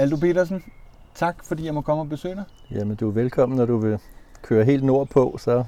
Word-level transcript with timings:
Aldo 0.00 0.16
Petersen, 0.16 0.62
tak 1.14 1.36
fordi 1.44 1.64
jeg 1.64 1.74
må 1.74 1.80
komme 1.80 2.02
og 2.02 2.08
besøge 2.08 2.34
dig. 2.34 2.44
Jamen, 2.70 2.96
du 2.96 3.08
er 3.08 3.12
velkommen, 3.12 3.58
når 3.58 3.66
du 3.66 3.78
vil 3.78 3.98
køre 4.42 4.64
helt 4.64 4.84
nordpå, 4.84 5.36
så 5.40 5.64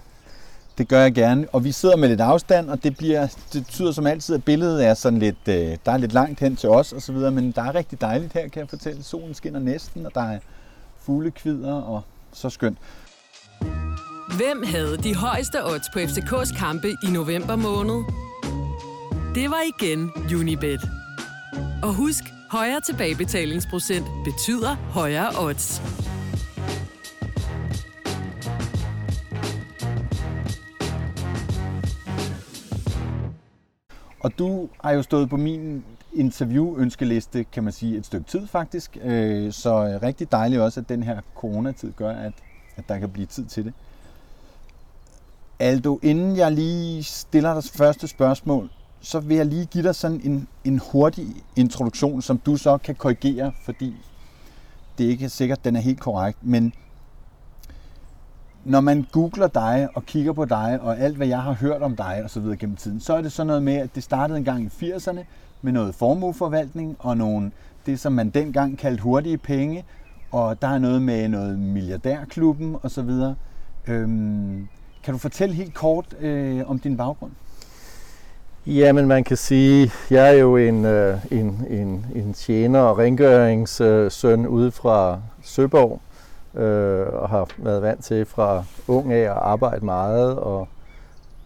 Det 0.79 0.89
gør 0.89 1.01
jeg 1.01 1.15
gerne, 1.15 1.47
og 1.53 1.65
vi 1.65 1.73
sidder 1.73 1.97
med 1.97 2.09
lidt 2.09 2.21
afstand, 2.21 2.71
og 2.71 2.85
det, 2.85 2.97
bliver, 2.97 3.27
det 3.53 3.65
betyder 3.65 3.93
som 3.93 4.07
altid, 4.07 4.35
at 4.35 4.45
billedet 4.45 4.87
er 4.87 4.95
sådan 4.95 5.19
lidt, 5.19 5.49
øh, 5.49 5.77
der 5.87 5.93
er 5.93 5.97
lidt 5.97 6.13
langt 6.13 6.41
hen 6.41 6.57
til 6.57 6.69
os 6.69 6.93
og 6.93 7.03
så 7.03 7.13
videre, 7.13 7.31
men 7.31 7.53
der 7.53 7.63
er 7.63 7.75
rigtig 7.75 8.01
dejligt 8.01 8.33
her, 8.33 8.49
kan 8.49 8.61
jeg 8.61 8.69
fortælle. 8.69 9.03
Solen 9.03 9.35
skinner 9.35 9.61
næsten, 9.61 10.07
og 10.07 10.13
der 10.15 10.23
er 10.23 10.39
fuglekvider, 11.01 11.75
og 11.75 12.03
så 12.33 12.51
skønt. 12.51 12.79
Hvem 14.37 14.63
havde 14.67 14.97
de 14.97 15.15
højeste 15.15 15.65
odds 15.65 15.87
på 15.93 15.99
FCK's 15.99 16.59
kampe 16.59 16.89
i 16.89 17.11
november 17.11 17.57
måned? 17.57 18.05
Det 19.35 19.51
var 19.51 19.63
igen 19.79 20.11
Unibet. 20.37 20.81
Og 21.83 21.95
husk, 21.95 22.25
højere 22.53 22.81
tilbagebetalingsprocent 22.81 24.07
betyder 24.25 24.75
højere 24.75 25.29
odds. 25.39 25.83
Og 34.21 34.39
du 34.39 34.69
har 34.85 34.93
jo 34.93 35.03
stået 35.03 35.31
på 35.31 35.37
min 35.37 35.85
interview-ønskeliste, 36.13 37.45
kan 37.45 37.65
man 37.65 37.73
sige, 37.73 37.99
et 37.99 38.07
stykke 38.07 38.27
tid 38.27 38.47
faktisk. 38.47 38.99
Øh, 39.03 39.53
så 39.53 39.99
rigtig 40.03 40.33
dejligt 40.33 40.61
også, 40.63 40.81
at 40.81 40.89
den 40.89 41.03
her 41.03 41.21
coronatid 41.35 41.93
gør, 41.93 42.11
at, 42.11 42.33
at 42.77 42.89
der 42.89 42.99
kan 42.99 43.11
blive 43.11 43.27
tid 43.27 43.45
til 43.45 43.65
det. 43.65 43.73
Aldo, 45.59 45.99
inden 46.03 46.37
jeg 46.37 46.53
lige 46.53 47.03
stiller 47.03 47.55
dig 47.55 47.65
første 47.65 48.09
spørgsmål, 48.09 48.71
så 49.03 49.21
vil 49.21 49.37
jeg 49.37 49.47
lige 49.47 49.67
give 49.67 49.85
dig 49.85 49.95
sådan 49.95 50.21
en, 50.25 50.49
en 50.65 50.81
hurtig 50.93 51.27
introduktion, 51.57 52.23
som 52.23 52.39
du 52.39 52.57
så 52.57 52.79
kan 52.79 52.95
korrigere, 52.95 53.53
fordi 53.65 53.97
det 54.99 55.07
er 55.07 55.11
ikke 55.11 55.29
sikkert, 55.29 55.59
at 55.59 55.65
den 55.65 55.77
er 55.77 55.81
helt 55.81 56.01
korrekt. 56.01 56.39
Men 56.43 56.73
når 58.65 58.81
man 58.81 59.07
googler 59.13 59.47
dig 59.47 59.89
og 59.95 60.07
kigger 60.07 60.33
på 60.33 60.45
dig 60.45 60.79
og 60.83 60.99
alt, 60.99 61.17
hvad 61.17 61.27
jeg 61.27 61.43
har 61.43 61.53
hørt 61.53 61.83
om 61.83 61.97
dig 61.97 62.21
og 62.25 62.31
så 62.31 62.41
videre 62.41 62.57
gennem 62.57 62.77
tiden, 62.77 63.01
så 63.01 63.15
er 63.15 63.23
det 63.23 63.33
sådan 63.33 63.47
noget 63.47 63.63
med, 63.63 63.75
at 63.75 63.95
det 63.95 64.03
startede 64.03 64.39
engang 64.39 64.65
i 64.65 64.93
80'erne 64.93 65.21
med 65.63 65.73
noget 65.73 65.95
formueforvaltning 65.95 66.97
og 66.99 67.17
nogle, 67.17 67.53
det, 67.87 68.01
som 68.01 68.13
man 68.13 68.31
dengang 68.31 68.79
kaldte 68.79 69.03
hurtige 69.03 69.39
penge, 69.39 69.85
og 70.31 70.63
der 70.63 70.69
er 70.69 70.79
noget 70.79 71.03
med 71.03 71.29
noget 71.29 71.59
milliardærklubben 71.59 72.77
og 72.83 72.91
så 72.91 73.03
videre. 73.03 73.35
Øhm, 73.87 74.69
kan 75.03 75.15
du 75.15 75.19
fortælle 75.19 75.55
helt 75.55 75.75
kort 75.75 76.15
øh, 76.21 76.71
om 76.71 76.79
din 76.79 76.97
baggrund? 76.97 77.33
Jamen, 78.67 79.07
man 79.07 79.25
kan 79.25 79.37
sige, 79.37 79.93
jeg 80.11 80.29
er 80.29 80.39
jo 80.39 80.57
en, 80.57 80.85
øh, 80.85 81.19
en, 81.31 81.67
en, 81.71 82.07
en 82.15 82.33
tjener 82.33 82.81
og 82.81 82.99
rengøringssøn 82.99 84.47
ude 84.47 84.71
fra 84.71 85.21
Søborg, 85.43 86.01
øh, 86.55 87.07
og 87.13 87.29
har 87.29 87.49
været 87.57 87.83
vant 87.83 88.05
til 88.05 88.25
fra 88.25 88.65
ung 88.89 89.13
af 89.13 89.21
at 89.21 89.37
arbejde 89.37 89.85
meget 89.85 90.37
og, 90.37 90.69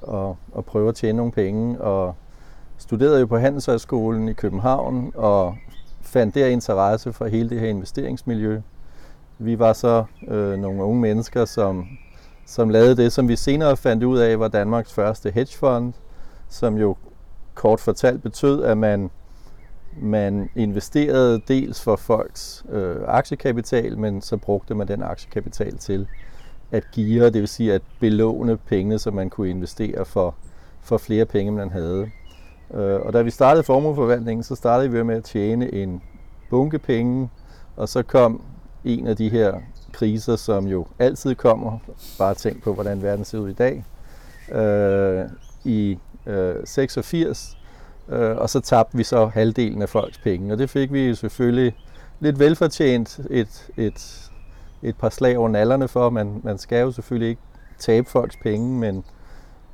og, 0.02 0.36
og 0.52 0.64
prøve 0.64 0.88
at 0.88 0.94
tjene 0.94 1.16
nogle 1.16 1.32
penge. 1.32 1.80
Og 1.80 2.14
studerede 2.78 3.20
jo 3.20 3.26
på 3.26 3.38
Handelshøjskolen 3.38 4.28
i 4.28 4.32
København 4.32 5.12
og 5.14 5.56
fandt 6.02 6.34
der 6.34 6.46
interesse 6.46 7.12
for 7.12 7.26
hele 7.26 7.50
det 7.50 7.60
her 7.60 7.68
investeringsmiljø. 7.68 8.60
Vi 9.38 9.58
var 9.58 9.72
så 9.72 10.04
øh, 10.28 10.58
nogle 10.58 10.82
unge 10.84 11.00
mennesker, 11.00 11.44
som, 11.44 11.86
som 12.46 12.68
lavede 12.68 12.96
det, 12.96 13.12
som 13.12 13.28
vi 13.28 13.36
senere 13.36 13.76
fandt 13.76 14.04
ud 14.04 14.18
af 14.18 14.40
var 14.40 14.48
Danmarks 14.48 14.92
første 14.92 15.30
hedgefond, 15.30 15.92
som 16.48 16.78
jo 16.78 16.96
kort 17.54 17.80
fortalt 17.80 18.22
betød, 18.22 18.62
at 18.62 18.78
man, 18.78 19.10
man 20.02 20.50
investerede 20.56 21.42
dels 21.48 21.82
for 21.82 21.96
folks 21.96 22.64
øh, 22.72 22.96
aktiekapital, 23.06 23.98
men 23.98 24.22
så 24.22 24.36
brugte 24.36 24.74
man 24.74 24.88
den 24.88 25.02
aktiekapital 25.02 25.78
til 25.78 26.08
at 26.72 26.84
give, 26.92 27.24
det 27.24 27.34
vil 27.34 27.48
sige 27.48 27.74
at 27.74 27.82
belåne 28.00 28.56
pengene, 28.56 28.98
så 28.98 29.10
man 29.10 29.30
kunne 29.30 29.50
investere 29.50 30.04
for, 30.04 30.34
for 30.80 30.98
flere 30.98 31.24
penge, 31.24 31.52
man 31.52 31.70
havde. 31.70 32.10
Øh, 32.74 33.00
og 33.00 33.12
da 33.12 33.22
vi 33.22 33.30
startede 33.30 33.64
formueforvaltningen, 33.64 34.44
så 34.44 34.54
startede 34.54 34.90
vi 34.90 35.02
med 35.02 35.16
at 35.16 35.24
tjene 35.24 35.74
en 35.74 36.02
bunke 36.50 36.78
penge, 36.78 37.30
og 37.76 37.88
så 37.88 38.02
kom 38.02 38.42
en 38.84 39.06
af 39.06 39.16
de 39.16 39.28
her 39.28 39.54
kriser, 39.92 40.36
som 40.36 40.66
jo 40.66 40.86
altid 40.98 41.34
kommer, 41.34 41.78
bare 42.18 42.34
tænk 42.34 42.62
på, 42.62 42.74
hvordan 42.74 43.02
verden 43.02 43.24
ser 43.24 43.38
ud 43.38 43.50
i 43.50 43.52
dag, 43.52 43.84
øh, 44.52 45.24
i 45.64 45.98
øh, 46.26 46.54
86, 46.64 47.56
øh, 48.08 48.36
og 48.36 48.50
så 48.50 48.60
tabte 48.60 48.96
vi 48.96 49.04
så 49.04 49.26
halvdelen 49.26 49.82
af 49.82 49.88
folks 49.88 50.18
penge. 50.18 50.52
Og 50.52 50.58
det 50.58 50.70
fik 50.70 50.92
vi 50.92 51.14
selvfølgelig 51.14 51.74
lidt 52.20 52.38
velfortjent 52.38 53.20
et, 53.30 53.68
et, 53.76 54.30
et 54.82 54.96
par 54.96 55.08
slag 55.08 55.38
over 55.38 55.48
nallerne 55.48 55.88
for. 55.88 56.10
Man, 56.10 56.40
man 56.44 56.58
skal 56.58 56.80
jo 56.80 56.92
selvfølgelig 56.92 57.28
ikke 57.28 57.42
tabe 57.78 58.08
folks 58.10 58.36
penge, 58.36 58.78
men, 58.78 59.04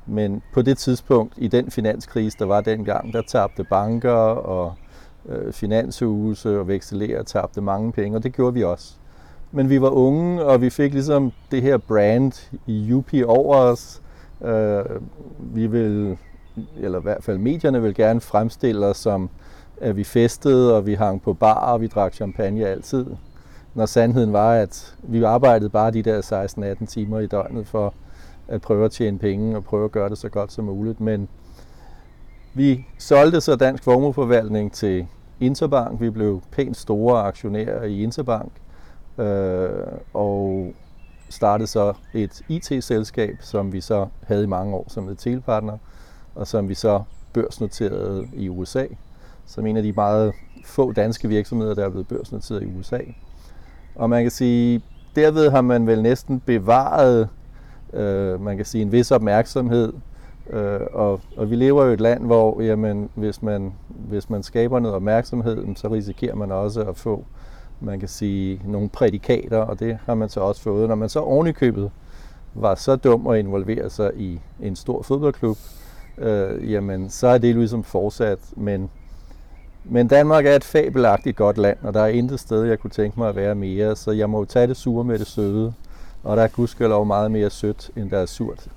men 0.05 0.41
på 0.53 0.61
det 0.61 0.77
tidspunkt 0.77 1.33
i 1.37 1.47
den 1.47 1.71
finanskrise, 1.71 2.37
der 2.39 2.45
var 2.45 2.61
dengang, 2.61 3.13
der 3.13 3.21
tabte 3.21 3.63
banker 3.63 4.11
og 4.11 4.73
øh, 5.29 5.53
finanshuse 5.53 6.59
og 6.59 6.67
vekselere 6.67 7.23
tabte 7.23 7.61
mange 7.61 7.91
penge, 7.91 8.17
og 8.17 8.23
det 8.23 8.33
gjorde 8.33 8.53
vi 8.53 8.63
også. 8.63 8.93
Men 9.51 9.69
vi 9.69 9.81
var 9.81 9.89
unge, 9.89 10.45
og 10.45 10.61
vi 10.61 10.69
fik 10.69 10.93
ligesom 10.93 11.31
det 11.51 11.61
her 11.61 11.77
brand 11.77 12.51
i 12.67 12.93
UP 12.93 13.13
over 13.25 13.55
os. 13.55 14.01
Øh, 14.41 14.85
vi 15.39 15.67
vil 15.67 16.17
eller 16.77 16.99
i 16.99 17.01
hvert 17.01 17.23
fald 17.23 17.37
medierne 17.37 17.81
vil 17.81 17.95
gerne 17.95 18.21
fremstille 18.21 18.85
os 18.85 18.97
som, 18.97 19.29
at 19.81 19.97
vi 19.97 20.03
festede, 20.03 20.75
og 20.75 20.85
vi 20.85 20.93
hang 20.93 21.21
på 21.21 21.33
bar, 21.33 21.73
og 21.73 21.81
vi 21.81 21.87
drak 21.87 22.13
champagne 22.13 22.67
altid. 22.67 23.05
Når 23.73 23.85
sandheden 23.85 24.33
var, 24.33 24.53
at 24.53 24.95
vi 25.03 25.23
arbejdede 25.23 25.69
bare 25.69 25.91
de 25.91 26.01
der 26.01 26.77
16-18 26.81 26.85
timer 26.85 27.19
i 27.19 27.27
døgnet 27.27 27.67
for 27.67 27.93
at 28.47 28.61
prøve 28.61 28.85
at 28.85 28.91
tjene 28.91 29.19
penge 29.19 29.55
og 29.55 29.63
prøve 29.63 29.85
at 29.85 29.91
gøre 29.91 30.09
det 30.09 30.17
så 30.17 30.29
godt 30.29 30.51
som 30.51 30.65
muligt. 30.65 31.01
Men 31.01 31.29
vi 32.53 32.85
solgte 32.99 33.41
så 33.41 33.55
Dansk 33.55 33.83
Formueforvaltning 33.83 34.73
til 34.73 35.07
Interbank. 35.39 36.01
Vi 36.01 36.09
blev 36.09 36.41
pænt 36.51 36.77
store 36.77 37.21
aktionærer 37.21 37.83
i 37.83 38.03
Interbank. 38.03 38.51
Øh, 39.17 39.69
og 40.13 40.73
startede 41.29 41.67
så 41.67 41.93
et 42.13 42.41
IT-selskab, 42.49 43.37
som 43.39 43.73
vi 43.73 43.81
så 43.81 44.07
havde 44.27 44.43
i 44.43 44.47
mange 44.47 44.75
år 44.75 44.85
som 44.87 45.09
et 45.09 45.17
telepartner 45.17 45.77
og 46.35 46.47
som 46.47 46.69
vi 46.69 46.73
så 46.73 47.01
børsnoterede 47.33 48.27
i 48.33 48.49
USA, 48.49 48.85
som 49.45 49.65
en 49.65 49.77
af 49.77 49.83
de 49.83 49.91
meget 49.91 50.33
få 50.65 50.91
danske 50.91 51.27
virksomheder, 51.27 51.73
der 51.73 51.85
er 51.85 51.89
blevet 51.89 52.07
børsnoteret 52.07 52.63
i 52.63 52.65
USA. 52.79 52.99
Og 53.95 54.09
man 54.09 54.23
kan 54.23 54.31
sige, 54.31 54.81
derved 55.15 55.49
har 55.49 55.61
man 55.61 55.87
vel 55.87 56.01
næsten 56.01 56.39
bevaret, 56.39 57.29
øh, 57.93 58.41
man 58.41 58.57
kan 58.57 58.65
sige, 58.65 58.81
en 58.81 58.91
vis 58.91 59.11
opmærksomhed. 59.11 59.93
Øh, 60.49 60.79
og, 60.93 61.21
og 61.37 61.49
vi 61.49 61.55
lever 61.55 61.83
jo 61.83 61.89
i 61.89 61.93
et 61.93 62.01
land, 62.01 62.25
hvor 62.25 62.61
jamen, 62.61 63.09
hvis, 63.15 63.41
man, 63.41 63.73
hvis 63.87 64.29
man 64.29 64.43
skaber 64.43 64.79
noget 64.79 64.95
opmærksomhed, 64.95 65.75
så 65.75 65.87
risikerer 65.87 66.35
man 66.35 66.51
også 66.51 66.81
at 66.81 66.97
få, 66.97 67.25
man 67.79 67.99
kan 67.99 68.09
sige, 68.09 68.61
nogle 68.65 68.89
prædikater, 68.89 69.57
og 69.57 69.79
det 69.79 69.97
har 70.05 70.15
man 70.15 70.29
så 70.29 70.39
også 70.39 70.61
fået. 70.61 70.89
Når 70.89 70.95
man 70.95 71.09
så 71.09 71.19
ovenikøbet 71.19 71.91
var 72.53 72.75
så 72.75 72.95
dum 72.95 73.27
at 73.27 73.39
involvere 73.39 73.89
sig 73.89 74.11
i 74.15 74.39
en 74.61 74.75
stor 74.75 75.01
fodboldklub, 75.01 75.57
øh, 76.17 76.71
jamen 76.71 77.09
så 77.09 77.27
er 77.27 77.37
det 77.37 77.55
ligesom 77.55 77.83
fortsat. 77.83 78.39
Men, 78.55 78.89
men 79.83 80.07
Danmark 80.07 80.45
er 80.45 80.55
et 80.55 80.63
fabelagtigt 80.63 81.37
godt 81.37 81.57
land, 81.57 81.77
og 81.81 81.93
der 81.93 82.01
er 82.01 82.07
intet 82.07 82.39
sted, 82.39 82.63
jeg 82.63 82.79
kunne 82.79 82.91
tænke 82.91 83.19
mig 83.19 83.29
at 83.29 83.35
være 83.35 83.55
mere, 83.55 83.95
så 83.95 84.11
jeg 84.11 84.29
må 84.29 84.39
jo 84.39 84.45
tage 84.45 84.67
det 84.67 84.77
sure 84.77 85.03
med 85.03 85.19
det 85.19 85.27
søde. 85.27 85.73
Og 86.23 86.37
der 86.37 86.43
er 86.43 86.47
gudskelov 86.47 87.05
meget 87.05 87.31
mere 87.31 87.49
sødt, 87.49 87.91
end 87.95 88.09
der 88.09 88.19
er 88.19 88.25
surt. 88.25 88.67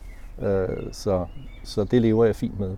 Øh, 0.43 0.69
så, 0.93 1.27
så 1.65 1.85
det 1.85 2.03
lever 2.03 2.25
jeg 2.25 2.37
fint 2.37 2.61
med. 2.61 2.77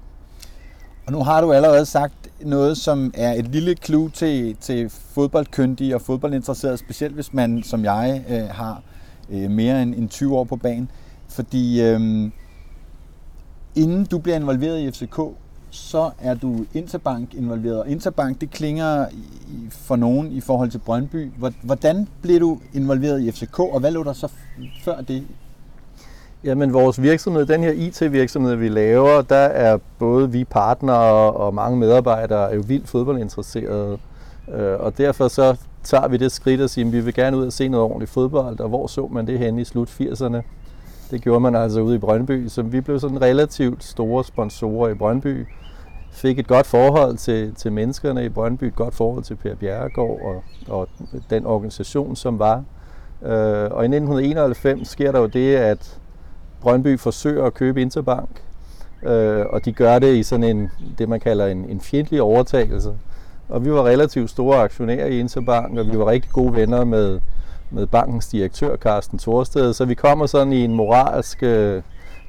Og 1.07 1.13
nu 1.13 1.23
har 1.23 1.41
du 1.41 1.53
allerede 1.53 1.87
sagt 1.87 2.15
noget, 2.41 2.77
som 2.77 3.13
er 3.15 3.33
et 3.33 3.49
lille 3.49 3.75
clue 3.85 4.11
til, 4.11 4.57
til 4.61 4.91
fodboldkyndige 4.91 5.95
og 5.95 6.01
fodboldinteresserede, 6.01 6.77
specielt 6.77 7.15
hvis 7.15 7.35
man, 7.35 7.63
som 7.63 7.85
jeg, 7.85 8.25
øh, 8.31 8.49
har 8.49 8.83
øh, 9.31 9.51
mere 9.51 9.83
end, 9.83 9.95
end 9.95 10.09
20 10.09 10.37
år 10.37 10.45
på 10.45 10.57
banen. 10.57 10.91
Fordi 11.29 11.83
øh, 11.83 12.31
inden 13.79 14.05
du 14.05 14.19
bliver 14.19 14.37
involveret 14.37 14.81
i 14.81 14.91
FCK, 14.91 15.21
så 15.71 16.11
er 16.19 16.35
du 16.35 16.65
Interbank 16.75 17.35
involveret. 17.35 17.81
Og 17.81 17.89
Interbank, 17.89 18.41
det 18.41 18.51
klinger 18.51 19.07
for 19.71 19.97
nogen 19.97 20.33
i 20.33 20.41
forhold 20.41 20.71
til 20.71 20.79
Brøndby. 20.79 21.31
Hvordan 21.63 22.09
blev 22.23 22.41
du 22.41 22.59
involveret 22.75 23.21
i 23.21 23.31
FCK, 23.31 23.59
og 23.59 23.81
hvad 23.81 23.91
lå 23.91 24.03
der 24.03 24.13
så 24.13 24.29
før 24.85 25.01
det? 25.01 25.25
Jamen 26.45 26.73
vores 26.73 27.03
virksomhed, 27.03 27.47
den 27.47 27.63
her 27.63 27.73
IT-virksomhed, 27.73 28.55
vi 28.55 28.69
laver, 28.69 29.23
der 29.23 29.37
er 29.37 29.79
både 29.99 30.33
vi 30.33 30.45
partnere 30.45 31.33
og 31.33 31.55
mange 31.55 31.79
medarbejdere 31.79 32.51
er 32.51 32.55
jo 32.55 32.63
vildt 32.67 32.89
fodboldinteresserede. 32.89 33.99
Øh, 34.55 34.81
og 34.81 34.99
derfor 34.99 35.29
så 35.29 35.57
tager 35.83 36.09
vi 36.09 36.17
det 36.17 36.33
skridt 36.33 36.61
og 36.61 36.71
siger, 36.71 36.87
at 36.87 36.93
vi 36.93 37.01
vil 37.01 37.15
gerne 37.15 37.37
ud 37.37 37.47
og 37.47 37.53
se 37.53 37.69
noget 37.69 37.85
ordentligt 37.85 38.11
fodbold, 38.11 38.61
og 38.61 38.69
hvor 38.69 38.87
så 38.87 39.09
man 39.13 39.27
det 39.27 39.39
henne 39.39 39.61
i 39.61 39.65
slut 39.65 39.89
80'erne? 39.89 40.43
Det 41.11 41.23
gjorde 41.23 41.41
man 41.41 41.55
altså 41.55 41.81
ude 41.81 41.95
i 41.95 41.99
Brøndby, 41.99 42.49
så 42.49 42.63
vi 42.63 42.81
blev 42.81 43.01
sådan 43.01 43.23
relativt 43.23 43.85
store 43.85 44.25
sponsorer 44.25 44.89
i 44.89 44.95
Brøndby. 44.95 45.47
fik 46.13 46.39
et 46.39 46.47
godt 46.47 46.67
forhold 46.67 47.17
til, 47.17 47.55
til 47.55 47.73
menneskerne 47.73 48.25
i 48.25 48.29
Brøndby, 48.29 48.65
et 48.65 48.77
godt 48.77 48.95
forhold 48.95 49.25
til 49.25 49.37
Per 49.37 49.55
Bjerregaard 49.55 50.21
og, 50.23 50.43
og 50.69 50.89
den 51.31 51.47
organisation, 51.47 52.17
som 52.17 52.39
var. 52.39 52.65
Øh, 53.23 53.71
og 53.71 53.83
i 53.83 53.89
1991 53.89 54.89
sker 54.89 55.13
der 55.13 55.21
jo 55.21 55.27
det, 55.27 55.57
at 55.57 55.99
Brøndby 56.61 56.99
forsøger 56.99 57.45
at 57.45 57.55
købe 57.55 57.83
Interbank, 57.83 58.43
øh, 59.03 59.47
og 59.51 59.65
de 59.65 59.73
gør 59.73 59.99
det 59.99 60.17
i 60.17 60.23
sådan 60.23 60.57
en, 60.57 60.71
det 60.99 61.09
man 61.09 61.21
kalder 61.21 61.47
en, 61.47 61.65
en 61.69 61.81
fjendtlig 61.81 62.23
overtagelse. 62.23 62.93
Og 63.49 63.65
vi 63.65 63.73
var 63.73 63.85
relativt 63.85 64.31
store 64.31 64.57
aktionærer 64.63 65.07
i 65.07 65.21
Interbank, 65.21 65.79
og 65.79 65.87
vi 65.87 65.99
var 65.99 66.07
rigtig 66.07 66.31
gode 66.31 66.55
venner 66.55 66.85
med, 66.85 67.21
med 67.71 67.87
bankens 67.87 68.29
direktør, 68.29 68.77
Carsten 68.77 69.19
Thorsted. 69.19 69.73
Så 69.73 69.85
vi 69.85 69.95
kommer 69.95 70.27
sådan 70.27 70.53
i 70.53 70.65
en 70.65 70.75
moralsk 70.75 71.43
øh, 71.43 71.83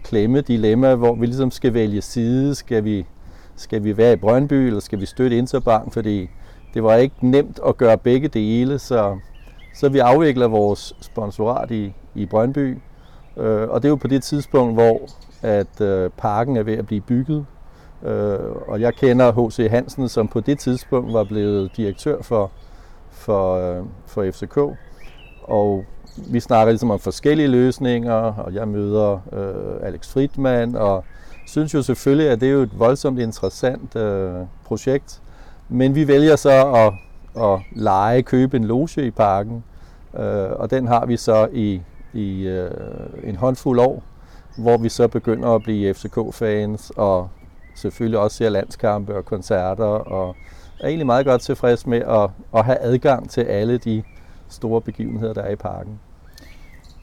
klemme, 0.03 0.41
dilemma, 0.41 0.95
hvor 0.95 1.15
vi 1.15 1.25
ligesom 1.25 1.51
skal 1.51 1.73
vælge 1.73 2.01
side. 2.01 2.55
Skal 2.55 2.83
vi, 2.83 3.05
skal 3.55 3.83
vi 3.83 3.97
være 3.97 4.13
i 4.13 4.15
Brøndby, 4.15 4.53
eller 4.53 4.79
skal 4.79 4.99
vi 4.99 5.05
støtte 5.05 5.37
Interbank? 5.37 5.93
Fordi 5.93 6.29
det 6.73 6.83
var 6.83 6.95
ikke 6.95 7.15
nemt 7.21 7.59
at 7.67 7.77
gøre 7.77 7.97
begge 7.97 8.27
dele, 8.27 8.79
så, 8.79 9.17
så 9.75 9.89
vi 9.89 9.99
afvikler 9.99 10.47
vores 10.47 10.93
sponsorat 11.01 11.71
i, 11.71 11.93
i 12.15 12.25
Brøndby. 12.25 12.77
Øh, 13.37 13.69
og 13.69 13.81
det 13.81 13.87
er 13.87 13.89
jo 13.89 13.95
på 13.95 14.07
det 14.07 14.23
tidspunkt, 14.23 14.73
hvor 14.73 14.99
at 15.41 15.81
øh, 15.81 16.09
parken 16.17 16.57
er 16.57 16.63
ved 16.63 16.77
at 16.77 16.85
blive 16.85 17.01
bygget. 17.01 17.45
Øh, 18.03 18.39
og 18.67 18.81
jeg 18.81 18.93
kender 18.95 19.47
H.C. 19.47 19.69
Hansen, 19.69 20.09
som 20.09 20.27
på 20.27 20.39
det 20.39 20.59
tidspunkt 20.59 21.13
var 21.13 21.23
blevet 21.23 21.77
direktør 21.77 22.21
for, 22.21 22.51
for, 23.09 23.55
øh, 23.55 23.85
for 24.05 24.31
FCK. 24.31 24.57
Og 25.49 25.85
vi 26.15 26.39
snakker 26.39 26.71
ligesom 26.71 26.91
om 26.91 26.99
forskellige 26.99 27.47
løsninger, 27.47 28.13
og 28.13 28.53
jeg 28.53 28.67
møder 28.67 29.19
øh, 29.33 29.87
Alex 29.87 30.07
Friedman, 30.07 30.75
og 30.75 31.03
synes 31.45 31.73
jo 31.73 31.81
selvfølgelig, 31.81 32.29
at 32.29 32.41
det 32.41 32.47
er 32.49 32.53
jo 32.53 32.61
et 32.61 32.79
voldsomt 32.79 33.19
interessant 33.19 33.95
øh, 33.95 34.33
projekt. 34.65 35.21
Men 35.69 35.95
vi 35.95 36.07
vælger 36.07 36.35
så 36.35 36.67
at, 36.73 36.93
at 37.43 37.59
lege, 37.71 38.23
købe 38.23 38.57
en 38.57 38.63
loge 38.63 39.05
i 39.05 39.11
parken, 39.11 39.63
øh, 40.19 40.49
og 40.51 40.71
den 40.71 40.87
har 40.87 41.05
vi 41.05 41.17
så 41.17 41.47
i, 41.53 41.81
i 42.13 42.47
øh, 42.47 42.71
en 43.23 43.35
håndfuld 43.35 43.79
år, 43.79 44.03
hvor 44.57 44.77
vi 44.77 44.89
så 44.89 45.07
begynder 45.07 45.49
at 45.49 45.63
blive 45.63 45.93
FCK-fans, 45.93 46.91
og 46.95 47.29
selvfølgelig 47.75 48.19
også 48.19 48.37
ser 48.37 48.49
landskampe 48.49 49.15
og 49.15 49.25
koncerter, 49.25 49.85
og 49.85 50.35
er 50.79 50.87
egentlig 50.87 51.05
meget 51.05 51.25
godt 51.25 51.41
tilfreds 51.41 51.87
med 51.87 52.01
at, 52.01 52.29
at 52.55 52.65
have 52.65 52.77
adgang 52.79 53.29
til 53.29 53.41
alle 53.41 53.77
de 53.77 54.03
store 54.49 54.81
begivenheder, 54.81 55.33
der 55.33 55.41
er 55.41 55.51
i 55.51 55.55
parken. 55.55 55.99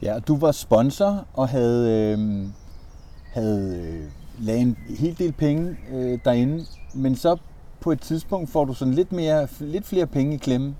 Ja, 0.01 0.19
du 0.27 0.37
var 0.37 0.51
sponsor 0.51 1.25
og 1.33 1.49
havde, 1.49 1.91
øh, 1.91 2.47
havde 3.33 3.81
øh, 3.81 4.03
lagt 4.45 4.59
en 4.59 4.77
hel 4.99 5.19
del 5.19 5.31
penge 5.31 5.77
øh, 5.93 6.19
derinde, 6.25 6.65
men 6.93 7.15
så 7.15 7.37
på 7.79 7.91
et 7.91 8.01
tidspunkt 8.01 8.49
får 8.49 8.65
du 8.65 8.73
sådan 8.73 8.93
lidt, 8.93 9.11
mere, 9.11 9.47
lidt 9.59 9.85
flere 9.85 10.07
penge 10.07 10.35
i 10.35 10.37
klemme. 10.37 10.75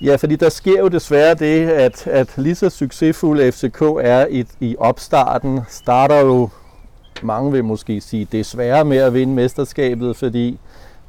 Ja, 0.00 0.16
fordi 0.16 0.36
der 0.36 0.48
sker 0.48 0.78
jo 0.80 0.88
desværre 0.88 1.34
det, 1.34 1.68
at, 1.68 2.06
at 2.06 2.32
lige 2.36 2.54
så 2.54 2.70
succesfuld 2.70 3.52
FCK 3.52 3.82
er 3.82 4.26
i, 4.26 4.44
i 4.60 4.76
opstarten, 4.78 5.60
starter 5.68 6.20
jo, 6.20 6.48
mange 7.22 7.52
vil 7.52 7.64
måske 7.64 8.00
sige, 8.00 8.28
desværre 8.32 8.84
med 8.84 8.96
at 8.96 9.14
vinde 9.14 9.34
mesterskabet, 9.34 10.16
fordi 10.16 10.58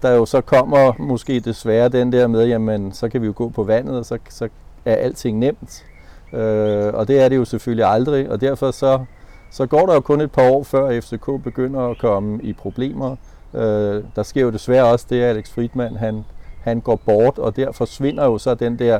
der 0.01 0.11
jo 0.11 0.25
så 0.25 0.41
kommer 0.41 0.93
måske 0.99 1.39
desværre 1.39 1.89
den 1.89 2.11
der 2.11 2.27
med, 2.27 2.47
jamen 2.47 2.91
så 2.91 3.09
kan 3.09 3.21
vi 3.21 3.25
jo 3.25 3.33
gå 3.35 3.49
på 3.49 3.63
vandet, 3.63 3.97
og 3.97 4.05
så, 4.05 4.17
så 4.29 4.49
er 4.85 4.95
alting 4.95 5.39
nemt. 5.39 5.85
Øh, 6.33 6.93
og 6.93 7.07
det 7.07 7.19
er 7.19 7.29
det 7.29 7.35
jo 7.35 7.45
selvfølgelig 7.45 7.85
aldrig, 7.85 8.31
og 8.31 8.41
derfor 8.41 8.71
så, 8.71 9.05
så 9.51 9.65
går 9.65 9.85
der 9.85 9.93
jo 9.93 9.99
kun 9.99 10.21
et 10.21 10.31
par 10.31 10.49
år, 10.49 10.63
før 10.63 11.01
FCK 11.01 11.43
begynder 11.43 11.81
at 11.89 11.97
komme 11.97 12.43
i 12.43 12.53
problemer. 12.53 13.15
Øh, 13.53 14.03
der 14.15 14.23
sker 14.23 14.41
jo 14.41 14.49
desværre 14.49 14.85
også 14.85 15.05
det, 15.09 15.21
at 15.21 15.29
Alex 15.29 15.49
Friedman 15.49 15.95
han, 15.95 16.25
han 16.61 16.81
går 16.81 16.95
bort, 16.95 17.37
og 17.37 17.55
der 17.55 17.71
forsvinder 17.71 18.25
jo 18.25 18.37
så 18.37 18.55
den 18.55 18.79
der, 18.79 18.99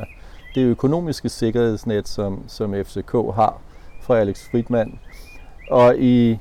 det 0.54 0.62
økonomiske 0.62 1.28
sikkerhedsnet, 1.28 2.08
som, 2.08 2.42
som 2.48 2.74
FCK 2.84 3.12
har 3.12 3.58
fra 4.00 4.18
Alex 4.18 4.50
Friedman. 4.50 4.98
Og 5.70 5.96
i, 5.98 6.38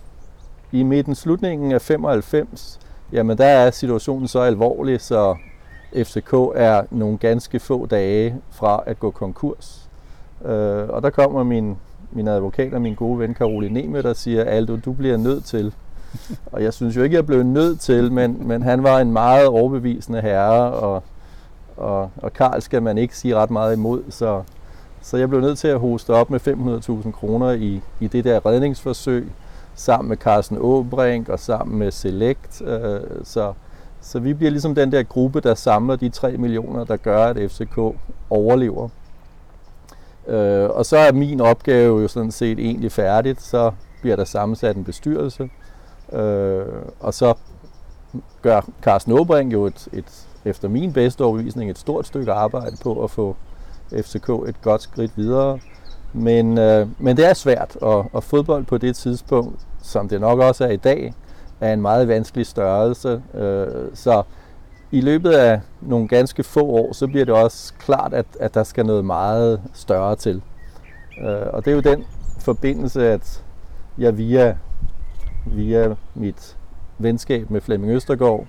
i 0.72 0.84
midten 0.84 1.16
slutningen 1.16 1.72
af 1.72 1.82
95, 1.82 2.80
jamen 3.12 3.38
der 3.38 3.46
er 3.46 3.72
situationen 3.72 4.28
så 4.28 4.40
alvorlig, 4.40 5.02
så 5.02 5.36
FCK 5.94 6.34
er 6.56 6.84
nogle 6.92 7.18
ganske 7.18 7.60
få 7.60 7.86
dage 7.86 8.36
fra 8.52 8.84
at 8.86 9.00
gå 9.00 9.12
konkurs. 9.12 9.90
Øh, 10.46 10.90
og 10.90 11.02
der 11.02 11.10
kommer 11.10 11.44
min, 11.44 11.78
min 12.12 12.28
advokat 12.28 12.74
og 12.74 12.82
min 12.82 12.96
gode 12.96 13.20
ven 13.20 13.34
Caroline 13.34 13.82
Neme, 13.82 14.02
der 14.02 14.14
siger, 14.14 14.44
Aldo, 14.44 14.76
du 14.76 14.94
bliver 14.94 15.18
nødt 15.18 15.46
til. 15.46 15.74
Og 16.52 16.64
jeg 16.64 16.74
synes 16.74 16.96
jo 16.96 17.04
ikke, 17.04 17.16
jeg 17.16 17.26
blev 17.26 17.44
nødt 17.44 17.80
til, 17.80 18.12
men, 18.12 18.48
men 18.48 18.62
han 18.62 18.84
var 18.84 19.00
en 19.00 19.12
meget 19.12 19.48
overbevisende 19.48 20.22
herre, 20.22 20.72
og, 20.72 21.04
og, 21.78 22.10
og 22.18 22.34
Karl 22.34 22.62
skal 22.62 22.84
man 22.84 22.98
ikke 22.98 23.18
sige 23.18 23.36
ret 23.36 23.52
meget 23.52 23.76
imod, 23.76 24.04
så, 24.10 24.44
så 25.02 25.18
jeg 25.18 25.30
blev 25.30 25.42
nødt 25.42 25.58
til 25.58 25.68
at 25.68 25.80
hoste 25.80 26.10
op 26.14 26.30
med 26.30 26.40
500.000 27.06 27.12
kroner 27.12 27.52
i, 27.52 27.82
i 28.00 28.08
det 28.08 28.24
der 28.24 28.46
redningsforsøg, 28.46 29.32
sammen 29.76 30.10
med 30.10 30.18
Carsten 30.18 30.58
Åbrink 30.60 31.30
og 31.30 31.40
sammen 31.40 31.80
med 31.80 31.92
Select. 31.92 32.62
Øh, 32.62 33.00
så, 33.24 33.54
så 34.02 34.20
vi 34.20 34.34
bliver 34.34 34.52
ligesom 34.52 34.76
den 34.76 34.92
der 34.92 35.04
gruppe, 35.04 35.42
der 35.42 35.56
samler 35.56 35.96
de 35.96 36.10
3 36.10 36.38
millioner, 36.38 36.84
der 36.84 36.98
gør, 36.98 37.26
at 37.26 37.52
FCK 37.52 37.78
overlever. 38.30 38.90
Øh, 40.28 40.70
og 40.70 40.86
så 40.86 40.98
er 40.98 41.12
min 41.12 41.42
opgave 41.42 42.02
jo 42.02 42.08
sådan 42.08 42.32
set 42.32 42.60
egentlig 42.60 42.92
færdigt. 42.92 43.42
Så 43.42 43.72
bliver 44.02 44.16
der 44.16 44.26
sammensat 44.26 44.76
en 44.76 44.84
bestyrelse. 44.84 45.50
Øh, 46.14 46.66
og 47.00 47.14
så 47.14 47.34
gør 48.42 48.62
Carsten 48.82 49.12
Åbrink 49.12 49.54
jo 49.54 49.66
et, 49.66 49.88
et, 49.94 50.28
efter 50.46 50.68
min 50.68 50.94
bedste 50.94 51.24
overbevisning 51.24 51.70
et 51.70 51.78
stort 51.78 52.08
stykke 52.08 52.32
arbejde 52.32 52.78
på 52.84 53.04
at 53.04 53.12
få 53.12 53.36
FCK 53.92 54.30
et 54.30 54.62
godt 54.62 54.82
skridt 54.82 55.12
videre. 55.18 55.60
Men, 56.18 56.58
øh, 56.58 56.88
men 57.00 57.18
det 57.18 57.30
er 57.30 57.34
svært, 57.34 57.78
og, 57.82 58.10
og 58.14 58.24
fodbold 58.24 58.66
på 58.66 58.78
det 58.78 58.96
tidspunkt, 58.96 59.60
som 59.82 60.10
det 60.10 60.22
nok 60.22 60.40
også 60.40 60.66
er 60.66 60.70
i 60.70 60.78
dag, 60.78 61.14
er 61.62 61.74
en 61.74 61.82
meget 61.82 62.08
vanskelig 62.08 62.46
størrelse. 62.46 63.22
Øh, 63.34 63.68
så 63.94 64.24
i 64.92 65.02
løbet 65.02 65.32
af 65.32 65.62
nogle 65.82 66.08
ganske 66.08 66.44
få 66.44 66.66
år, 66.66 66.94
så 66.94 67.08
bliver 67.08 67.26
det 67.26 67.34
også 67.34 67.74
klart, 67.80 68.14
at, 68.14 68.26
at 68.40 68.54
der 68.54 68.64
skal 68.64 68.86
noget 68.86 69.06
meget 69.06 69.62
større 69.74 70.16
til. 70.16 70.42
Øh, 71.22 71.48
og 71.54 71.66
det 71.66 71.72
er 71.72 71.76
jo 71.76 71.82
den 71.82 72.04
forbindelse, 72.40 73.08
at 73.08 73.44
jeg 73.98 74.18
via, 74.18 74.58
via 75.46 75.96
mit 76.16 76.58
venskab 76.98 77.50
med 77.50 77.62
Flemming 77.62 77.94
Østergaard, 77.94 78.46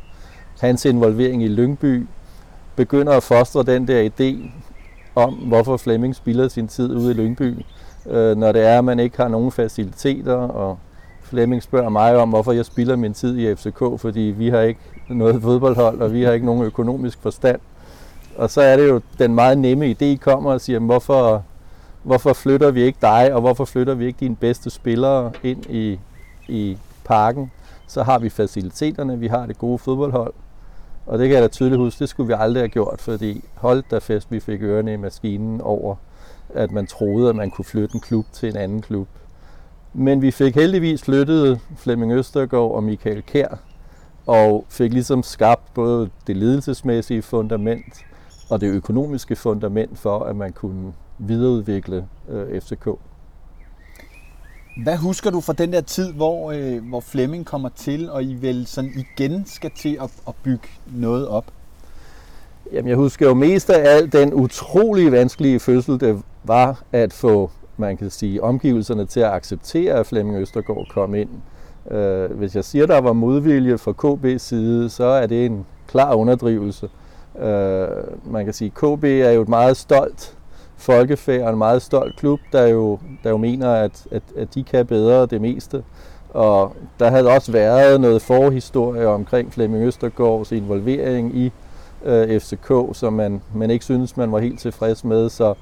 hans 0.61 0.85
involvering 0.85 1.43
i 1.43 1.49
Lyngby, 1.49 2.07
begynder 2.77 3.12
at 3.12 3.23
fostre 3.23 3.62
den 3.62 3.89
der 3.89 4.11
idé 4.11 4.51
om, 5.17 5.35
hvorfor 5.35 5.77
Flemming 5.77 6.15
spiller 6.15 6.49
sin 6.49 6.69
tid 6.69 6.95
ude 6.95 7.11
i 7.11 7.14
Lyngby, 7.14 7.55
øh, 8.07 8.37
når 8.37 8.52
det 8.52 8.67
er, 8.67 8.79
at 8.79 8.85
man 8.85 8.99
ikke 8.99 9.17
har 9.17 9.29
nogen 9.29 9.52
faciliteter, 9.52 10.35
og 10.35 10.79
Flemming 11.23 11.62
spørger 11.62 11.88
mig 11.88 12.17
om, 12.17 12.29
hvorfor 12.29 12.52
jeg 12.52 12.67
spiller 12.67 12.97
min 12.97 13.14
tid 13.14 13.38
i 13.38 13.55
FCK, 13.55 14.00
fordi 14.00 14.21
vi 14.21 14.49
har 14.49 14.61
ikke 14.61 14.81
noget 15.09 15.43
fodboldhold, 15.43 16.00
og 16.00 16.12
vi 16.12 16.23
har 16.23 16.33
ikke 16.33 16.47
nogen 16.47 16.62
økonomisk 16.62 17.19
forstand. 17.23 17.61
Og 18.37 18.50
så 18.50 18.61
er 18.61 18.76
det 18.76 18.88
jo 18.88 19.00
den 19.19 19.35
meget 19.35 19.59
nemme 19.59 19.90
idé 19.90 20.17
kommer 20.17 20.52
og 20.52 20.61
siger, 20.61 20.79
hvorfor, 20.79 21.43
hvorfor 22.02 22.33
flytter 22.33 22.71
vi 22.71 22.83
ikke 22.83 22.99
dig, 23.02 23.35
og 23.35 23.40
hvorfor 23.40 23.64
flytter 23.64 23.95
vi 23.95 24.07
ikke 24.07 24.21
dine 24.21 24.37
bedste 24.37 24.71
spillere 24.71 25.33
ind 25.43 25.67
i, 25.71 25.99
i 26.49 26.79
parken? 27.05 27.50
Så 27.87 28.02
har 28.02 28.19
vi 28.19 28.29
faciliteterne, 28.29 29.19
vi 29.19 29.26
har 29.26 29.47
det 29.47 29.59
gode 29.59 29.79
fodboldhold. 29.79 30.33
Og 31.07 31.19
det 31.19 31.29
kan 31.29 31.35
jeg 31.35 31.43
da 31.43 31.49
tydeligt 31.49 31.81
huske, 31.81 31.99
det 31.99 32.09
skulle 32.09 32.27
vi 32.27 32.35
aldrig 32.39 32.61
have 32.61 32.69
gjort, 32.69 33.01
fordi 33.01 33.45
hold 33.55 33.85
da 33.91 33.99
fest, 33.99 34.31
vi 34.31 34.41
fik 34.41 34.63
ørerne 34.63 34.93
i 34.93 34.97
maskinen 34.97 35.61
over, 35.61 35.97
at 36.55 36.73
man 36.73 36.87
troede, 36.87 37.29
at 37.29 37.37
man 37.37 37.51
kunne 37.51 37.65
flytte 37.65 37.95
en 37.95 38.01
klub 38.01 38.27
til 38.33 38.49
en 38.49 38.57
anden 38.57 38.83
klub. 38.83 39.09
Men 39.95 40.23
vi 40.23 40.31
fik 40.31 40.55
heldigvis 40.55 41.03
flyttet 41.03 41.61
Flemming 41.77 42.13
Østergaard 42.13 42.71
og 42.71 42.83
Michael 42.83 43.23
Kær, 43.23 43.59
og 44.27 44.67
fik 44.69 44.93
ligesom 44.93 45.23
skabt 45.23 45.75
både 45.75 46.11
det 46.27 46.37
ledelsesmæssige 46.37 47.23
fundament 47.23 48.05
og 48.51 48.61
det 48.61 48.67
økonomiske 48.67 49.37
fundament 49.37 49.99
for, 49.99 50.19
at 50.19 50.37
man 50.37 50.53
kunne 50.53 50.93
videreudvikle 51.19 52.09
øh, 52.29 52.61
FCK. 52.61 52.89
Hvad 54.83 54.97
husker 54.97 55.30
du 55.30 55.40
fra 55.40 55.52
den 55.52 55.73
der 55.73 55.80
tid, 55.80 56.12
hvor, 56.12 56.52
øh, 56.52 56.88
hvor 56.88 57.00
Flemming 57.00 57.47
kommer 57.47 57.68
til, 57.76 58.11
og 58.11 58.25
I 58.25 58.35
vel 58.35 58.66
sådan 58.66 58.90
igen 58.97 59.47
skal 59.47 59.71
til 59.76 59.99
at, 60.02 60.11
at 60.28 60.35
bygge 60.42 60.68
noget 60.87 61.28
op? 61.28 61.45
Jamen, 62.73 62.88
jeg 62.88 62.97
husker 62.97 63.28
jo 63.28 63.35
mest 63.35 63.71
af 63.71 63.97
alt 63.97 64.12
den 64.12 64.35
utrolig 64.35 65.12
vanskelige 65.12 65.61
fødsel, 65.61 66.00
det 66.00 66.23
var 66.45 66.83
at 66.92 67.12
få, 67.12 67.50
man 67.76 67.97
kan 67.97 68.11
sige, 68.11 68.42
omgivelserne 68.42 69.06
til 69.06 69.21
at 69.21 69.30
acceptere, 69.30 69.95
at 69.95 70.06
Flemming 70.06 70.38
Østergaard 70.38 70.87
kom 70.90 71.14
ind. 71.14 71.30
Øh, 71.90 72.30
hvis 72.30 72.56
jeg 72.56 72.64
siger, 72.64 72.87
der 72.87 73.00
var 73.00 73.12
modvilje 73.12 73.78
fra 73.78 73.92
KB's 74.04 74.38
side, 74.38 74.90
så 74.90 75.04
er 75.04 75.26
det 75.26 75.47
en 75.47 75.66
klar 75.87 76.14
underdrivelse. 76.14 76.88
Øh, 77.38 77.88
man 78.25 78.45
kan 78.45 78.54
sige, 78.54 78.73
at 78.76 78.99
KB 78.99 79.04
er 79.04 79.30
jo 79.30 79.42
et 79.42 79.49
meget 79.49 79.76
stolt 79.76 80.36
folkefærd 80.76 81.42
og 81.42 81.50
en 81.50 81.59
meget 81.59 81.83
stolt 81.83 82.16
klub, 82.16 82.40
der 82.52 82.66
jo, 82.66 82.99
der 83.25 83.30
jo 83.30 83.37
mener, 83.37 83.73
at, 83.73 84.06
at, 84.11 84.23
at 84.37 84.54
de 84.54 84.64
kan 84.64 84.87
bedre 84.87 85.26
det 85.26 85.40
meste. 85.40 85.85
Og 86.30 86.76
der 86.99 87.11
havde 87.11 87.28
også 87.28 87.52
været 87.52 88.00
noget 88.00 88.23
forhistorie 88.23 89.09
omkring 89.09 89.52
Flemming 89.52 89.85
Østergaards 89.85 90.52
involvering 90.52 91.37
i 91.37 91.52
øh, 92.04 92.40
FCK, 92.40 92.73
som 92.92 93.12
man, 93.12 93.42
man 93.54 93.71
ikke 93.71 93.85
synes, 93.85 94.16
man 94.16 94.33
var 94.33 94.38
helt 94.38 94.61
tilfreds 94.61 95.04
med. 95.04 95.28
Så, 95.28 95.54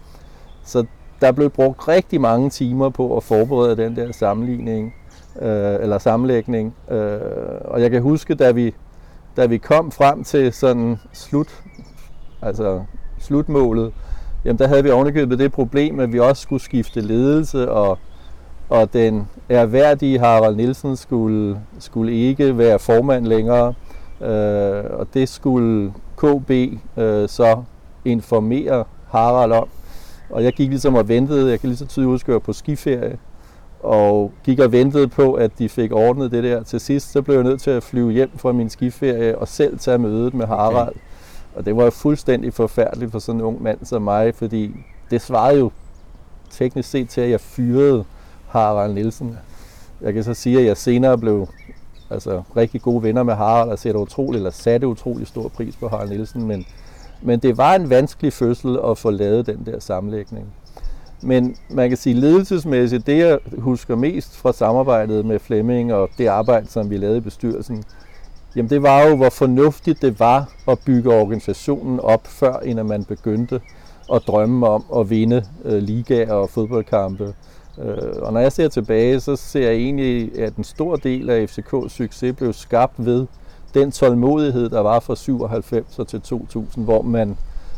så 0.64 0.84
der 1.20 1.32
blev 1.32 1.50
brugt 1.50 1.88
rigtig 1.88 2.20
mange 2.20 2.50
timer 2.50 2.88
på 2.88 3.16
at 3.16 3.22
forberede 3.22 3.76
den 3.76 3.96
der 3.96 4.12
sammenligning, 4.12 4.94
øh, 5.42 5.74
eller 5.80 5.98
sammenlægning. 5.98 6.74
Øh, 6.90 7.20
og 7.64 7.80
jeg 7.80 7.90
kan 7.90 8.02
huske, 8.02 8.34
da 8.34 8.50
vi, 8.50 8.74
da 9.36 9.46
vi 9.46 9.58
kom 9.58 9.90
frem 9.90 10.24
til 10.24 10.52
sådan 10.52 10.98
slut, 11.12 11.62
altså 12.42 12.82
slutmålet, 13.18 13.92
jamen 14.44 14.58
der 14.58 14.66
havde 14.66 14.82
vi 14.82 14.90
ovenikøbet 14.90 15.38
det 15.38 15.52
problem, 15.52 16.00
at 16.00 16.12
vi 16.12 16.20
også 16.20 16.42
skulle 16.42 16.62
skifte 16.62 17.00
ledelse, 17.00 17.70
og, 17.70 17.98
og 18.68 18.92
den 18.92 19.28
erhverdige 19.48 20.18
Harald 20.18 20.56
Nielsen 20.56 20.96
skulle, 20.96 21.60
skulle 21.78 22.12
ikke 22.12 22.58
være 22.58 22.78
formand 22.78 23.26
længere, 23.26 23.74
øh, 24.20 24.84
og 24.90 25.06
det 25.14 25.28
skulle 25.28 25.92
KB 26.16 26.50
øh, 26.96 27.28
så 27.28 27.62
informere 28.04 28.84
Harald 29.10 29.52
om. 29.52 29.68
Og 30.30 30.44
jeg 30.44 30.52
gik 30.52 30.68
ligesom 30.68 30.94
og 30.94 31.08
ventede, 31.08 31.50
jeg 31.50 31.60
kan 31.60 31.68
lige 31.68 31.76
så 31.76 31.86
tydeligt 31.86 32.10
huske, 32.10 32.24
at 32.24 32.28
jeg 32.28 32.34
var 32.34 32.38
på 32.38 32.52
skiferie, 32.52 33.18
og 33.82 34.32
gik 34.44 34.58
og 34.58 34.72
ventede 34.72 35.08
på, 35.08 35.32
at 35.32 35.58
de 35.58 35.68
fik 35.68 35.92
ordnet 35.92 36.30
det 36.30 36.44
der. 36.44 36.62
Til 36.62 36.80
sidst 36.80 37.12
så 37.12 37.22
blev 37.22 37.34
jeg 37.34 37.44
nødt 37.44 37.60
til 37.60 37.70
at 37.70 37.82
flyve 37.82 38.12
hjem 38.12 38.30
fra 38.36 38.52
min 38.52 38.70
skiferie 38.70 39.38
og 39.38 39.48
selv 39.48 39.78
tage 39.78 39.98
mødet 39.98 40.34
med 40.34 40.46
Harald. 40.46 40.88
Okay. 40.88 41.00
Og 41.54 41.66
det 41.66 41.76
var 41.76 41.84
jo 41.84 41.90
fuldstændig 41.90 42.54
forfærdeligt 42.54 43.12
for 43.12 43.18
sådan 43.18 43.40
en 43.40 43.44
ung 43.44 43.62
mand 43.62 43.78
som 43.82 44.02
mig, 44.02 44.34
fordi 44.34 44.76
det 45.10 45.20
svarede 45.20 45.58
jo 45.58 45.70
teknisk 46.50 46.90
set 46.90 47.08
til, 47.08 47.20
at 47.20 47.30
jeg 47.30 47.40
fyrede 47.40 48.04
Harald 48.48 48.94
Nielsen. 48.94 49.38
Jeg 50.00 50.14
kan 50.14 50.24
så 50.24 50.34
sige, 50.34 50.58
at 50.58 50.66
jeg 50.66 50.76
senere 50.76 51.18
blev 51.18 51.46
altså, 52.10 52.42
rigtig 52.56 52.82
gode 52.82 53.02
venner 53.02 53.22
med 53.22 53.34
Harald 53.34 53.70
og 53.70 53.78
sætte 53.78 54.00
utrolig, 54.00 54.36
eller 54.36 54.50
satte 54.50 54.86
utrolig 54.86 55.26
stor 55.26 55.48
pris 55.48 55.76
på 55.76 55.88
Harald 55.88 56.08
Nielsen, 56.08 56.46
men, 56.46 56.66
men 57.22 57.38
det 57.38 57.56
var 57.56 57.74
en 57.74 57.90
vanskelig 57.90 58.32
fødsel 58.32 58.78
at 58.84 58.98
få 58.98 59.10
lavet 59.10 59.46
den 59.46 59.66
der 59.66 59.80
sammenlægning. 59.80 60.46
Men 61.22 61.56
man 61.70 61.88
kan 61.88 61.98
sige 61.98 62.14
ledelsesmæssigt, 62.14 63.06
det 63.06 63.18
jeg 63.18 63.38
husker 63.58 63.96
mest 63.96 64.36
fra 64.36 64.52
samarbejdet 64.52 65.26
med 65.26 65.38
Flemming 65.38 65.94
og 65.94 66.08
det 66.18 66.26
arbejde, 66.26 66.66
som 66.66 66.90
vi 66.90 66.96
lavede 66.96 67.16
i 67.16 67.20
bestyrelsen, 67.20 67.84
jamen 68.56 68.70
det 68.70 68.82
var 68.82 69.02
jo, 69.02 69.16
hvor 69.16 69.30
fornuftigt 69.30 70.02
det 70.02 70.20
var 70.20 70.52
at 70.68 70.78
bygge 70.86 71.14
organisationen 71.14 72.00
op, 72.00 72.26
før 72.26 72.56
end 72.56 72.82
man 72.82 73.04
begyndte 73.04 73.60
at 74.12 74.22
drømme 74.26 74.68
om 74.68 74.84
at 74.96 75.10
vinde 75.10 75.44
øh, 75.64 75.82
ligaer 75.82 76.32
og 76.32 76.50
fodboldkampe. 76.50 77.34
Øh, 77.78 78.22
og 78.22 78.32
når 78.32 78.40
jeg 78.40 78.52
ser 78.52 78.68
tilbage, 78.68 79.20
så 79.20 79.36
ser 79.36 79.60
jeg 79.60 79.74
egentlig, 79.74 80.38
at 80.40 80.56
en 80.56 80.64
stor 80.64 80.96
del 80.96 81.30
af 81.30 81.44
FCK's 81.44 81.88
succes 81.88 82.36
blev 82.36 82.52
skabt 82.52 83.06
ved 83.06 83.26
den 83.74 83.90
tålmodighed, 83.92 84.68
der 84.68 84.80
var 84.80 85.00
fra 85.00 85.16
97 85.16 86.00
til 86.08 86.20
2000, 86.20 86.84
hvor 86.84 87.02
man, 87.02 87.36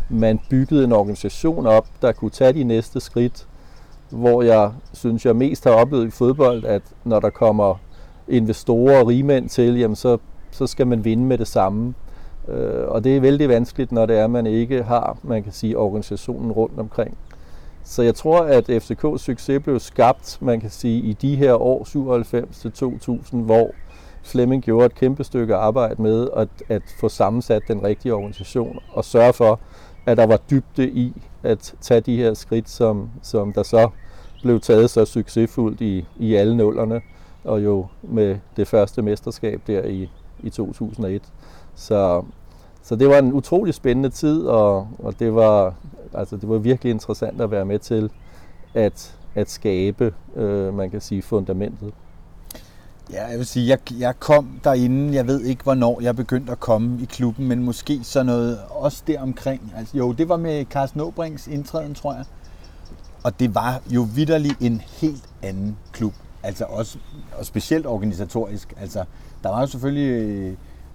man 0.09 0.40
byggede 0.50 0.85
en 0.85 0.92
organisation 0.92 1.66
op, 1.66 1.87
der 2.02 2.12
kunne 2.12 2.30
tage 2.30 2.52
de 2.52 2.64
næste 2.64 3.00
skridt, 3.00 3.47
hvor 4.11 4.42
jeg 4.42 4.71
synes, 4.92 5.26
jeg 5.26 5.37
mest 5.37 5.64
har 5.64 5.71
oplevet 5.71 6.06
i 6.06 6.11
fodbold, 6.11 6.64
at 6.64 6.83
når 7.04 7.21
der 7.21 7.30
kommer 7.30 7.75
investorer 8.28 9.00
og 9.00 9.06
rigmænd 9.06 9.49
til, 9.49 9.78
jamen 9.78 9.97
så, 9.97 10.18
så 10.57 10.67
skal 10.67 10.87
man 10.87 11.05
vinde 11.05 11.25
med 11.25 11.39
det 11.39 11.49
samme. 11.49 11.95
Øh, 12.49 12.89
og 12.89 13.05
det 13.05 13.17
er 13.17 13.21
vældig 13.21 13.49
vanskeligt, 13.49 13.93
når 13.93 14.07
det 14.07 14.19
er, 14.19 14.25
at 14.25 14.31
man 14.31 14.47
ikke 14.47 14.83
har, 14.83 15.19
man 15.23 15.43
kan 15.43 15.53
sige, 15.53 15.79
organisationen 15.79 16.53
rundt 16.53 16.79
omkring. 16.79 17.19
Så 17.85 18.03
jeg 18.03 18.15
tror, 18.15 18.41
at 18.41 18.71
FCK's 18.71 19.19
succes 19.19 19.63
blev 19.63 19.81
skabt, 19.81 20.39
man 20.41 20.61
kan 20.61 20.71
sige, 20.71 21.01
i 21.01 21.13
de 21.13 21.37
her 21.37 21.55
år 21.55 21.85
97 21.85 22.59
til 22.59 22.73
2000, 22.73 23.45
hvor 23.45 23.71
Flemming 24.23 24.63
gjorde 24.63 24.87
et 24.87 24.95
kæmpe 24.95 25.25
stykke 25.25 25.55
arbejde 25.55 26.03
med 26.03 26.29
at, 26.37 26.49
at 26.69 26.83
få 27.01 27.09
sammensat 27.09 27.63
den 27.69 27.83
rigtige 27.83 28.15
organisation 28.15 28.79
og 28.93 29.05
sørge 29.05 29.33
for, 29.33 29.61
at 30.07 30.17
der 30.17 30.27
var 30.27 30.41
dybde 30.51 30.89
i 30.89 31.23
at 31.43 31.75
tage 31.81 32.01
de 32.01 32.17
her 32.17 32.35
skridt, 32.35 32.71
som, 32.71 33.11
som 33.23 33.53
der 33.53 33.63
så 33.63 33.89
blev 34.43 34.61
taget 34.61 34.91
så 34.91 35.05
succesfuldt 35.05 35.81
i, 35.81 36.07
i 36.19 36.35
alle 36.35 36.57
nullerne, 36.57 37.01
og 37.45 37.65
jo 37.65 37.87
med 38.03 38.37
det 38.57 38.69
første 38.69 39.03
mesterskab 39.03 39.61
der 39.67 39.85
i, 39.85 40.11
i 40.43 40.50
2001. 40.50 41.23
Så, 41.75 42.23
så 42.83 42.97
det 42.97 43.09
var 43.09 43.19
en 43.19 43.33
utrolig 43.33 43.75
spændende 43.75 44.09
tid, 44.09 44.43
og, 44.43 44.88
og 44.99 45.19
det, 45.19 45.35
var, 45.35 45.75
altså, 46.14 46.37
det 46.37 46.49
var 46.49 46.59
virkelig 46.59 46.90
interessant 46.90 47.40
at 47.40 47.50
være 47.50 47.64
med 47.64 47.78
til 47.78 48.11
at, 48.75 49.16
at 49.35 49.50
skabe, 49.50 50.14
øh, 50.37 50.75
man 50.75 50.90
kan 50.90 51.00
sige, 51.00 51.23
fundamentet. 51.23 51.93
Ja, 53.12 53.26
jeg 53.26 53.38
vil 53.38 53.47
sige, 53.47 53.69
jeg, 53.69 53.78
jeg 53.99 54.21
kom 54.21 54.61
derinde, 54.64 55.14
jeg 55.14 55.26
ved 55.26 55.40
ikke 55.40 55.62
hvornår 55.62 56.00
jeg 56.00 56.16
begyndte 56.16 56.52
at 56.52 56.61
komme 56.61 57.02
i 57.02 57.05
klubben, 57.05 57.49
men 57.49 57.62
måske 57.62 58.00
så 58.05 58.23
noget 58.23 58.59
også 58.71 59.02
deromkring. 59.07 59.73
Altså, 59.76 59.97
jo, 59.97 60.12
det 60.12 60.28
var 60.28 60.37
med 60.37 60.64
Carsten 60.64 61.00
Åbrings 61.00 61.47
indtræden, 61.47 61.95
tror 61.95 62.14
jeg. 62.14 62.25
Og 63.23 63.40
det 63.40 63.55
var 63.55 63.83
jo 63.87 64.07
vidderligt 64.14 64.61
en 64.61 64.81
helt 64.81 65.25
anden 65.43 65.76
klub. 65.93 66.12
Altså 66.43 66.64
også, 66.64 66.99
og 67.38 67.47
specielt 67.47 67.87
organisatorisk. 67.87 68.75
Altså, 68.81 69.05
der 69.47 69.53
var 69.53 69.61
jo 69.61 69.67
selvfølgelig 69.67 70.11
øh, 70.11 70.53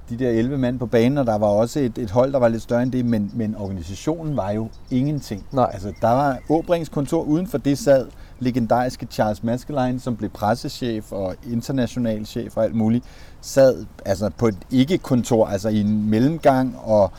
de 0.10 0.18
der 0.18 0.30
11 0.30 0.58
mand 0.58 0.80
på 0.80 0.86
banen, 0.86 1.18
og 1.18 1.26
der 1.26 1.38
var 1.38 1.48
også 1.48 1.80
et, 1.80 1.98
et 1.98 2.12
hold, 2.12 2.34
der 2.34 2.40
var 2.40 2.48
lidt 2.48 2.64
større 2.64 2.84
end 2.84 2.92
det, 2.92 3.06
men, 3.06 3.32
men 3.34 3.56
organisationen 3.56 4.38
var 4.38 4.52
jo 4.52 4.68
ingenting. 4.90 5.46
Nej. 5.52 5.70
Altså, 5.74 5.94
der 6.02 6.10
var 6.10 6.40
Åbrings 6.50 6.90
kontor, 6.90 7.24
uden 7.24 7.48
for 7.48 7.58
det 7.58 7.78
sad 7.78 8.08
legendariske 8.40 9.08
Charles 9.12 9.44
Maskelyne, 9.44 10.00
som 10.00 10.16
blev 10.16 10.30
pressechef 10.30 11.12
og 11.12 11.36
international 11.52 12.26
chef 12.26 12.58
og 12.58 12.64
alt 12.64 12.76
muligt, 12.76 13.06
sad 13.42 13.86
altså 14.06 14.30
på 14.38 14.48
et 14.48 14.58
ikke-kontor, 14.72 15.48
altså 15.48 15.70
i 15.70 15.82
en 15.82 16.10
mellemgang, 16.10 16.78
og 16.84 17.12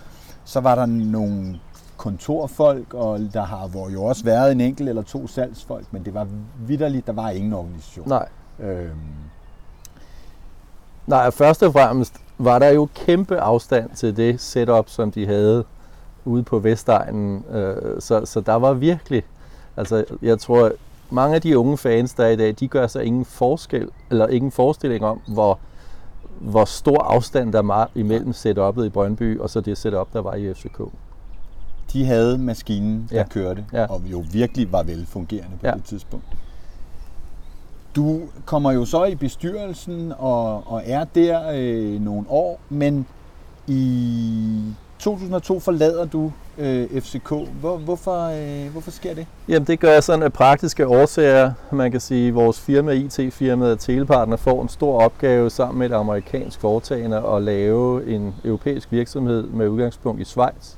så 0.45 0.61
var 0.61 0.75
der 0.75 0.87
nogle 0.87 1.61
kontorfolk, 1.97 2.95
og 2.95 3.21
der 3.33 3.45
har 3.45 3.67
hvor 3.67 3.91
jo 3.91 4.05
også 4.05 4.25
været 4.25 4.53
en 4.53 4.61
enkelt 4.61 4.89
eller 4.89 5.03
to 5.03 5.27
salgsfolk, 5.27 5.87
men 5.93 6.05
det 6.05 6.15
var 6.15 6.29
vidderligt, 6.67 7.07
der 7.07 7.12
var 7.12 7.31
ingen 7.31 7.53
organisation. 7.53 8.09
Nej. 8.09 8.29
Øhm, 8.61 8.99
Nej, 11.07 11.31
først 11.31 11.63
og 11.63 11.73
fremmest 11.73 12.15
var 12.39 12.59
der 12.59 12.69
jo 12.69 12.89
kæmpe 12.95 13.39
afstand 13.41 13.91
til 13.97 14.17
det 14.17 14.41
setup, 14.41 14.89
som 14.89 15.11
de 15.13 15.27
havde 15.27 15.65
ude 16.25 16.43
på 16.43 16.59
Vestegnen. 16.59 17.45
Øh, 17.53 17.77
så, 18.01 18.25
så 18.27 18.41
der 18.41 18.55
var 18.55 18.73
virkelig, 18.73 19.23
altså 19.77 20.05
jeg 20.23 20.39
tror, 20.39 20.71
mange 21.11 21.35
af 21.35 21.41
de 21.43 21.59
unge 21.59 21.79
fans, 21.79 22.15
der 22.15 22.25
er 22.25 22.29
i 22.31 22.37
dag, 22.37 22.55
de 22.61 22.69
gør 22.69 22.87
sig 22.87 23.05
ingen 23.05 23.25
forskel, 23.25 23.89
eller 24.11 24.27
ingen 24.27 24.51
forestilling 24.51 25.05
om, 25.05 25.21
hvor, 25.27 25.59
hvor 26.41 26.65
stor 26.65 27.03
afstand 27.03 27.53
der 27.53 27.63
var 27.63 27.91
imellem 27.95 28.31
setup'et 28.31 28.83
i 28.83 28.89
Brøndby, 28.89 29.39
og 29.39 29.51
så 29.51 29.61
det 29.61 29.79
setup, 29.79 30.13
der 30.13 30.21
var 30.23 30.35
i 30.35 30.55
FCK. 30.55 30.81
de 31.93 32.05
havde 32.07 32.39
maskinen, 32.39 33.09
der 33.11 33.17
Ja. 33.17 33.25
kørte, 33.25 33.65
Ja. 33.73 33.87
og 33.87 34.03
jo 34.05 34.25
virkelig 34.33 34.73
var 34.73 34.83
velfungerende 34.83 35.57
på 35.61 35.67
Ja. 35.67 35.73
det 35.73 35.85
tidspunkt. 35.85 36.25
Du 37.97 38.21
kommer 38.45 38.73
jo 38.73 38.85
så 38.85 39.05
i 39.05 39.15
bestyrelsen 39.15 40.13
og, 40.19 40.63
og 40.67 40.83
er 40.87 41.05
der 41.05 41.51
øh, 41.55 42.01
nogle 42.01 42.27
år, 42.29 42.61
men 42.69 43.07
i 43.67 44.63
2002 44.99 45.61
forlader 45.61 46.05
du 46.05 46.33
øh, 46.59 47.01
FCK. 47.01 47.29
Hvor, 47.61 47.77
hvorfor, 47.77 48.25
øh, 48.65 48.73
hvorfor 48.73 48.91
sker 48.91 49.15
det? 49.15 49.27
Jamen 49.49 49.67
det 49.67 49.81
gør 49.81 49.93
jeg 49.93 50.05
sådan 50.05 50.23
af 50.23 50.33
praktiske 50.33 50.87
årsager. 50.87 51.53
Man 51.73 51.91
kan 51.91 52.01
sige, 52.01 52.29
at 52.29 52.35
vores 52.35 52.61
firma, 52.61 52.93
IT-firmaet 52.93 53.81
Telepartner, 53.81 54.37
får 54.37 54.63
en 54.63 54.69
stor 54.69 55.03
opgave 55.03 55.51
sammen 55.51 55.79
med 55.79 55.91
et 55.91 55.95
amerikansk 55.95 56.61
foretagende 56.61 57.17
at 57.17 57.43
lave 57.43 58.15
en 58.15 58.35
europæisk 58.45 58.93
virksomhed 58.93 59.43
med 59.43 59.69
udgangspunkt 59.69 60.21
i 60.21 60.25
Schweiz. 60.25 60.75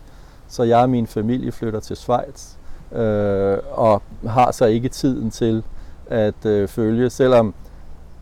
Så 0.49 0.63
jeg 0.63 0.79
og 0.79 0.91
min 0.91 1.07
familie 1.07 1.53
flytter 1.53 1.81
til 1.81 1.97
Schweiz 1.97 2.53
øh, 2.93 3.59
og 3.73 4.03
har 4.29 4.53
så 4.53 4.65
ikke 4.65 4.89
tiden 4.89 5.31
til 5.31 5.63
at 6.07 6.47
øh, 6.47 6.69
følge, 6.69 7.11
selvom 7.11 7.55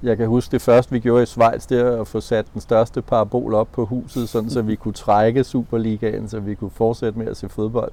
jeg 0.02 0.16
kan 0.16 0.26
huske 0.28 0.52
det 0.52 0.62
første, 0.62 0.92
vi 0.92 1.00
gjorde 1.00 1.22
i 1.22 1.26
Schweiz, 1.26 1.66
det 1.66 1.84
var 1.84 2.00
at 2.00 2.08
få 2.08 2.20
sat 2.20 2.46
den 2.52 2.60
største 2.60 3.02
parabol 3.02 3.54
op 3.54 3.68
på 3.72 3.84
huset, 3.84 4.28
sådan 4.28 4.50
så 4.50 4.62
vi 4.62 4.74
kunne 4.74 4.94
trække 4.94 5.44
Superligaen, 5.44 6.28
så 6.28 6.40
vi 6.40 6.54
kunne 6.54 6.70
fortsætte 6.70 7.18
med 7.18 7.26
at 7.26 7.36
se 7.36 7.48
fodbold. 7.48 7.92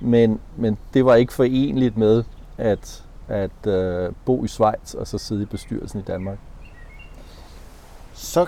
Men, 0.00 0.40
men 0.56 0.78
det 0.94 1.04
var 1.04 1.14
ikke 1.14 1.32
forenligt 1.32 1.96
med 1.96 2.24
at, 2.58 3.04
at 3.28 3.66
øh, 3.66 4.12
bo 4.24 4.44
i 4.44 4.48
Schweiz 4.48 4.94
og 4.94 5.06
så 5.06 5.18
sidde 5.18 5.42
i 5.42 5.46
bestyrelsen 5.46 6.00
i 6.00 6.02
Danmark. 6.02 6.38
Så 8.14 8.46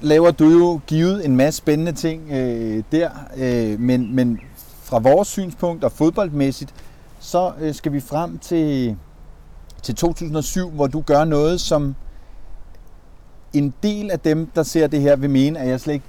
laver 0.00 0.30
du 0.30 0.44
jo 0.44 0.80
givet 0.86 1.26
en 1.26 1.36
masse 1.36 1.58
spændende 1.58 1.92
ting 1.92 2.30
øh, 2.32 2.82
der, 2.92 3.10
øh, 3.36 3.80
men, 3.80 4.14
men 4.14 4.40
fra 4.82 4.98
vores 4.98 5.28
synspunkt 5.28 5.84
og 5.84 5.92
fodboldmæssigt, 5.92 6.74
så 7.20 7.52
øh, 7.60 7.74
skal 7.74 7.92
vi 7.92 8.00
frem 8.00 8.38
til, 8.38 8.96
til 9.84 9.94
2007, 9.94 10.70
hvor 10.70 10.86
du 10.86 11.00
gør 11.00 11.24
noget, 11.24 11.60
som 11.60 11.94
en 13.52 13.74
del 13.82 14.10
af 14.10 14.20
dem, 14.20 14.46
der 14.54 14.62
ser 14.62 14.86
det 14.86 15.00
her, 15.00 15.16
vil 15.16 15.30
mene, 15.30 15.58
at 15.58 15.68
jeg 15.68 15.80
slet 15.80 15.94
ikke 15.94 16.06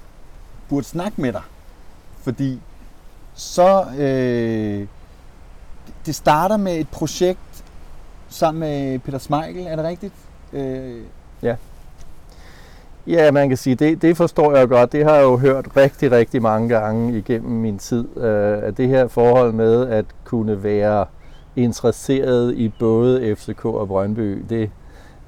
burde 0.69 0.85
snakke 0.85 1.21
med 1.21 1.33
dig. 1.33 1.41
Fordi 2.21 2.61
så 3.33 3.85
øh, 3.97 4.87
det 6.05 6.15
starter 6.15 6.57
med 6.57 6.75
et 6.77 6.89
projekt 6.89 7.63
sammen 8.29 8.59
med 8.59 8.99
Peter 8.99 9.17
Smeichel, 9.17 9.67
er 9.67 9.75
det 9.75 9.85
rigtigt? 9.85 10.13
Øh, 10.53 11.01
Ja. 11.41 11.55
Ja, 13.07 13.31
man 13.31 13.49
kan 13.49 13.57
sige, 13.57 13.75
det, 13.75 14.01
det 14.01 14.17
forstår 14.17 14.55
jeg 14.55 14.67
godt. 14.67 14.91
Det 14.91 15.05
har 15.05 15.13
jeg 15.13 15.23
jo 15.23 15.37
hørt 15.37 15.67
rigtig, 15.77 16.11
rigtig 16.11 16.41
mange 16.41 16.69
gange 16.69 17.17
igennem 17.17 17.51
min 17.51 17.77
tid. 17.77 18.17
Øh, 18.17 18.63
at 18.63 18.77
det 18.77 18.87
her 18.87 19.07
forhold 19.07 19.51
med 19.51 19.87
at 19.87 20.05
kunne 20.23 20.63
være 20.63 21.05
interesseret 21.55 22.55
i 22.55 22.69
både 22.79 23.35
FCK 23.35 23.65
og 23.65 23.87
Brøndby, 23.87 24.43
det, 24.49 24.71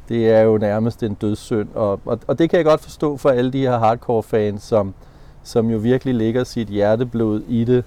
det 0.10 0.30
er 0.30 0.42
jo 0.42 0.58
nærmest 0.58 1.04
en 1.04 1.14
dødssynd. 1.14 1.68
Og, 1.76 2.00
og, 2.06 2.20
og 2.28 2.40
det 2.40 2.50
kan 2.50 2.58
jeg 2.58 2.66
godt 2.66 2.82
forstå 2.82 3.18
for 3.18 3.30
alle 3.30 3.52
de 3.52 3.62
her 3.62 3.78
hardcore-fans, 3.78 4.64
som, 4.64 4.94
som 5.44 5.70
jo 5.70 5.78
virkelig 5.78 6.16
lægger 6.16 6.44
sit 6.44 6.68
hjerteblod 6.68 7.42
i 7.48 7.64
det. 7.64 7.84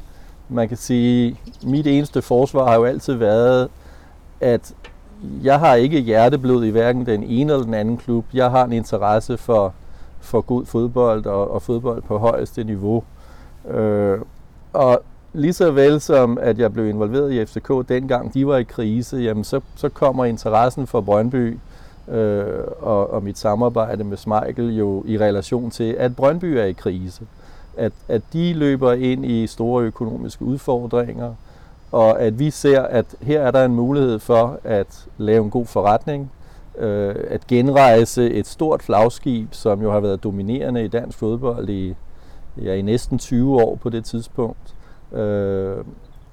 Man 0.49 0.69
kan 0.69 0.77
sige, 0.77 1.41
mit 1.63 1.87
eneste 1.87 2.23
forsvar 2.23 2.67
har 2.67 2.75
jo 2.75 2.85
altid 2.85 3.15
været, 3.15 3.69
at 4.41 4.75
jeg 5.43 5.59
har 5.59 5.75
ikke 5.75 6.01
hjerteblod 6.01 6.65
i 6.65 6.71
hverken 6.71 7.07
den 7.07 7.23
ene 7.23 7.53
eller 7.53 7.65
den 7.65 7.75
anden 7.75 7.97
klub. 7.97 8.25
Jeg 8.35 8.51
har 8.51 8.65
en 8.65 8.73
interesse 8.73 9.37
for, 9.37 9.75
for 10.21 10.41
god 10.41 10.67
fodbold 10.67 11.27
og, 11.27 11.51
og 11.51 11.63
fodbold 11.63 12.03
på 12.03 12.19
højeste 12.19 12.65
niveau. 12.65 13.05
Øh, 13.69 14.19
og 14.73 15.03
lige 15.33 15.53
så 15.53 15.71
vel 15.71 16.01
som 16.01 16.39
at 16.41 16.59
jeg 16.59 16.73
blev 16.73 16.89
involveret 16.89 17.33
i 17.33 17.47
FCK 17.47 17.89
dengang 17.89 18.35
de 18.35 18.47
var 18.47 18.57
i 18.57 18.63
krise, 18.63 19.17
jamen 19.17 19.45
så, 19.45 19.61
så 19.77 19.89
kommer 19.89 20.25
interessen 20.25 20.87
for 20.87 21.01
Brøndby 21.01 21.59
øh, 22.09 22.45
og, 22.81 23.11
og 23.11 23.23
mit 23.23 23.39
samarbejde 23.39 24.05
med 24.05 24.17
Smeichel 24.17 24.77
jo 24.77 25.05
i 25.07 25.19
relation 25.19 25.71
til, 25.71 25.93
at 25.99 26.17
Brøndby 26.17 26.45
er 26.45 26.65
i 26.65 26.73
krise. 26.73 27.23
At, 27.77 27.93
at 28.09 28.23
de 28.33 28.53
løber 28.53 28.93
ind 28.93 29.27
i 29.27 29.47
store 29.47 29.85
økonomiske 29.85 30.45
udfordringer, 30.45 31.35
og 31.93 32.21
at 32.21 32.39
vi 32.39 32.51
ser, 32.51 32.83
at 32.83 33.07
her 33.21 33.41
er 33.41 33.51
der 33.51 33.65
en 33.65 33.75
mulighed 33.75 34.19
for 34.19 34.61
at 34.65 35.07
lave 35.19 35.45
en 35.45 35.51
god 35.51 35.67
forretning, 35.67 36.31
øh, 36.79 37.15
at 37.29 37.47
genrejse 37.47 38.31
et 38.31 38.47
stort 38.47 38.83
flagskib, 38.83 39.49
som 39.55 39.83
jo 39.83 39.93
har 39.93 40.01
været 40.01 40.23
dominerende 40.23 40.85
i 40.85 40.89
dansk 40.89 41.19
fodbold 41.19 41.69
i, 41.69 41.95
ja, 42.63 42.75
i 42.75 42.83
næsten 42.83 43.19
20 43.19 43.63
år 43.63 43.75
på 43.75 43.89
det 43.89 44.05
tidspunkt. 44.05 44.75
Øh, 45.13 45.77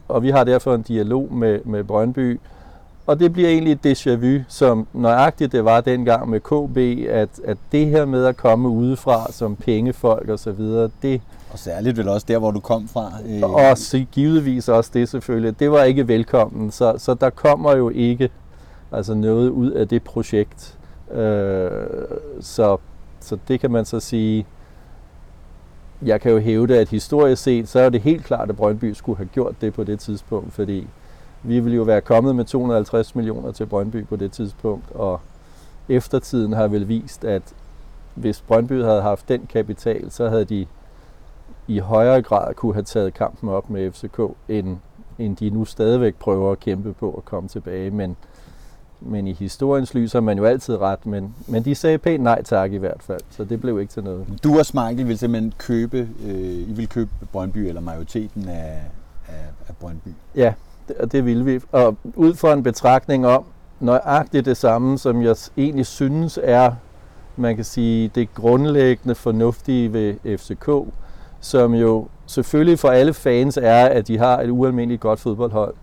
og 0.08 0.24
vi 0.24 0.30
har 0.30 0.44
derfor 0.44 0.76
en 0.76 0.82
dialog 0.82 1.34
med, 1.34 1.60
med 1.66 1.84
Brøndby, 1.84 2.40
og 3.08 3.20
det 3.20 3.34
bliver 3.34 3.50
egentlig 3.50 3.72
et 3.72 3.86
déjà 3.86 4.16
vu, 4.16 4.44
som 4.48 4.88
nøjagtigt 4.94 5.52
det 5.52 5.66
var 5.66 5.82
dengang 5.82 6.30
med 6.30 6.40
KB, 6.40 7.08
at, 7.10 7.30
at 7.46 7.58
det 7.72 7.88
her 7.88 8.06
med 8.06 8.26
at 8.26 8.38
komme 8.38 8.70
udefra 8.70 9.32
som 9.32 9.56
pengefolk 9.56 10.30
og 10.30 10.40
så 10.40 10.52
videre, 10.52 10.90
det... 11.02 11.22
Og 11.52 11.60
særligt 11.60 11.98
vel 11.98 12.08
også 12.08 12.26
der, 12.30 12.38
hvor 12.38 12.52
du 12.52 12.60
kom 12.60 12.88
fra. 12.88 13.12
Øh... 13.30 13.44
Og 13.44 13.78
så 13.78 14.06
givetvis 14.12 14.70
også 14.70 14.92
det 14.94 15.10
selvfølgelig. 15.10 15.60
Det 15.60 15.72
var 15.72 15.84
ikke 15.84 16.08
velkommen, 16.08 16.72
så, 16.72 16.94
så 16.98 17.14
der 17.14 17.30
kommer 17.30 17.76
jo 17.76 17.90
ikke 17.90 18.30
altså 18.92 19.14
noget 19.14 19.50
ud 19.50 19.72
af 19.72 19.88
det 19.88 20.04
projekt. 20.04 20.78
Øh, 21.12 21.72
så, 22.42 22.78
så 23.20 23.38
det 23.48 23.60
kan 23.60 23.72
man 23.72 23.86
så 23.86 24.00
sige, 24.00 24.46
jeg 26.02 26.22
kan 26.22 26.32
jo 26.32 26.40
hævde, 26.40 26.80
at 26.80 26.90
historisk 26.90 27.44
set, 27.44 27.68
så 27.68 27.80
er 27.80 27.90
det 27.90 28.02
helt 28.02 28.24
klart, 28.24 28.50
at 28.50 28.56
Brøndby 28.56 28.94
skulle 28.94 29.18
have 29.18 29.30
gjort 29.34 29.56
det 29.62 29.74
på 29.74 29.84
det 29.84 30.00
tidspunkt, 30.00 30.54
fordi 30.54 30.88
vi 31.44 31.60
ville 31.60 31.76
jo 31.76 31.84
være 31.84 32.02
kommet 32.02 32.36
med 32.36 32.46
250 32.46 33.16
millioner 33.16 33.52
til 33.52 33.66
Brøndby 33.66 34.06
på 34.06 34.16
det 34.16 34.32
tidspunkt, 34.32 34.92
og 34.92 35.20
eftertiden 35.90 36.54
har 36.54 36.68
vel 36.68 36.88
vist, 36.88 37.26
at 37.26 37.42
hvis 38.16 38.42
Brøndby 38.42 38.84
havde 38.84 39.02
haft 39.02 39.30
den 39.30 39.48
kapital, 39.50 40.12
så 40.12 40.30
havde 40.30 40.46
de 40.46 40.66
i 41.68 41.80
højere 41.80 42.22
grad 42.22 42.54
kunne 42.54 42.74
have 42.74 42.84
taget 42.84 43.14
kampen 43.14 43.50
op 43.50 43.70
med 43.70 43.92
FCK, 43.92 44.20
end, 44.48 44.78
end 45.20 45.38
de 45.38 45.50
nu 45.50 45.66
stadigvæk 45.66 46.16
prøver 46.16 46.52
at 46.52 46.60
kæmpe 46.60 46.94
på 46.94 47.14
at 47.14 47.26
komme 47.26 47.50
tilbage. 47.50 47.92
Men, 47.92 48.18
men 49.02 49.28
i 49.28 49.34
historiens 49.34 49.94
lys 49.94 50.14
har 50.14 50.20
man 50.20 50.38
jo 50.38 50.46
altid 50.46 50.78
ret, 50.78 51.06
men, 51.06 51.36
men 51.48 51.66
de 51.66 51.76
sagde 51.76 51.98
pænt 51.98 52.24
nej 52.24 52.42
tak 52.42 52.74
i 52.74 52.78
hvert 52.78 53.04
fald, 53.04 53.22
så 53.30 53.44
det 53.44 53.62
blev 53.62 53.80
ikke 53.80 53.94
til 53.94 54.04
noget. 54.04 54.26
Du 54.44 54.60
og 54.60 54.66
Smeichel 54.66 55.08
vil 55.08 55.18
simpelthen 55.18 55.54
købe, 55.58 56.10
øh, 56.26 56.70
I 56.70 56.74
vil 56.76 56.90
købe 56.90 57.10
Brøndby, 57.32 57.58
eller 57.58 57.82
majoriteten 57.82 58.50
af, 58.50 58.82
af, 59.28 59.46
af 59.68 59.76
Brøndby? 59.80 60.10
Ja, 60.36 60.54
det, 60.88 61.12
det 61.12 61.26
ville 61.26 61.46
vi. 61.46 61.60
Og 61.72 61.98
ud 62.16 62.34
fra 62.34 62.54
en 62.54 62.64
betragtning 62.64 63.28
om 63.28 63.44
nøjagtigt 63.80 64.46
det 64.46 64.58
samme, 64.58 64.98
som 64.98 65.22
jeg 65.22 65.36
egentlig 65.58 65.86
synes 65.86 66.40
er, 66.44 66.72
man 67.36 67.56
kan 67.56 67.66
sige, 67.66 68.12
det 68.16 68.34
grundlæggende 68.34 69.16
fornuftige 69.16 69.94
ved 69.94 70.38
FCK, 70.38 70.70
som 71.40 71.74
jo 71.74 72.08
selvfølgelig 72.26 72.80
for 72.80 72.88
alle 72.88 73.14
fans 73.14 73.58
er, 73.62 73.86
at 73.86 74.08
de 74.08 74.18
har 74.18 74.42
et 74.42 74.50
ualmindeligt 74.50 75.02
godt 75.02 75.20
fodboldhold. 75.20 75.74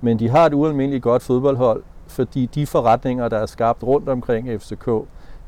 Men 0.00 0.18
de 0.18 0.28
har 0.28 0.46
et 0.46 0.54
ualmindeligt 0.54 1.02
godt 1.02 1.22
fodboldhold, 1.22 1.82
fordi 2.06 2.46
de 2.46 2.66
forretninger, 2.66 3.28
der 3.28 3.38
er 3.38 3.46
skabt 3.46 3.82
rundt 3.82 4.08
omkring 4.08 4.60
FCK, 4.60 4.86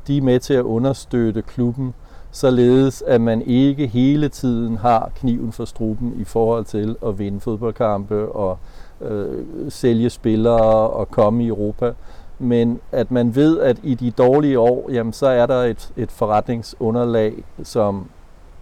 de 0.07 0.17
er 0.17 0.21
med 0.21 0.39
til 0.39 0.53
at 0.53 0.63
understøtte 0.63 1.41
klubben, 1.41 1.93
således 2.31 3.01
at 3.01 3.21
man 3.21 3.41
ikke 3.41 3.87
hele 3.87 4.29
tiden 4.29 4.77
har 4.77 5.11
kniven 5.15 5.51
for 5.51 5.65
struben 5.65 6.13
i 6.17 6.23
forhold 6.23 6.65
til 6.65 6.95
at 7.05 7.19
vinde 7.19 7.39
fodboldkampe 7.39 8.31
og 8.31 8.57
øh, 9.01 9.45
sælge 9.69 10.09
spillere 10.09 10.89
og 10.89 11.11
komme 11.11 11.43
i 11.43 11.47
Europa. 11.47 11.93
Men 12.39 12.79
at 12.91 13.11
man 13.11 13.35
ved, 13.35 13.59
at 13.59 13.77
i 13.83 13.95
de 13.95 14.11
dårlige 14.11 14.59
år, 14.59 14.89
jamen, 14.91 15.13
så 15.13 15.27
er 15.27 15.45
der 15.45 15.63
et, 15.63 15.91
et 15.97 16.11
forretningsunderlag, 16.11 17.43
som 17.63 18.09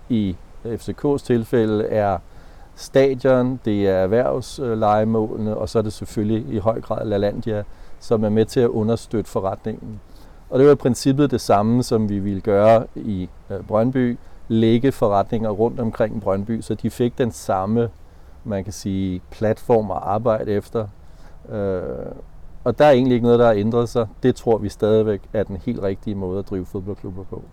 i 0.10 0.36
FCK's 0.66 1.26
tilfælde 1.26 1.86
er 1.86 2.18
stadion, 2.76 3.60
det 3.66 3.88
er 3.88 3.94
erhvervslejemålene, 3.94 5.58
og 5.58 5.70
så 5.70 5.80
er 5.80 5.84
det 5.84 5.94
selvfølgelig 5.94 6.54
i 6.54 6.58
høj 6.58 6.82
grad 6.82 7.06
LaLandia, 7.06 7.64
som 8.00 8.24
er 8.24 8.30
med 8.30 8.46
til 8.46 8.60
at 8.60 8.68
understøtte 8.68 9.30
forretningen. 9.30 10.00
Og 10.50 10.60
det 10.60 10.68
var 10.68 10.74
i 10.74 10.76
princippet 10.76 11.32
det 11.32 11.42
samme, 11.42 11.84
som 11.84 12.10
vi 12.10 12.20
ville 12.20 12.42
gøre 12.42 12.86
i 12.96 13.30
øh, 13.50 13.64
Brøndby, 13.64 14.18
lægge 14.48 14.92
forretninger 14.92 15.50
rundt 15.50 15.80
omkring 15.80 16.22
Brøndby, 16.22 16.62
så 16.62 16.76
de 16.76 16.90
fik 16.90 17.18
den 17.18 17.32
samme, 17.32 17.90
man 18.44 18.64
kan 18.64 18.74
sige, 18.74 19.22
platform 19.32 19.92
at 19.92 19.98
arbejde 20.02 20.52
efter. 20.52 20.88
Øh, 21.50 21.82
og 22.64 22.80
der 22.80 22.86
er 22.86 22.92
egentlig 22.92 23.16
ikke 23.16 23.26
noget, 23.26 23.40
der 23.40 23.46
har 23.46 23.54
ændret 23.54 23.90
sig. 23.90 24.08
Det 24.24 24.36
tror 24.36 24.58
vi 24.58 24.70
stadigvæk 24.70 25.22
er 25.34 25.44
den 25.44 25.58
helt 25.66 25.84
rigtige 25.84 26.16
måde 26.16 26.40
at 26.40 26.50
drive 26.50 26.66
fodboldklubber 26.66 27.24
på. 27.24 27.44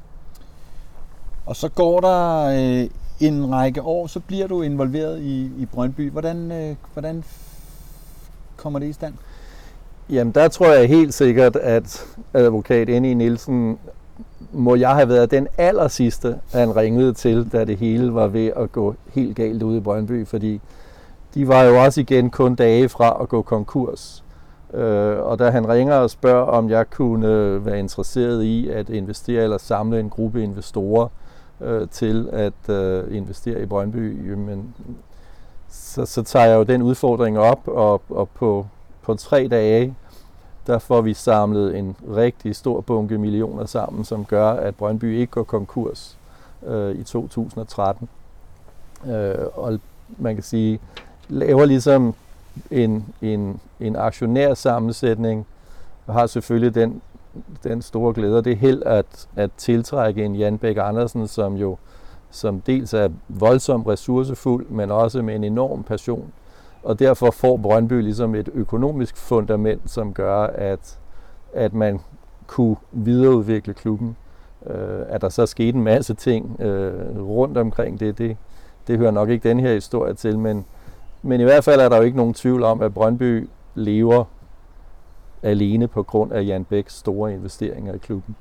Og 1.47 1.57
så 1.57 1.69
går 1.69 2.01
der 2.01 2.45
øh, 2.45 2.91
en 3.21 3.53
række 3.53 3.83
år, 3.83 4.07
så 4.07 4.21
bliver 4.21 4.47
du 4.47 4.63
involveret 4.63 5.21
i, 5.21 5.51
i 5.59 5.67
Brøndby. 5.67 6.11
Hvordan, 6.11 6.53
øh, 6.53 6.77
hvordan 6.93 7.25
kommer 8.57 8.79
det 8.79 8.87
i 8.87 8.93
stand? 8.93 9.15
Jamen, 10.11 10.33
der 10.33 10.49
tror 10.49 10.73
jeg 10.73 10.89
helt 10.89 11.15
sikkert, 11.15 11.57
at 11.57 12.07
advokat 12.35 12.89
Annie 12.89 13.15
Nielsen 13.15 13.79
må 14.53 14.75
jeg 14.75 14.91
have 14.91 15.09
været 15.09 15.31
den 15.31 15.49
aller 15.59 15.89
sidste, 15.89 16.39
han 16.53 16.77
ringede 16.77 17.13
til, 17.13 17.53
da 17.53 17.65
det 17.65 17.77
hele 17.77 18.15
var 18.15 18.27
ved 18.27 18.51
at 18.57 18.73
gå 18.73 18.95
helt 19.09 19.37
galt 19.37 19.63
ude 19.63 19.77
i 19.77 19.81
Brøndby, 19.81 20.27
fordi 20.27 20.61
de 21.35 21.49
var 21.49 21.63
jo 21.63 21.83
også 21.85 22.01
igen 22.01 22.31
kun 22.31 22.55
dage 22.55 22.89
fra 22.89 23.19
at 23.23 23.29
gå 23.29 23.43
konkurs. 23.43 24.25
Øh, 24.75 25.19
og 25.19 25.39
da 25.39 25.51
han 25.51 25.69
ringer 25.69 25.95
og 25.95 26.11
spørger, 26.11 26.47
om 26.47 26.71
jeg 26.71 26.91
kunne 26.91 27.65
være 27.67 27.79
interesseret 27.79 28.43
i 28.43 28.69
at 28.69 28.91
investere 28.91 29.43
eller 29.43 29.59
samle 29.59 30.01
en 30.01 30.11
gruppe 30.11 30.43
investorer, 30.43 31.09
øh, 31.61 31.89
til 31.89 32.29
at 32.33 32.75
øh, 32.75 33.17
investere 33.17 33.63
i 33.63 33.67
Brøndby, 33.67 34.31
jamen, 34.31 34.75
så, 35.69 36.07
så 36.07 36.23
tager 36.23 36.47
jeg 36.47 36.57
jo 36.57 36.63
den 36.63 36.83
udfordring 36.83 37.39
op, 37.39 37.61
og, 37.67 38.03
og 38.09 38.29
på, 38.29 38.67
på 39.05 39.15
tre 39.15 39.49
dage, 39.51 39.95
der 40.67 40.79
får 40.79 41.01
vi 41.01 41.15
samlet 41.15 41.79
en 41.79 41.97
rigtig 42.17 42.57
stor 42.57 42.81
bunke 42.81 43.19
millioner 43.19 43.67
sammen, 43.67 44.05
som 44.05 44.25
gør, 44.25 44.51
at 44.51 44.75
Brøndby 44.77 45.19
ikke 45.19 45.31
går 45.31 45.43
konkurs 45.43 46.19
øh, 46.67 46.95
i 46.95 47.03
2013. 47.03 48.09
Øh, 49.07 49.35
og 49.55 49.81
man 50.19 50.35
kan 50.35 50.45
sige, 50.45 50.81
laver 51.29 51.65
ligesom 51.65 52.15
en, 52.71 53.05
en, 53.23 53.61
en 53.81 53.97
aktionærsammensætning, 53.97 55.47
og 56.07 56.15
har 56.15 56.27
selvfølgelig 56.27 56.75
den 56.75 57.03
den 57.65 57.83
store 57.83 58.15
glæde, 58.15 58.39
og 58.39 58.45
det 58.45 58.53
er 58.53 58.57
held 58.57 58.83
at, 58.87 59.29
at 59.37 59.51
tiltrække 59.57 60.25
en 60.25 60.37
Jan 60.37 60.59
Bæk 60.59 60.77
Andersen, 60.77 61.29
som 61.29 61.57
jo 61.57 61.77
som 62.31 62.61
dels 62.61 62.95
er 62.95 63.09
voldsomt 63.29 63.87
ressourcefuld, 63.87 64.67
men 64.69 64.91
også 64.91 65.23
med 65.23 65.35
en 65.35 65.45
enorm 65.45 65.83
passion. 65.83 66.33
Og 66.85 66.99
derfor 66.99 67.31
får 67.31 67.57
Brøndby 67.57 67.93
ligesom 67.93 68.35
et 68.35 68.49
økonomisk 68.55 69.17
fundament, 69.17 69.91
som 69.91 70.15
gør, 70.15 70.43
at, 70.43 70.99
at 71.53 71.75
man 71.75 72.01
kunne 72.47 72.77
videreudvikle 72.93 73.75
klubben. 73.75 74.17
Øh, 74.67 75.01
at 75.09 75.21
der 75.21 75.29
så 75.29 75.47
skete 75.47 75.77
en 75.77 75.85
masse 75.85 76.15
ting 76.15 76.61
øh, 76.61 77.19
rundt 77.19 77.59
omkring 77.59 78.01
det, 78.01 78.19
det, 78.19 78.37
det 78.87 78.99
hører 78.99 79.11
nok 79.11 79.29
ikke 79.29 79.49
den 79.49 79.61
her 79.61 79.73
historie 79.75 80.15
til, 80.15 80.39
men, 80.39 80.67
men 81.23 81.41
i 81.41 81.45
hvert 81.45 81.65
fald 81.65 81.81
er 81.81 81.89
der 81.89 81.97
jo 81.97 82.03
ikke 82.03 82.17
nogen 82.17 82.35
tvivl 82.35 82.63
om, 82.63 82.83
at 82.83 82.95
Brøndby 82.95 83.49
lever 83.75 84.25
alene 85.43 85.89
på 85.89 86.03
grund 86.03 86.33
af 86.33 86.47
Jan 86.47 86.65
Bæks 86.65 86.95
store 86.95 87.35
investeringer 87.35 87.95
i 87.95 87.99
klubben. 87.99 88.37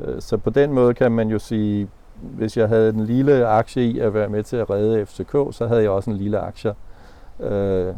Øh, 0.00 0.20
så 0.20 0.36
på 0.36 0.50
den 0.50 0.72
måde 0.72 0.94
kan 0.94 1.12
man 1.12 1.28
jo 1.28 1.38
sige, 1.38 1.88
hvis 2.20 2.56
jeg 2.56 2.68
havde 2.68 2.88
en 2.88 3.06
lille 3.06 3.46
aktie 3.46 3.84
i 3.84 3.98
at 3.98 4.14
være 4.14 4.28
med 4.28 4.42
til 4.42 4.56
at 4.56 4.70
redde 4.70 5.06
FCK, 5.06 5.32
så 5.50 5.66
havde 5.68 5.82
jeg 5.82 5.90
også 5.90 6.10
en 6.10 6.16
lille 6.16 6.38
aktie 6.38 6.74
øh, 7.40 7.94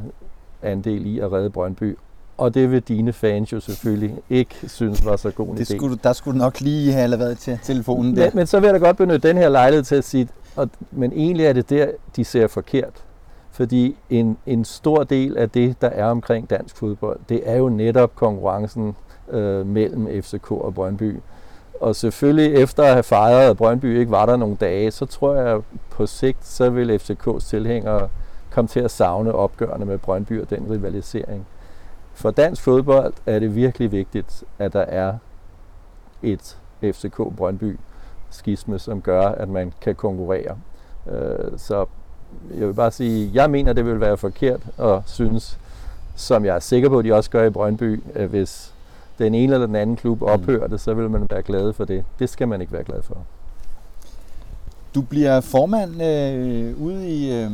andel 0.62 1.06
i 1.06 1.18
at 1.18 1.32
redde 1.32 1.50
Brøndby. 1.50 1.96
og 2.36 2.54
det 2.54 2.70
vil 2.70 2.80
dine 2.82 3.12
fans 3.12 3.52
jo 3.52 3.60
selvfølgelig 3.60 4.14
ikke 4.30 4.54
synes 4.66 5.04
var 5.04 5.16
så 5.16 5.30
god 5.30 5.46
en 5.48 5.56
Det 5.56 5.70
idé. 5.70 5.76
skulle, 5.76 5.98
der 6.04 6.12
skulle 6.12 6.38
du 6.38 6.44
nok 6.44 6.60
lige 6.60 6.92
have 6.92 7.08
leveret 7.08 7.38
til 7.38 7.58
telefonen 7.62 8.16
der. 8.16 8.24
Men, 8.24 8.30
men 8.34 8.46
så 8.46 8.60
vil 8.60 8.66
jeg 8.66 8.74
da 8.80 8.86
godt 8.86 8.96
benytte 8.96 9.28
den 9.28 9.36
her 9.36 9.48
lejlighed 9.48 9.84
til 9.84 9.94
at 9.96 10.04
sige, 10.04 10.28
at, 10.58 10.68
men 10.90 11.12
egentlig 11.12 11.46
er 11.46 11.52
det 11.52 11.70
der, 11.70 11.86
de 12.16 12.24
ser 12.24 12.46
forkert. 12.46 13.04
Fordi 13.52 13.96
en, 14.10 14.36
en 14.46 14.64
stor 14.64 15.04
del 15.04 15.36
af 15.36 15.50
det, 15.50 15.80
der 15.80 15.88
er 15.88 16.04
omkring 16.06 16.50
dansk 16.50 16.76
fodbold, 16.76 17.20
det 17.28 17.40
er 17.44 17.56
jo 17.56 17.68
netop 17.68 18.14
konkurrencen 18.14 18.96
øh, 19.30 19.66
mellem 19.66 20.22
FCK 20.22 20.50
og 20.50 20.74
Brøndby. 20.74 21.16
Og 21.80 21.96
selvfølgelig 21.96 22.54
efter 22.54 22.82
at 22.82 22.92
have 22.92 23.02
fejret, 23.02 23.50
at 23.50 23.56
Brøndby 23.56 23.98
ikke 23.98 24.10
var 24.10 24.26
der 24.26 24.36
nogle 24.36 24.56
dage, 24.60 24.90
så 24.90 25.06
tror 25.06 25.34
jeg 25.34 25.60
på 25.90 26.06
sigt, 26.06 26.46
så 26.46 26.70
vil 26.70 26.96
FCK's 27.02 27.48
tilhængere 27.50 28.08
kom 28.54 28.68
til 28.68 28.80
at 28.80 28.90
savne 28.90 29.32
opgørende 29.32 29.86
med 29.86 29.98
Brøndby 29.98 30.40
og 30.42 30.50
den 30.50 30.70
rivalisering. 30.70 31.46
For 32.14 32.30
dansk 32.30 32.62
fodbold 32.62 33.12
er 33.26 33.38
det 33.38 33.54
virkelig 33.54 33.92
vigtigt, 33.92 34.44
at 34.58 34.72
der 34.72 34.80
er 34.80 35.14
et 36.22 36.58
FCK-Brøndby 36.82 37.78
skisme, 38.30 38.78
som 38.78 39.00
gør, 39.02 39.28
at 39.28 39.48
man 39.48 39.72
kan 39.80 39.94
konkurrere. 39.94 40.56
Øh, 41.10 41.58
Så 41.58 41.86
jeg 42.58 42.66
vil 42.66 42.74
bare 42.74 42.90
sige, 42.90 43.30
jeg 43.34 43.50
mener, 43.50 43.72
det 43.72 43.86
vil 43.86 44.00
være 44.00 44.16
forkert 44.16 44.60
og 44.78 45.02
synes, 45.06 45.58
som 46.16 46.44
jeg 46.44 46.56
er 46.56 46.60
sikker 46.60 46.88
på, 46.88 46.98
at 46.98 47.04
de 47.04 47.12
også 47.14 47.30
gør 47.30 47.44
i 47.44 47.50
Brøndby, 47.50 48.02
at 48.14 48.28
hvis 48.28 48.74
den 49.18 49.34
ene 49.34 49.54
eller 49.54 49.66
den 49.66 49.76
anden 49.76 49.96
klub 49.96 50.22
ophører 50.22 50.66
det, 50.66 50.80
så 50.80 50.94
vil 50.94 51.10
man 51.10 51.26
være 51.30 51.42
glad 51.42 51.72
for 51.72 51.84
det. 51.84 52.04
Det 52.18 52.28
skal 52.28 52.48
man 52.48 52.60
ikke 52.60 52.72
være 52.72 52.84
glad 52.84 53.02
for. 53.02 53.16
Du 54.94 55.02
bliver 55.02 55.40
formand 55.40 56.02
øh, 56.02 56.80
ude 56.82 57.08
i, 57.08 57.42
øh, 57.42 57.50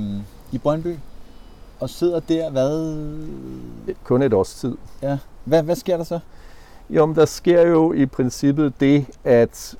i 0.52 0.58
Brøndby, 0.58 0.96
og 1.80 1.90
sidder 1.90 2.20
der, 2.20 2.50
hvad, 2.50 3.06
Kun 4.04 4.22
et 4.22 4.32
års 4.32 4.54
tid. 4.54 4.76
ja, 5.02 5.18
hvad, 5.44 5.62
hvad 5.62 5.76
sker 5.76 5.96
der 5.96 6.04
så? 6.04 6.18
Jo, 6.90 7.06
men 7.06 7.16
der 7.16 7.24
sker 7.24 7.62
jo 7.68 7.92
i 7.92 8.06
princippet 8.06 8.72
det, 8.80 9.06
at 9.24 9.74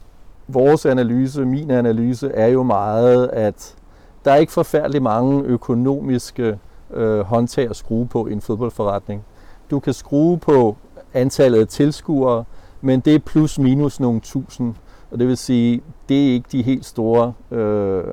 vores 0.49 0.87
analyse, 0.87 1.45
min 1.45 1.71
analyse, 1.71 2.29
er 2.29 2.47
jo 2.47 2.63
meget, 2.63 3.29
at 3.29 3.75
der 4.25 4.33
er 4.33 4.37
ikke 4.37 4.53
forfærdelig 4.53 5.03
mange 5.03 5.45
økonomiske 5.45 6.59
øh, 6.91 7.21
håndtag 7.21 7.71
at 7.71 7.77
skrue 7.77 8.07
på 8.07 8.27
i 8.27 8.33
en 8.33 8.41
fodboldforretning. 8.41 9.25
Du 9.71 9.81
kan 9.81 9.93
skrue 9.93 10.39
på 10.39 10.77
antallet 11.15 11.61
af 11.61 11.69
tilskuere, 11.69 12.45
men 12.81 13.01
det 13.01 13.15
er 13.15 13.19
plus 13.19 13.59
minus 13.59 14.01
nogle 14.01 14.21
tusind. 14.21 14.75
Og 15.11 15.19
det 15.19 15.29
vil 15.29 15.37
sige, 15.37 15.81
det 16.09 16.29
er 16.29 16.33
ikke 16.33 16.49
de 16.53 16.63
helt 16.63 16.85
store 16.85 17.33
øh, 17.51 18.05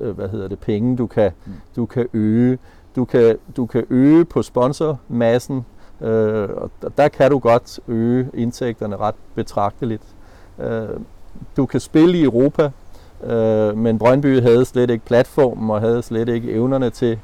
øh, 0.00 0.10
hvad 0.16 0.28
hedder 0.28 0.48
det, 0.48 0.58
penge, 0.58 0.96
du 0.96 1.06
kan, 1.06 1.30
du 1.76 1.86
kan 1.86 2.06
øge. 2.12 2.58
Du 2.96 3.04
kan, 3.04 3.36
du 3.56 3.66
kan 3.66 3.84
øge 3.90 4.24
på 4.24 4.42
sponsormassen, 4.42 5.64
øh, 6.00 6.48
og 6.56 6.70
der- 6.82 6.88
der 6.88 7.08
kan 7.08 7.30
du 7.30 7.38
godt 7.38 7.80
øge 7.88 8.28
indtægterne 8.34 8.96
ret 8.96 9.14
betragteligt. 9.34 10.02
Øh, 10.58 10.88
du 11.56 11.66
kan 11.66 11.80
spille 11.80 12.18
i 12.18 12.22
Europa, 12.24 12.70
øh, 13.24 13.76
men 13.78 13.98
Brøndby 13.98 14.40
havde 14.42 14.64
slet 14.64 14.90
ikke 14.90 15.04
platformen 15.04 15.70
og 15.70 15.80
havde 15.80 16.02
slet 16.02 16.28
ikke 16.28 16.52
evnerne 16.52 16.90
til 16.90 17.18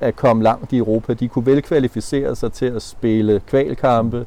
at 0.00 0.16
komme 0.16 0.42
langt 0.42 0.72
i 0.72 0.78
Europa. 0.78 1.14
De 1.14 1.28
kunne 1.28 1.46
vel 1.46 1.62
kvalificere 1.62 2.36
sig 2.36 2.52
til 2.52 2.66
at 2.66 2.82
spille 2.82 3.40
kvalkampe, 3.46 4.26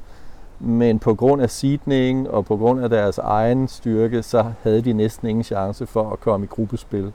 men 0.60 1.00
på 1.00 1.13
grund 1.13 1.41
af 1.41 1.50
seedning 1.50 2.30
og 2.30 2.45
på 2.45 2.58
grund 2.58 2.84
af 2.84 2.89
deres 2.89 3.17
egen 3.17 3.67
styrke, 3.67 4.24
så 4.24 4.45
havde 4.63 4.82
de 4.82 4.93
næsten 4.93 5.28
ingen 5.28 5.43
chance 5.43 5.86
for 5.86 6.10
at 6.12 6.19
komme 6.19 6.43
i 6.43 6.48
gruppespil. 6.48 7.12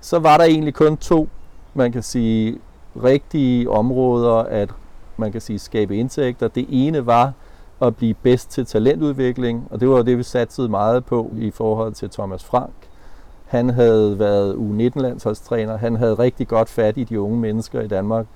Så 0.00 0.18
var 0.18 0.36
der 0.36 0.44
egentlig 0.44 0.74
kun 0.74 0.96
to, 0.96 1.28
man 1.74 1.92
kan 1.92 2.02
sige, 2.02 2.58
rigtige 3.02 3.70
områder 3.70 4.34
at 4.34 4.70
man 5.16 5.32
kan 5.32 5.40
sige 5.40 5.58
skabe 5.58 5.96
indtægter. 5.96 6.48
Det 6.48 6.66
ene 6.68 7.06
var 7.06 7.32
at 7.82 7.96
blive 7.96 8.14
bedst 8.14 8.50
til 8.50 8.66
talentudvikling, 8.66 9.68
og 9.70 9.80
det 9.80 9.88
var 9.88 10.02
det, 10.02 10.18
vi 10.18 10.22
satsede 10.22 10.68
meget 10.68 11.04
på 11.04 11.30
i 11.38 11.50
forhold 11.50 11.92
til 11.92 12.10
Thomas 12.10 12.44
Frank. 12.44 12.72
Han 13.46 13.70
havde 13.70 14.18
været 14.18 14.54
U19-landsholdstræner, 14.54 15.76
han 15.76 15.96
havde 15.96 16.14
rigtig 16.14 16.48
godt 16.48 16.68
fat 16.68 16.96
i 16.96 17.04
de 17.04 17.20
unge 17.20 17.38
mennesker 17.38 17.80
i 17.80 17.88
Danmark. 17.88 18.26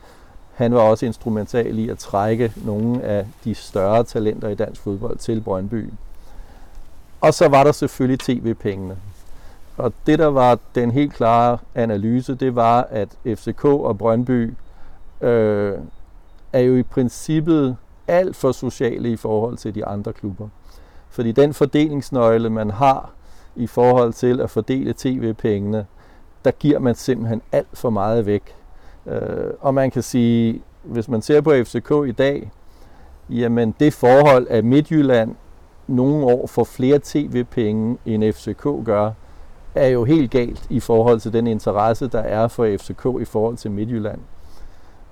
Han 0.54 0.74
var 0.74 0.80
også 0.80 1.06
instrumental 1.06 1.78
i 1.78 1.88
at 1.88 1.98
trække 1.98 2.52
nogle 2.64 3.02
af 3.02 3.26
de 3.44 3.54
større 3.54 4.04
talenter 4.04 4.48
i 4.48 4.54
dansk 4.54 4.80
fodbold 4.80 5.18
til 5.18 5.40
Brøndby. 5.40 5.90
Og 7.20 7.34
så 7.34 7.48
var 7.48 7.64
der 7.64 7.72
selvfølgelig 7.72 8.20
tv-pengene. 8.20 8.96
Og 9.76 9.92
det, 10.06 10.18
der 10.18 10.26
var 10.26 10.58
den 10.74 10.90
helt 10.90 11.12
klare 11.12 11.58
analyse, 11.74 12.34
det 12.34 12.54
var, 12.54 12.86
at 12.90 13.08
FCK 13.26 13.64
og 13.64 13.98
Brøndby 13.98 14.54
øh, 15.20 15.78
er 16.52 16.60
jo 16.60 16.76
i 16.76 16.82
princippet 16.82 17.76
alt 18.08 18.36
for 18.36 18.52
sociale 18.52 19.12
i 19.12 19.16
forhold 19.16 19.56
til 19.56 19.74
de 19.74 19.86
andre 19.86 20.12
klubber. 20.12 20.48
Fordi 21.10 21.32
den 21.32 21.54
fordelingsnøgle, 21.54 22.50
man 22.50 22.70
har 22.70 23.10
i 23.56 23.66
forhold 23.66 24.12
til 24.12 24.40
at 24.40 24.50
fordele 24.50 24.94
tv-pengene, 24.96 25.86
der 26.44 26.50
giver 26.50 26.78
man 26.78 26.94
simpelthen 26.94 27.42
alt 27.52 27.68
for 27.78 27.90
meget 27.90 28.26
væk. 28.26 28.54
Øh, 29.06 29.50
og 29.60 29.74
man 29.74 29.90
kan 29.90 30.02
sige, 30.02 30.62
hvis 30.82 31.08
man 31.08 31.22
ser 31.22 31.40
på 31.40 31.50
FCK 31.50 31.90
i 32.08 32.12
dag, 32.12 32.50
jamen 33.30 33.74
det 33.80 33.92
forhold, 33.92 34.46
at 34.50 34.64
Midtjylland 34.64 35.34
nogle 35.86 36.24
år 36.26 36.46
får 36.46 36.64
flere 36.64 37.00
tv-penge, 37.02 37.98
end 38.06 38.32
FCK 38.32 38.66
gør, 38.84 39.10
er 39.74 39.88
jo 39.88 40.04
helt 40.04 40.30
galt 40.30 40.66
i 40.70 40.80
forhold 40.80 41.20
til 41.20 41.32
den 41.32 41.46
interesse, 41.46 42.08
der 42.08 42.20
er 42.20 42.48
for 42.48 42.76
FCK 42.78 43.06
i 43.20 43.24
forhold 43.24 43.56
til 43.56 43.70
Midtjylland. 43.70 44.18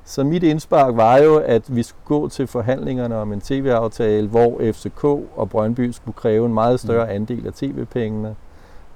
Så 0.04 0.24
mit 0.24 0.42
indspark 0.42 0.96
var 0.96 1.16
jo, 1.16 1.36
at 1.36 1.76
vi 1.76 1.82
skulle 1.82 2.04
gå 2.04 2.28
til 2.28 2.46
forhandlingerne 2.46 3.16
om 3.16 3.32
en 3.32 3.40
tv-aftale, 3.40 4.28
hvor 4.28 4.72
FCK 4.72 5.04
og 5.36 5.50
Brøndby 5.50 5.90
skulle 5.90 6.14
kræve 6.14 6.46
en 6.46 6.54
meget 6.54 6.80
større 6.80 7.10
andel 7.10 7.46
af 7.46 7.52
tv-pengene. 7.52 8.36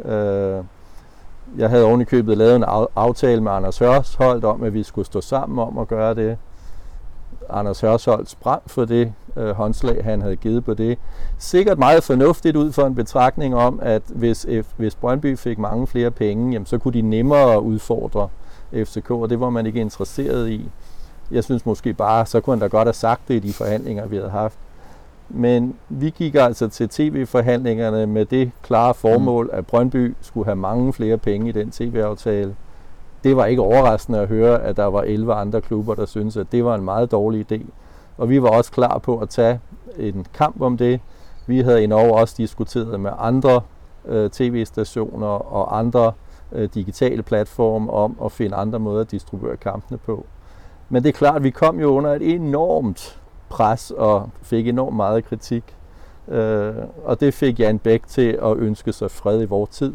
Øh, 0.04 0.64
jeg 1.58 1.70
havde 1.70 1.84
oven 1.84 2.00
i 2.00 2.04
købet 2.04 2.38
lavet 2.38 2.56
en 2.56 2.64
aftale 2.96 3.40
med 3.40 3.52
Anders 3.52 3.78
Hørsholdt 3.78 4.44
om, 4.44 4.62
at 4.62 4.74
vi 4.74 4.82
skulle 4.82 5.06
stå 5.06 5.20
sammen 5.20 5.58
om 5.58 5.78
at 5.78 5.88
gøre 5.88 6.14
det. 6.14 6.38
Anders 7.50 7.80
Hørsholdt 7.80 8.30
sprang 8.30 8.62
for 8.66 8.84
det 8.84 9.12
øh, 9.36 9.50
håndslag, 9.50 10.04
han 10.04 10.22
havde 10.22 10.36
givet 10.36 10.64
på 10.64 10.74
det. 10.74 10.98
Sikkert 11.38 11.78
meget 11.78 12.02
fornuftigt 12.02 12.56
ud 12.56 12.72
for 12.72 12.86
en 12.86 12.94
betragtning 12.94 13.56
om, 13.56 13.80
at 13.82 14.02
hvis, 14.06 14.46
F, 14.62 14.66
hvis 14.76 14.94
Brøndby 14.94 15.38
fik 15.38 15.58
mange 15.58 15.86
flere 15.86 16.10
penge, 16.10 16.52
jamen, 16.52 16.66
så 16.66 16.78
kunne 16.78 16.94
de 16.94 17.02
nemmere 17.02 17.62
udfordre 17.62 18.28
FCK, 18.72 19.10
og 19.10 19.30
det 19.30 19.40
var 19.40 19.50
man 19.50 19.66
ikke 19.66 19.80
interesseret 19.80 20.48
i. 20.48 20.70
Jeg 21.30 21.44
synes 21.44 21.66
måske 21.66 21.94
bare, 21.94 22.26
så 22.26 22.40
kunne 22.40 22.54
han 22.54 22.60
da 22.60 22.66
godt 22.66 22.86
have 22.86 22.94
sagt 22.94 23.28
det 23.28 23.34
i 23.34 23.38
de 23.38 23.52
forhandlinger, 23.52 24.06
vi 24.06 24.16
havde 24.16 24.30
haft. 24.30 24.58
Men 25.28 25.76
vi 25.88 26.10
gik 26.10 26.34
altså 26.34 26.68
til 26.68 26.88
tv-forhandlingerne 26.88 28.06
med 28.06 28.24
det 28.24 28.50
klare 28.62 28.94
formål, 28.94 29.50
at 29.52 29.66
Brøndby 29.66 30.14
skulle 30.20 30.44
have 30.44 30.56
mange 30.56 30.92
flere 30.92 31.18
penge 31.18 31.48
i 31.48 31.52
den 31.52 31.70
tv-aftale. 31.70 32.56
Det 33.24 33.36
var 33.36 33.46
ikke 33.46 33.62
overraskende 33.62 34.18
at 34.18 34.28
høre, 34.28 34.62
at 34.62 34.76
der 34.76 34.84
var 34.84 35.02
11 35.02 35.34
andre 35.34 35.60
klubber, 35.60 35.94
der 35.94 36.06
syntes, 36.06 36.36
at 36.36 36.52
det 36.52 36.64
var 36.64 36.74
en 36.74 36.84
meget 36.84 37.10
dårlig 37.10 37.52
idé. 37.52 37.60
Og 38.18 38.30
vi 38.30 38.42
var 38.42 38.48
også 38.48 38.72
klar 38.72 38.98
på 38.98 39.18
at 39.18 39.28
tage 39.28 39.60
en 39.98 40.26
kamp 40.34 40.60
om 40.60 40.76
det. 40.76 41.00
Vi 41.46 41.60
havde 41.60 41.84
endnu 41.84 41.98
også 41.98 42.34
diskuteret 42.38 43.00
med 43.00 43.10
andre 43.18 43.60
øh, 44.06 44.30
tv-stationer 44.30 45.26
og 45.26 45.78
andre 45.78 46.12
øh, 46.52 46.68
digitale 46.74 47.22
platforme 47.22 47.92
om 47.92 48.16
at 48.24 48.32
finde 48.32 48.56
andre 48.56 48.78
måder 48.78 49.00
at 49.00 49.10
distribuere 49.10 49.56
kampene 49.56 49.98
på. 49.98 50.26
Men 50.88 51.02
det 51.02 51.08
er 51.08 51.12
klart, 51.12 51.36
at 51.36 51.42
vi 51.42 51.50
kom 51.50 51.80
jo 51.80 51.88
under 51.88 52.12
et 52.12 52.34
enormt 52.34 53.20
pres 53.48 53.90
og 53.90 54.30
fik 54.42 54.68
enormt 54.68 54.96
meget 54.96 55.24
kritik. 55.24 55.76
Øh, 56.28 56.74
og 57.04 57.20
det 57.20 57.34
fik 57.34 57.60
Jan 57.60 57.78
Bæk 57.78 58.02
til 58.06 58.38
at 58.42 58.56
ønske 58.56 58.92
sig 58.92 59.10
fred 59.10 59.42
i 59.42 59.44
vores 59.44 59.70
tid. 59.70 59.92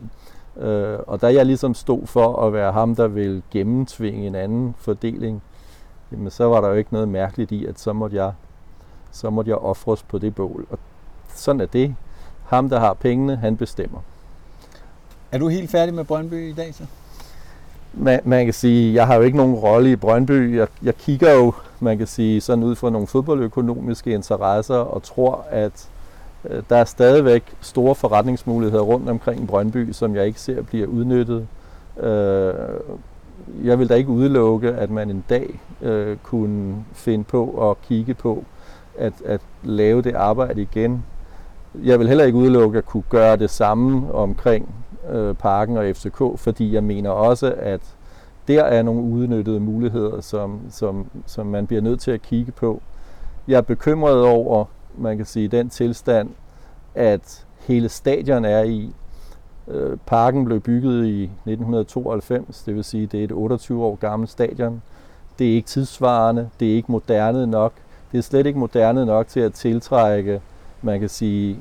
Øh, 0.58 1.00
og 1.08 1.22
da 1.22 1.34
jeg 1.34 1.46
ligesom 1.46 1.74
stod 1.74 2.08
for 2.08 2.46
at 2.46 2.54
være 2.54 2.72
ham, 2.72 2.96
der 2.96 3.08
ville 3.08 3.42
gennemtvinge 3.52 4.28
en 4.28 4.36
anden 4.36 4.76
fordeling, 4.78 5.42
jamen 6.12 6.32
så 6.32 6.46
var 6.46 6.62
der 6.62 6.68
jo 6.68 6.74
ikke 6.74 6.94
noget 6.94 7.08
mærkeligt 7.08 7.52
i, 7.52 7.66
at 7.66 7.80
så 7.80 7.94
måtte 7.94 8.16
jeg, 8.16 8.34
så 9.12 9.30
måtte 9.30 9.50
jeg 9.50 9.58
ofres 9.58 10.04
på 10.04 10.18
det 10.18 10.36
bål. 10.36 10.68
Og 10.70 10.80
sådan 11.28 11.62
er 11.62 11.66
det. 11.66 11.96
Ham, 12.46 12.70
der 12.70 12.80
har 12.80 12.94
pengene, 12.94 13.36
han 13.36 13.58
bestemmer. 13.58 14.00
Er 15.32 15.38
du 15.38 15.48
helt 15.48 15.72
færdig 15.72 15.94
med 15.94 16.04
Brøndby 16.04 16.50
i 16.50 16.54
dag 16.54 16.76
så? 16.76 16.84
Man, 17.94 18.20
man 18.24 18.46
kan 18.46 18.54
sige, 18.54 18.94
jeg 18.94 19.08
har 19.08 19.16
jo 19.16 19.22
ikke 19.22 19.38
nogen 19.38 19.56
rolle 19.56 19.92
i 19.92 19.96
Brøndby. 19.96 20.58
Jeg, 20.58 20.68
jeg 20.84 20.98
kigger 20.98 21.34
jo, 21.34 21.54
man 21.82 21.98
kan 21.98 22.08
sige, 22.08 22.41
sådan 22.41 22.63
ud 22.63 22.76
fra 22.76 22.89
nogle 22.89 23.08
fodboldøkonomiske 23.08 24.13
interesser 24.13 24.76
og 24.76 25.04
tror, 25.04 25.46
at 25.50 25.89
øh, 26.50 26.63
der 26.70 26.76
er 26.76 26.86
stadigvæk 26.86 27.44
store 27.62 27.96
forretningsmuligheder 27.96 28.84
rundt 28.84 29.10
omkring 29.10 29.48
Brøndby, 29.48 29.91
som 29.91 30.15
jeg 30.15 30.26
ikke 30.26 30.39
ser 30.39 30.62
bliver 30.62 30.88
udnyttet. 30.88 31.48
Øh, 32.00 32.54
jeg 33.63 33.80
vil 33.80 33.89
da 33.89 33.96
ikke 33.96 34.10
udelukke, 34.10 34.72
at 34.72 34.89
man 34.89 35.10
en 35.10 35.24
dag 35.30 35.60
øh, 35.82 36.17
kunne 36.24 36.76
finde 36.94 37.24
på 37.24 37.70
at 37.72 37.82
kigge 37.82 38.13
på 38.13 38.44
at, 38.98 39.13
at 39.26 39.41
lave 39.63 40.02
det 40.02 40.15
arbejde 40.15 40.62
igen. 40.62 41.06
Jeg 41.84 42.00
vil 42.00 42.08
heller 42.08 42.24
ikke 42.24 42.38
udelukke 42.38 42.78
at 42.78 42.86
kunne 42.86 43.04
gøre 43.10 43.38
det 43.38 43.50
samme 43.50 44.13
omkring 44.13 44.76
øh, 45.12 45.36
Parken 45.36 45.78
og 45.78 45.86
FCK, 45.96 46.22
fordi 46.36 46.74
jeg 46.74 46.84
mener 46.84 47.10
også, 47.10 47.54
at 47.58 47.82
der 48.52 48.64
er 48.64 48.84
nogle 48.84 49.02
udnyttede 49.02 49.60
muligheder, 49.60 50.22
som, 50.22 50.60
som, 50.70 51.06
som 51.26 51.48
man 51.48 51.68
bliver 51.68 51.82
nødt 51.82 52.00
til 52.00 52.12
at 52.12 52.22
kigge 52.22 52.52
på. 52.52 52.82
Jeg 53.48 53.58
er 53.58 53.62
bekymret 53.62 54.26
over, 54.26 54.66
man 54.98 55.18
kan 55.18 55.26
sige, 55.26 55.48
den 55.48 55.70
tilstand, 55.70 56.30
at 56.96 57.46
hele 57.60 57.90
stadion 57.90 58.46
er 58.46 58.64
i. 58.64 58.94
Øh, 59.68 59.98
parken 60.06 60.46
blev 60.46 60.60
bygget 60.60 61.06
i 61.06 61.24
1992, 61.24 62.64
det 62.64 62.76
vil 62.76 62.84
sige, 62.84 63.08
det 63.08 63.20
er 63.20 63.24
et 63.24 63.32
28 63.32 63.84
år 63.84 63.96
gammelt 63.96 64.32
stadion. 64.32 64.82
Det 65.40 65.50
er 65.50 65.56
ikke 65.56 65.68
tidsvarende, 65.68 66.50
det 66.60 66.72
er 66.72 66.76
ikke 66.76 66.92
moderne 66.92 67.48
nok. 67.48 67.74
Det 68.12 68.18
er 68.18 68.22
slet 68.22 68.46
ikke 68.46 68.60
moderne 68.60 69.06
nok 69.06 69.28
til 69.28 69.40
at 69.40 69.54
tiltrække, 69.54 70.42
man 70.82 71.00
kan 71.00 71.10
sige, 71.10 71.60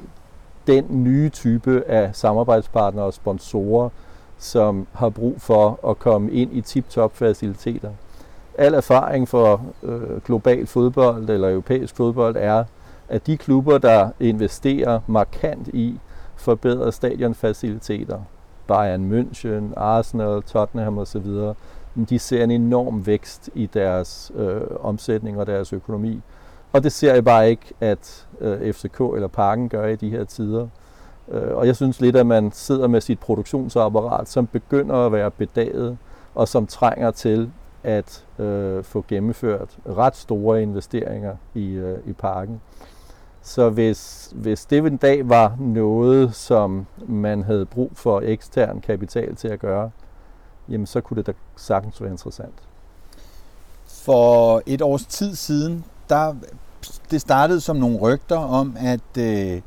den 0.67 0.87
nye 0.91 1.29
type 1.29 1.85
af 1.87 2.11
samarbejdspartnere 2.17 3.05
og 3.05 3.15
sponsorer, 3.15 3.89
som 4.41 4.87
har 4.93 5.09
brug 5.09 5.41
for 5.41 5.91
at 5.91 5.99
komme 5.99 6.33
ind 6.33 6.53
i 6.53 6.61
tip-top 6.61 7.17
faciliteter. 7.17 7.91
Al 8.59 8.75
erfaring 8.75 9.29
for 9.29 9.61
øh, 9.83 10.21
global 10.25 10.67
fodbold 10.67 11.31
eller 11.31 11.51
europæisk 11.51 11.97
fodbold 11.97 12.37
er, 12.39 12.65
at 13.09 13.27
de 13.27 13.37
klubber, 13.37 13.79
der 13.79 14.11
investerer 14.21 15.01
markant 15.07 15.69
i 15.69 15.99
forbedrede 16.37 16.93
stadionfaciliteter, 16.93 18.19
Bayern 18.67 19.13
München, 19.13 19.75
Arsenal, 19.77 20.43
Tottenham 20.43 20.99
osv., 20.99 21.27
de 22.09 22.19
ser 22.19 22.45
en 22.45 22.51
enorm 22.51 23.07
vækst 23.07 23.51
i 23.55 23.67
deres 23.67 24.33
øh, 24.35 24.61
omsætning 24.81 25.39
og 25.41 25.47
deres 25.47 25.73
økonomi. 25.73 26.23
Og 26.73 26.85
det 26.85 26.93
ser 26.93 27.15
jeg 27.15 27.25
bare 27.25 27.51
ikke, 27.51 27.73
at 27.81 28.27
øh, 28.41 28.73
FCK 28.73 29.01
eller 29.01 29.29
Parken 29.29 29.69
gør 29.69 29.87
i 29.87 29.97
de 29.97 30.11
her 30.11 30.25
tider. 30.25 30.69
Øh, 31.29 31.57
og 31.57 31.67
jeg 31.67 31.77
synes 31.77 32.01
lidt, 32.01 32.17
at 32.17 32.27
man 32.27 32.53
sidder 32.53 32.89
med 32.89 33.01
sit 33.01 33.19
produktionsapparat, 33.19 34.29
som 34.29 34.47
begynder 34.47 34.95
at 34.95 35.13
være 35.13 35.31
bedaget, 35.31 35.99
og 36.35 36.49
som 36.49 36.67
trænger 36.67 37.11
til 37.11 37.51
at 37.83 38.25
øh, 38.39 38.85
få 38.85 39.05
gennemført 39.09 39.77
ret 39.87 40.17
store 40.17 40.63
investeringer 40.63 41.37
i, 41.55 41.67
øh, 41.67 41.99
i 42.07 42.13
parken. 42.13 42.61
Så 43.43 43.71
hvis, 43.71 44.33
hvis 44.35 44.65
det 44.65 44.87
en 44.87 44.97
dag 44.97 45.29
var 45.29 45.57
noget, 45.61 46.35
som 46.35 46.87
man 47.09 47.43
havde 47.43 47.67
brug 47.67 47.91
for 47.95 48.21
ekstern 48.25 48.81
kapital 48.81 49.37
til 49.37 49.49
at 49.49 49.61
gøre, 49.61 49.91
jamen 50.69 50.87
så 50.87 51.01
kunne 51.01 51.17
det 51.17 51.27
da 51.27 51.33
sagtens 51.57 52.03
være 52.03 52.11
interessant. 52.11 52.55
For 53.87 54.63
et 54.67 54.83
års 54.83 55.07
tid 55.07 55.35
siden, 55.35 55.85
der 56.09 56.35
det 57.11 57.21
startede 57.21 57.61
som 57.61 57.77
nogle 57.77 57.99
rygter 57.99 58.39
om, 58.39 58.77
at 58.79 59.19
øh, 59.19 59.61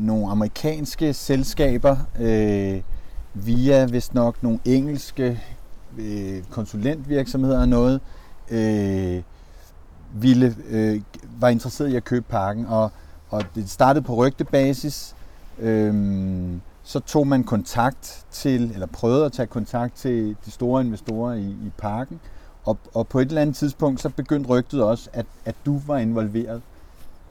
nogle 0.00 0.30
amerikanske 0.30 1.12
selskaber 1.12 1.96
øh, 2.20 2.80
via 3.34 3.84
vist 3.84 4.14
nok 4.14 4.42
nogle 4.42 4.58
engelske 4.64 5.40
øh, 5.98 6.42
konsulentvirksomheder 6.50 7.60
og 7.60 7.68
noget, 7.68 8.00
øh, 8.50 9.22
ville, 10.14 10.56
øh, 10.68 11.00
var 11.40 11.48
interesseret 11.48 11.88
i 11.88 11.96
at 11.96 12.04
købe 12.04 12.26
parken. 12.28 12.66
Og, 12.66 12.90
og 13.28 13.44
det 13.54 13.70
startede 13.70 14.04
på 14.04 14.14
rygtebasis. 14.14 15.14
Øh, 15.58 15.94
så 16.82 17.00
tog 17.00 17.26
man 17.26 17.44
kontakt 17.44 18.24
til, 18.30 18.70
eller 18.72 18.86
prøvede 18.86 19.24
at 19.24 19.32
tage 19.32 19.46
kontakt 19.46 19.94
til 19.96 20.36
de 20.46 20.50
store 20.50 20.84
investorer 20.84 21.34
i, 21.34 21.46
i 21.46 21.72
parken. 21.78 22.20
Og, 22.64 22.78
og 22.94 23.08
på 23.08 23.18
et 23.18 23.28
eller 23.28 23.42
andet 23.42 23.56
tidspunkt, 23.56 24.00
så 24.00 24.08
begyndte 24.08 24.50
rygtet 24.50 24.82
også, 24.82 25.10
at, 25.12 25.26
at 25.44 25.54
du 25.66 25.80
var 25.86 25.98
involveret. 25.98 26.62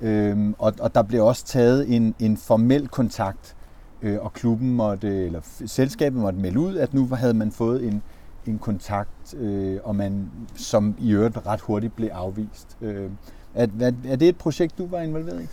Øhm, 0.04 0.56
og, 0.58 0.74
og 0.80 0.96
der 0.96 1.02
blev 1.02 1.26
også 1.26 1.46
taget 1.46 1.96
en, 1.96 2.16
en 2.20 2.38
formel 2.38 2.88
kontakt, 2.88 3.56
øh, 4.02 4.18
og 4.22 4.34
klubben 4.34 4.74
måtte, 4.74 5.26
eller 5.26 5.40
selskabet 5.66 6.22
måtte 6.22 6.40
melde 6.40 6.60
ud, 6.60 6.76
at 6.76 6.94
nu 6.94 7.08
havde 7.08 7.34
man 7.34 7.52
fået 7.52 7.88
en, 7.88 8.04
en 8.46 8.60
kontakt, 8.60 9.34
øh, 9.40 9.78
og 9.84 9.96
man, 9.96 10.32
som 10.56 10.96
i 11.00 11.12
øvrigt 11.12 11.38
ret 11.48 11.62
hurtigt 11.62 11.96
blev 11.96 12.10
afvist. 12.14 12.78
Øh, 12.82 13.10
er, 13.54 13.68
er, 13.82 13.92
er 14.08 14.16
det 14.16 14.30
et 14.30 14.38
projekt, 14.38 14.78
du 14.78 14.88
var 14.88 15.00
involveret 15.00 15.42
i? 15.42 15.48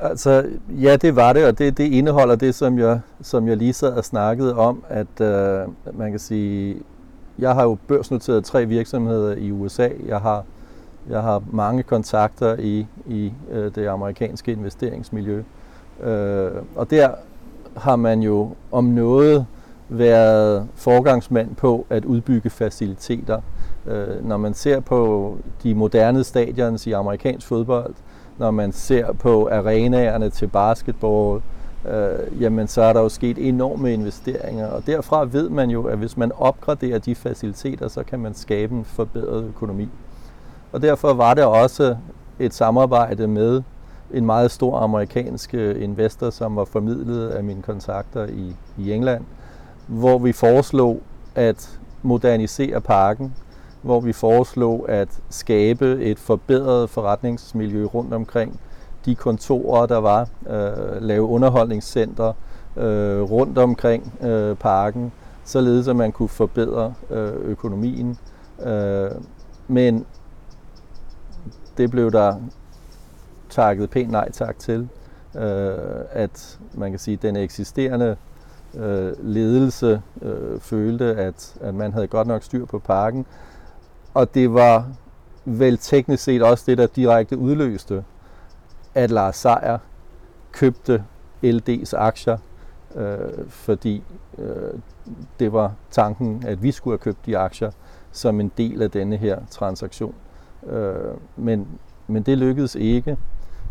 Altså, 0.00 0.46
ja, 0.68 0.96
det 0.96 1.16
var 1.16 1.32
det, 1.32 1.46
og 1.46 1.58
det, 1.58 1.78
det 1.78 1.84
indeholder 1.84 2.36
det, 2.36 2.54
som 2.54 2.78
jeg, 2.78 3.00
som 3.22 3.48
jeg 3.48 3.56
lige 3.56 3.72
sad 3.72 3.92
og 3.92 4.04
snakkede 4.04 4.56
om, 4.56 4.84
at 4.88 5.20
øh, 5.20 5.68
man 5.94 6.10
kan 6.10 6.18
sige, 6.18 6.76
jeg 7.38 7.54
har 7.54 7.62
jo 7.62 7.76
børsnoteret 7.88 8.44
tre 8.44 8.66
virksomheder 8.66 9.36
i 9.36 9.52
USA. 9.52 9.88
Jeg 10.06 10.20
har, 10.20 10.44
jeg 11.10 11.22
har 11.22 11.42
mange 11.52 11.82
kontakter 11.82 12.56
i, 12.58 12.86
i 13.06 13.32
øh, 13.50 13.74
det 13.74 13.86
amerikanske 13.86 14.52
investeringsmiljø. 14.52 15.42
Øh, 16.02 16.50
og 16.76 16.90
der 16.90 17.10
har 17.76 17.96
man 17.96 18.20
jo 18.20 18.50
om 18.72 18.84
noget 18.84 19.46
været 19.88 20.68
forgangsmand 20.74 21.54
på 21.54 21.86
at 21.90 22.04
udbygge 22.04 22.50
faciliteter. 22.50 23.40
Øh, 23.86 24.28
når 24.28 24.36
man 24.36 24.54
ser 24.54 24.80
på 24.80 25.34
de 25.62 25.74
moderne 25.74 26.24
stadions 26.24 26.86
i 26.86 26.92
amerikansk 26.92 27.46
fodbold, 27.46 27.94
når 28.38 28.50
man 28.50 28.72
ser 28.72 29.12
på 29.12 29.48
arenaerne 29.48 30.30
til 30.30 30.46
basketball, 30.46 31.42
øh, 31.88 32.42
jamen 32.42 32.68
så 32.68 32.82
er 32.82 32.92
der 32.92 33.00
jo 33.00 33.08
sket 33.08 33.48
enorme 33.48 33.92
investeringer. 33.92 34.66
Og 34.66 34.86
derfra 34.86 35.24
ved 35.24 35.48
man 35.48 35.70
jo, 35.70 35.84
at 35.84 35.98
hvis 35.98 36.16
man 36.16 36.32
opgraderer 36.32 36.98
de 36.98 37.14
faciliteter, 37.14 37.88
så 37.88 38.02
kan 38.02 38.20
man 38.20 38.34
skabe 38.34 38.74
en 38.74 38.84
forbedret 38.84 39.44
økonomi. 39.44 39.88
Og 40.76 40.82
derfor 40.82 41.14
var 41.14 41.34
det 41.34 41.44
også 41.44 41.96
et 42.38 42.54
samarbejde 42.54 43.26
med 43.26 43.62
en 44.14 44.26
meget 44.26 44.50
stor 44.50 44.78
amerikansk 44.78 45.54
øh, 45.54 45.82
investor, 45.82 46.30
som 46.30 46.56
var 46.56 46.64
formidlet 46.64 47.28
af 47.28 47.44
mine 47.44 47.62
kontakter 47.62 48.26
i, 48.26 48.56
i 48.78 48.92
England, 48.92 49.24
hvor 49.86 50.18
vi 50.18 50.32
foreslog 50.32 51.00
at 51.34 51.78
modernisere 52.02 52.80
parken, 52.80 53.34
hvor 53.82 54.00
vi 54.00 54.12
foreslog 54.12 54.88
at 54.88 55.08
skabe 55.30 56.02
et 56.02 56.18
forbedret 56.18 56.90
forretningsmiljø 56.90 57.84
rundt 57.84 58.14
omkring 58.14 58.60
de 59.04 59.14
kontorer, 59.14 59.86
der 59.86 59.98
var, 59.98 60.28
øh, 60.50 61.02
lave 61.02 61.22
underholdningscenter 61.22 62.32
øh, 62.76 63.22
rundt 63.22 63.58
omkring 63.58 64.12
øh, 64.22 64.56
parken, 64.56 65.12
således 65.44 65.88
at 65.88 65.96
man 65.96 66.12
kunne 66.12 66.28
forbedre 66.28 66.94
øh, 67.10 67.32
økonomien. 67.34 68.18
Øh, 68.66 69.10
men 69.68 70.06
det 71.78 71.90
blev 71.90 72.12
der 72.12 72.40
takket 73.50 73.90
pænt 73.90 74.10
nej 74.10 74.30
tak 74.32 74.58
til, 74.58 74.88
øh, 75.36 75.74
at 76.10 76.58
man 76.74 76.90
kan 76.90 76.98
sige, 76.98 77.16
den 77.16 77.36
eksisterende 77.36 78.16
øh, 78.74 79.12
ledelse 79.18 80.02
øh, 80.22 80.60
følte, 80.60 81.04
at, 81.04 81.54
at 81.60 81.74
man 81.74 81.92
havde 81.92 82.06
godt 82.06 82.28
nok 82.28 82.42
styr 82.42 82.64
på 82.64 82.78
parken. 82.78 83.26
Og 84.14 84.34
det 84.34 84.54
var 84.54 84.88
vel 85.44 85.78
teknisk 85.78 86.24
set 86.24 86.42
også 86.42 86.64
det, 86.66 86.78
der 86.78 86.86
direkte 86.86 87.38
udløste 87.38 88.04
at 88.94 89.10
Lars 89.10 89.36
Seier 89.36 89.78
købte 90.52 91.04
LD's 91.44 91.96
aktier, 91.96 92.38
øh, 92.94 93.48
fordi 93.48 94.02
øh, 94.38 94.80
det 95.38 95.52
var 95.52 95.72
tanken, 95.90 96.44
at 96.46 96.62
vi 96.62 96.72
skulle 96.72 96.92
have 96.92 96.98
købt 96.98 97.26
de 97.26 97.38
aktier 97.38 97.70
som 98.12 98.40
en 98.40 98.52
del 98.58 98.82
af 98.82 98.90
denne 98.90 99.16
her 99.16 99.38
transaktion. 99.50 100.14
Øh, 100.70 101.14
men, 101.36 101.66
men 102.06 102.22
det 102.22 102.38
lykkedes 102.38 102.74
ikke. 102.74 103.16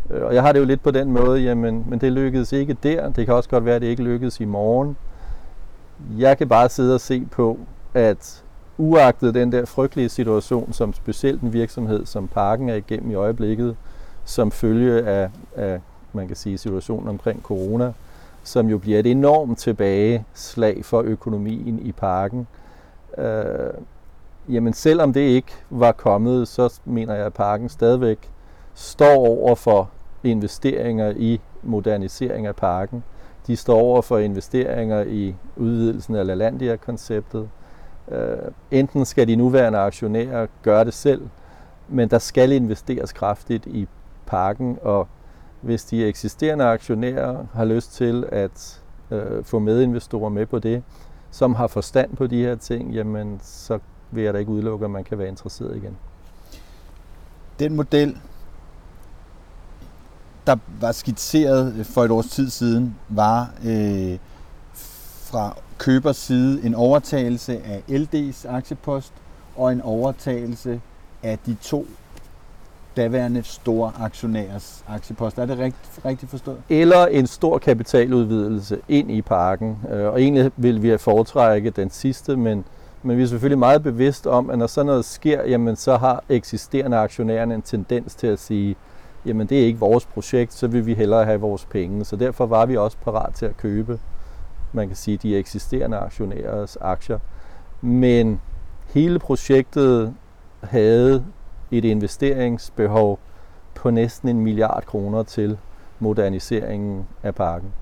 Øh, 0.10 0.24
og 0.24 0.36
jeg 0.36 0.44
har 0.44 0.52
det 0.52 0.60
jo 0.60 0.66
lidt 0.66 0.84
på 0.84 0.92
den 0.92 1.12
måde, 1.12 1.40
jamen, 1.42 1.86
men 1.90 2.02
det 2.02 2.12
lykkedes 2.12 2.52
ikke 2.54 2.78
der. 2.84 3.10
Det 3.10 3.26
kan 3.26 3.36
også 3.36 3.50
godt 3.50 3.66
være, 3.66 3.76
at 3.76 3.82
det 3.82 3.88
ikke 3.88 4.04
lykkedes 4.04 4.40
i 4.40 4.46
morgen. 4.46 4.98
Jeg 6.18 6.38
kan 6.38 6.48
bare 6.48 6.70
sidde 6.70 6.94
og 6.94 7.02
se 7.02 7.26
på, 7.32 7.60
at 7.94 8.44
uagtet 8.78 9.34
den 9.34 9.52
der 9.52 9.66
frygtelige 9.66 10.10
situation, 10.10 10.74
som 10.74 10.94
specielt 10.94 11.42
en 11.42 11.54
virksomhed 11.54 12.06
som 12.06 12.28
Parken 12.28 12.70
er 12.70 12.76
igennem 12.76 13.12
i 13.12 13.14
øjeblikket, 13.14 13.76
som 14.26 14.52
følge 14.52 15.04
af, 15.04 15.30
af 15.56 15.80
man 16.14 16.28
kan 16.28 16.36
sige, 16.36 16.58
situationen 16.58 17.10
omkring 17.10 17.42
corona, 17.44 17.94
som 18.44 18.68
jo 18.68 18.78
bliver 18.78 19.00
et 19.00 19.06
enormt 19.08 19.58
tilbageslag 19.58 20.86
for 20.86 21.02
økonomien 21.02 21.80
i 21.80 21.92
parken. 21.92 22.48
Øh, 23.18 23.74
jamen 24.50 24.74
selvom 24.74 25.14
det 25.14 25.22
ikke 25.22 25.52
var 25.70 25.92
kommet, 25.92 26.48
så 26.48 26.80
mener 26.86 27.14
jeg, 27.14 27.26
at 27.26 27.34
parken 27.34 27.70
stadigvæk 27.70 28.30
står 28.74 29.16
over 29.16 29.56
for 29.56 29.90
investeringer 30.24 31.14
i 31.18 31.42
modernisering 31.64 32.48
af 32.48 32.56
parken. 32.56 33.04
De 33.48 33.56
står 33.56 33.80
over 33.80 34.02
for 34.02 34.18
investeringer 34.18 35.04
i 35.04 35.36
udvidelsen 35.56 36.16
af 36.16 36.28
LaLandia-konceptet. 36.28 37.50
Øh, 38.12 38.38
enten 38.72 39.06
skal 39.06 39.28
de 39.28 39.36
nuværende 39.36 39.80
aktionærer 39.80 40.48
gøre 40.62 40.86
det 40.86 40.94
selv, 40.94 41.28
men 41.88 42.10
der 42.10 42.20
skal 42.20 42.52
investeres 42.52 43.14
kraftigt 43.14 43.66
i 43.66 43.88
parken, 44.26 44.78
og 44.82 45.08
hvis 45.62 45.86
de 45.86 46.06
eksisterende 46.06 46.66
aktionærer 46.66 47.46
har 47.54 47.66
lyst 47.66 47.94
til 47.94 48.26
at 48.32 48.82
øh, 49.12 49.44
få 49.44 49.60
medinvestorer 49.60 50.30
med 50.30 50.46
på 50.46 50.60
det, 50.60 50.84
som 51.32 51.56
har 51.56 51.68
forstand 51.68 52.16
på 52.16 52.28
de 52.28 52.42
her 52.42 52.56
ting, 52.56 52.94
jamen 52.94 53.40
så 53.44 53.80
vil 54.12 54.24
jeg 54.24 54.34
da 54.34 54.40
ikke 54.40 54.52
udelukke, 54.52 54.86
at 54.86 54.92
man 54.92 55.04
kan 55.04 55.18
være 55.18 55.28
interesseret 55.28 55.76
igen. 55.78 55.98
Den 57.60 57.76
model, 57.76 58.18
der 60.48 60.56
var 60.80 60.92
skitseret 60.92 61.86
for 61.86 62.04
et 62.04 62.12
års 62.12 62.28
tid 62.28 62.50
siden, 62.50 62.96
var 63.10 63.50
øh, 63.66 64.18
fra 65.36 65.58
købers 65.78 66.18
side 66.18 66.66
en 66.66 66.76
overtagelse 66.76 67.62
af 67.64 67.84
LD's 67.90 68.48
aktiepost 68.48 69.14
og 69.56 69.72
en 69.72 69.82
overtagelse 69.82 70.82
af 71.24 71.40
de 71.46 71.58
to 71.62 71.88
daværende 72.98 73.44
store 73.44 73.92
aktionærers 74.00 74.84
aktiepost. 74.88 75.38
Er 75.38 75.46
det 75.46 75.58
rigtigt, 75.58 76.06
rigtigt 76.06 76.32
forstået? 76.32 76.58
Eller 76.70 77.06
en 77.06 77.28
stor 77.28 77.58
kapitaludvidelse 77.58 78.80
ind 78.88 79.12
i 79.12 79.22
parken. 79.22 79.78
Øh, 79.92 80.06
og 80.06 80.22
egentlig 80.22 80.52
vil 80.58 80.84
vi 80.84 80.98
foretrække 80.98 81.70
den 81.70 81.90
sidste, 81.90 82.36
men, 82.36 82.66
men 83.06 83.18
vi 83.18 83.24
er 83.24 83.28
selvfølgelig 83.28 83.60
meget 83.60 83.84
bevidst 83.84 84.28
om, 84.28 84.50
at 84.50 84.58
når 84.58 84.68
sådan 84.68 84.86
noget 84.86 85.06
sker, 85.06 85.44
jamen 85.44 85.76
så 85.76 85.98
har 85.98 86.24
eksisterende 86.30 86.98
aktionærerne 86.98 87.56
en 87.56 87.62
tendens 87.62 88.16
til 88.16 88.28
at 88.28 88.40
sige, 88.40 88.76
jamen 89.26 89.48
det 89.48 89.62
er 89.62 89.66
ikke 89.66 89.80
vores 89.80 90.06
projekt, 90.06 90.54
så 90.54 90.68
vil 90.68 90.86
vi 90.86 90.94
hellere 90.94 91.26
have 91.26 91.40
vores 91.40 91.66
penge. 91.66 92.06
Så 92.06 92.16
derfor 92.16 92.46
var 92.46 92.66
vi 92.66 92.78
også 92.78 92.98
parat 92.98 93.34
til 93.34 93.46
at 93.46 93.58
købe, 93.58 94.00
man 94.74 94.88
kan 94.88 94.96
sige, 94.96 95.18
de 95.18 95.38
eksisterende 95.38 95.98
aktionærers 95.98 96.78
aktier. 96.82 97.20
Men 97.82 98.42
hele 98.94 99.20
projektet 99.20 100.14
havde 100.62 101.26
et 101.72 101.86
investeringsbehov 101.86 103.20
på 103.76 103.90
næsten 103.90 104.30
en 104.30 104.40
milliard 104.40 104.84
kroner 104.86 105.24
til 105.24 105.58
moderniseringen 106.00 107.08
af 107.24 107.36
parken. 107.36 107.74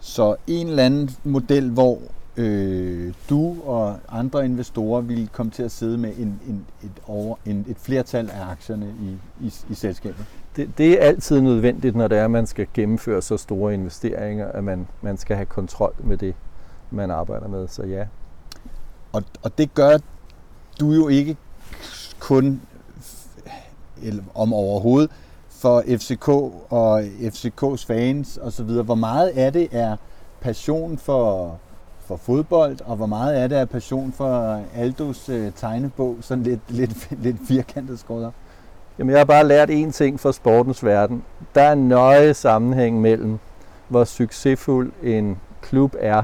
Så 0.00 0.36
en 0.46 0.66
eller 0.66 0.84
anden 0.84 1.10
model, 1.24 1.70
hvor 1.70 1.98
øh, 2.36 3.14
du 3.30 3.56
og 3.64 3.96
andre 4.08 4.44
investorer 4.44 5.00
ville 5.00 5.26
komme 5.26 5.52
til 5.52 5.62
at 5.62 5.70
sidde 5.70 5.98
med 5.98 6.12
en, 6.18 6.40
en, 6.48 6.66
et, 6.82 6.90
over, 7.06 7.36
en, 7.46 7.66
et 7.68 7.76
flertal 7.78 8.30
af 8.30 8.50
aktierne 8.50 8.94
i, 9.02 9.18
i, 9.46 9.54
i 9.70 9.74
selskabet? 9.74 10.24
Det, 10.56 10.78
det 10.78 10.92
er 10.92 11.06
altid 11.06 11.40
nødvendigt, 11.40 11.96
når 11.96 12.08
det 12.08 12.18
er, 12.18 12.24
at 12.24 12.30
man 12.30 12.46
skal 12.46 12.66
gennemføre 12.74 13.22
så 13.22 13.36
store 13.36 13.74
investeringer, 13.74 14.48
at 14.48 14.64
man, 14.64 14.86
man 15.02 15.16
skal 15.16 15.36
have 15.36 15.46
kontrol 15.46 15.94
med 15.98 16.16
det, 16.16 16.34
man 16.90 17.10
arbejder 17.10 17.48
med. 17.48 17.68
Så 17.68 17.82
ja. 17.82 18.06
Og, 19.12 19.22
og 19.42 19.58
det 19.58 19.74
gør 19.74 19.98
du 20.80 20.92
jo 20.92 21.08
ikke 21.08 21.36
kun 22.18 22.60
eller 24.02 24.22
om 24.34 24.52
overhovedet 24.52 25.10
for 25.48 25.82
FCK 25.86 26.28
og 26.72 27.04
FCKs 27.32 27.84
fans 27.84 28.38
osv. 28.42 28.66
Hvor 28.66 28.94
meget 28.94 29.28
af 29.28 29.52
det 29.52 29.68
er 29.72 29.96
passion 30.40 30.98
for, 30.98 31.58
for 32.06 32.16
fodbold, 32.16 32.76
og 32.84 32.96
hvor 32.96 33.06
meget 33.06 33.40
er 33.40 33.46
det 33.46 33.56
af 33.56 33.68
passion 33.68 34.12
for 34.12 34.60
Aldos 34.76 35.28
øh, 35.28 35.52
tegnebog, 35.56 36.16
sådan 36.20 36.44
lidt, 36.44 36.60
lidt, 36.80 37.22
lidt 37.22 37.36
firkantet 37.48 37.98
skåret 37.98 38.26
op? 38.26 38.34
Jamen, 38.98 39.10
jeg 39.10 39.20
har 39.20 39.24
bare 39.24 39.46
lært 39.46 39.70
én 39.70 39.90
ting 39.90 40.20
fra 40.20 40.32
sportens 40.32 40.84
verden. 40.84 41.22
Der 41.54 41.62
er 41.62 41.74
nøje 41.74 42.34
sammenhæng 42.34 43.00
mellem, 43.00 43.38
hvor 43.88 44.04
succesfuld 44.04 44.92
en 45.02 45.38
klub 45.60 45.94
er 45.98 46.22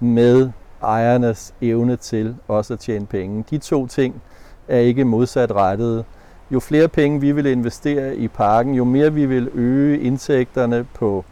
med 0.00 0.50
ejernes 0.82 1.54
evne 1.60 1.96
til 1.96 2.36
også 2.48 2.72
at 2.72 2.78
tjene 2.78 3.06
penge. 3.06 3.44
De 3.50 3.58
to 3.58 3.86
ting 3.86 4.22
er 4.68 4.78
ikke 4.78 5.04
modsatrettede. 5.04 6.04
Jo 6.50 6.60
flere 6.60 6.88
penge 6.88 7.20
vi 7.20 7.32
vil 7.32 7.46
investere 7.46 8.16
i 8.16 8.28
parken, 8.28 8.74
jo 8.74 8.84
mere 8.84 9.12
vi 9.12 9.26
vil 9.26 9.50
øge 9.54 10.00
indtægterne 10.00 10.86
på 10.94 11.24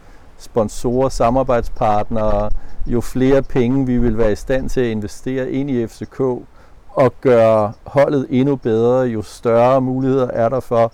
sponsorer, 0.43 1.09
samarbejdspartnere, 1.09 2.49
jo 2.85 3.01
flere 3.01 3.41
penge 3.41 3.85
vi 3.85 3.97
vil 3.97 4.17
være 4.17 4.31
i 4.31 4.35
stand 4.35 4.69
til 4.69 4.81
at 4.81 4.87
investere 4.87 5.51
ind 5.51 5.69
i 5.69 5.87
FCK 5.87 6.19
og 6.89 7.13
gøre 7.21 7.73
holdet 7.83 8.27
endnu 8.29 8.55
bedre, 8.55 9.01
jo 9.01 9.21
større 9.21 9.81
muligheder 9.81 10.27
er 10.27 10.49
der 10.49 10.59
for, 10.59 10.91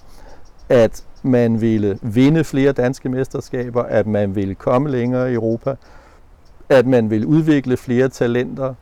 at 0.70 1.04
man 1.24 1.62
ville 1.62 2.00
vinde 2.02 2.44
flere 2.44 2.72
danske 2.72 3.10
mesterskaber, 3.10 3.84
at 3.84 4.08
man 4.08 4.36
ville 4.36 4.56
komme 4.56 4.90
længere 4.90 5.32
i 5.32 5.34
Europa, 5.34 5.76
at 6.70 6.86
man 6.86 7.10
vil 7.10 7.26
udvikle 7.26 7.78
flere 7.78 8.10
talenter. 8.10 8.74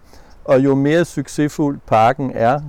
Og 0.46 0.60
jo 0.60 0.76
mere 0.76 1.06
succesfuld 1.06 1.80
parken 1.88 2.32
er, 2.36 2.60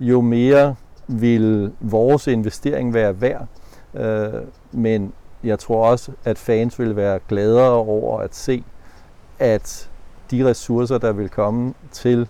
jo 0.00 0.20
mere 0.20 0.74
vil 1.06 1.72
vores 1.80 2.26
investering 2.26 2.94
være 2.94 3.20
værd. 3.20 3.46
Øh, 3.94 4.42
men 4.72 5.12
jeg 5.46 5.58
tror 5.58 5.86
også, 5.86 6.12
at 6.24 6.38
fans 6.38 6.78
vil 6.78 6.96
være 6.96 7.18
gladere 7.28 7.70
over 7.70 8.20
at 8.20 8.34
se, 8.34 8.64
at 9.38 9.90
de 10.30 10.48
ressourcer, 10.48 10.98
der 10.98 11.12
vil 11.12 11.28
komme 11.28 11.74
til 11.92 12.28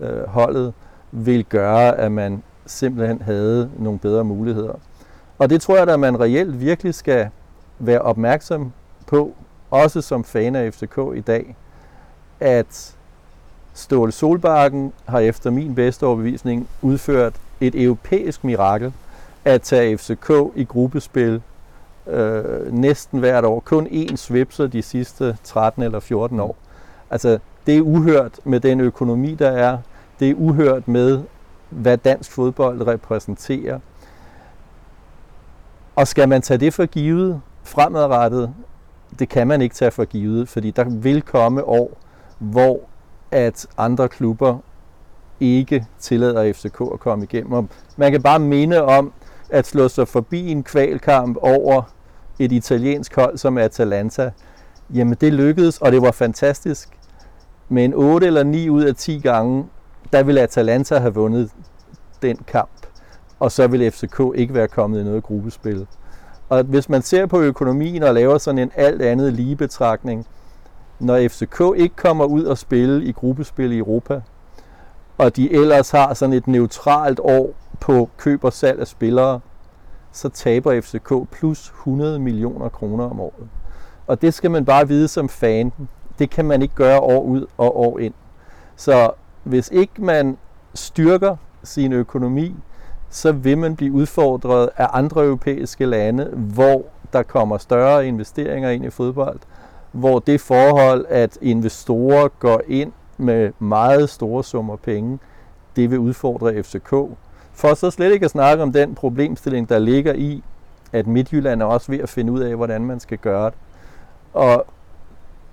øh, 0.00 0.28
holdet, 0.28 0.74
vil 1.12 1.44
gøre, 1.44 1.98
at 1.98 2.12
man 2.12 2.42
simpelthen 2.66 3.22
havde 3.22 3.70
nogle 3.78 3.98
bedre 3.98 4.24
muligheder. 4.24 4.74
Og 5.38 5.50
det 5.50 5.62
tror 5.62 5.76
jeg, 5.76 5.88
at 5.88 6.00
man 6.00 6.20
reelt 6.20 6.60
virkelig 6.60 6.94
skal 6.94 7.28
være 7.78 8.00
opmærksom 8.00 8.72
på, 9.06 9.34
også 9.70 10.00
som 10.00 10.24
fan 10.24 10.56
af 10.56 10.74
FCK 10.74 10.98
i 11.16 11.20
dag, 11.20 11.56
at 12.40 12.96
Ståle 13.74 14.12
Solbakken 14.12 14.92
har 15.06 15.18
efter 15.18 15.50
min 15.50 15.74
bedste 15.74 16.06
overbevisning 16.06 16.68
udført 16.82 17.34
et 17.60 17.82
europæisk 17.82 18.44
mirakel 18.44 18.92
at 19.44 19.62
tage 19.62 19.98
FCK 19.98 20.30
i 20.56 20.64
gruppespil 20.64 21.42
øh, 22.06 22.72
næsten 22.72 23.18
hvert 23.18 23.44
år. 23.44 23.60
Kun 23.60 23.86
én 23.86 24.16
svipser 24.16 24.66
de 24.66 24.82
sidste 24.82 25.36
13 25.44 25.82
eller 25.82 26.00
14 26.00 26.40
år. 26.40 26.56
Altså, 27.10 27.38
det 27.66 27.76
er 27.76 27.80
uhørt 27.80 28.40
med 28.44 28.60
den 28.60 28.80
økonomi, 28.80 29.34
der 29.34 29.50
er. 29.50 29.78
Det 30.20 30.30
er 30.30 30.34
uhørt 30.34 30.88
med, 30.88 31.22
hvad 31.68 31.98
dansk 31.98 32.32
fodbold 32.32 32.86
repræsenterer. 32.86 33.78
Og 35.96 36.08
skal 36.08 36.28
man 36.28 36.42
tage 36.42 36.58
det 36.58 36.74
for 36.74 36.86
givet 36.86 37.40
fremadrettet? 37.62 38.54
Det 39.18 39.28
kan 39.28 39.46
man 39.46 39.62
ikke 39.62 39.74
tage 39.74 39.90
for 39.90 40.04
givet, 40.04 40.48
fordi 40.48 40.70
der 40.70 40.84
vil 40.84 41.22
komme 41.22 41.64
år, 41.64 41.98
hvor 42.38 42.80
at 43.30 43.66
andre 43.78 44.08
klubber 44.08 44.58
ikke 45.40 45.86
tillader 45.98 46.52
FCK 46.52 46.80
at 46.92 47.00
komme 47.00 47.24
igennem. 47.24 47.52
Og 47.52 47.68
man 47.96 48.12
kan 48.12 48.22
bare 48.22 48.38
minde 48.38 48.82
om 48.82 49.12
at 49.52 49.66
slå 49.66 49.88
sig 49.88 50.08
forbi 50.08 50.50
en 50.50 50.62
kvalkamp 50.62 51.36
over 51.40 51.82
et 52.38 52.52
italiensk 52.52 53.14
hold 53.16 53.38
som 53.38 53.58
Atalanta. 53.58 54.30
Jamen 54.94 55.16
det 55.20 55.32
lykkedes, 55.32 55.78
og 55.78 55.92
det 55.92 56.02
var 56.02 56.10
fantastisk. 56.10 56.88
Men 57.68 57.94
8 57.94 58.26
eller 58.26 58.42
9 58.42 58.68
ud 58.68 58.82
af 58.82 58.94
10 58.94 59.18
gange, 59.18 59.66
der 60.12 60.22
ville 60.22 60.40
Atalanta 60.40 60.98
have 60.98 61.14
vundet 61.14 61.50
den 62.22 62.36
kamp. 62.46 62.86
Og 63.40 63.52
så 63.52 63.66
ville 63.66 63.90
FCK 63.90 64.20
ikke 64.34 64.54
være 64.54 64.68
kommet 64.68 65.00
i 65.00 65.04
noget 65.04 65.22
gruppespil. 65.22 65.86
Og 66.48 66.62
hvis 66.62 66.88
man 66.88 67.02
ser 67.02 67.26
på 67.26 67.40
økonomien 67.40 68.02
og 68.02 68.14
laver 68.14 68.38
sådan 68.38 68.58
en 68.58 68.70
alt 68.74 69.02
andet 69.02 69.32
lige 69.32 69.56
betragtning, 69.56 70.26
når 71.00 71.28
FCK 71.28 71.62
ikke 71.76 71.96
kommer 71.96 72.24
ud 72.24 72.44
og 72.44 72.58
spille 72.58 73.04
i 73.04 73.12
gruppespil 73.12 73.72
i 73.72 73.78
Europa, 73.78 74.20
og 75.18 75.36
de 75.36 75.52
ellers 75.52 75.90
har 75.90 76.14
sådan 76.14 76.32
et 76.32 76.46
neutralt 76.46 77.20
år 77.20 77.54
på 77.82 78.08
køb 78.16 78.44
og 78.44 78.52
salg 78.52 78.80
af 78.80 78.86
spillere, 78.86 79.40
så 80.12 80.28
taber 80.28 80.80
FCK 80.80 81.30
plus 81.30 81.68
100 81.68 82.18
millioner 82.18 82.68
kroner 82.68 83.10
om 83.10 83.20
året. 83.20 83.48
Og 84.06 84.22
det 84.22 84.34
skal 84.34 84.50
man 84.50 84.64
bare 84.64 84.88
vide 84.88 85.08
som 85.08 85.28
fan. 85.28 85.72
Det 86.18 86.30
kan 86.30 86.44
man 86.44 86.62
ikke 86.62 86.74
gøre 86.74 87.00
år 87.00 87.22
ud 87.22 87.46
og 87.58 87.80
år 87.80 87.98
ind. 87.98 88.14
Så 88.76 89.10
hvis 89.42 89.70
ikke 89.72 90.04
man 90.04 90.38
styrker 90.74 91.36
sin 91.62 91.92
økonomi, 91.92 92.54
så 93.10 93.32
vil 93.32 93.58
man 93.58 93.76
blive 93.76 93.92
udfordret 93.92 94.70
af 94.76 94.88
andre 94.92 95.24
europæiske 95.24 95.86
lande, 95.86 96.24
hvor 96.24 96.84
der 97.12 97.22
kommer 97.22 97.58
større 97.58 98.06
investeringer 98.06 98.70
ind 98.70 98.84
i 98.84 98.90
fodbold, 98.90 99.40
hvor 99.92 100.18
det 100.18 100.40
forhold, 100.40 101.06
at 101.08 101.38
investorer 101.40 102.28
går 102.28 102.60
ind 102.68 102.92
med 103.18 103.52
meget 103.58 104.10
store 104.10 104.44
summer 104.44 104.76
penge, 104.76 105.18
det 105.76 105.90
vil 105.90 105.98
udfordre 105.98 106.62
FCK. 106.62 106.94
For 107.54 107.74
så 107.74 107.90
slet 107.90 108.12
ikke 108.12 108.24
at 108.24 108.30
snakke 108.30 108.62
om 108.62 108.72
den 108.72 108.94
problemstilling, 108.94 109.68
der 109.68 109.78
ligger 109.78 110.14
i, 110.14 110.42
at 110.92 111.06
Midtjylland 111.06 111.62
er 111.62 111.66
også 111.66 111.92
ved 111.92 111.98
at 111.98 112.08
finde 112.08 112.32
ud 112.32 112.40
af, 112.40 112.56
hvordan 112.56 112.84
man 112.84 113.00
skal 113.00 113.18
gøre 113.18 113.44
det. 113.44 113.54
Og 114.32 114.66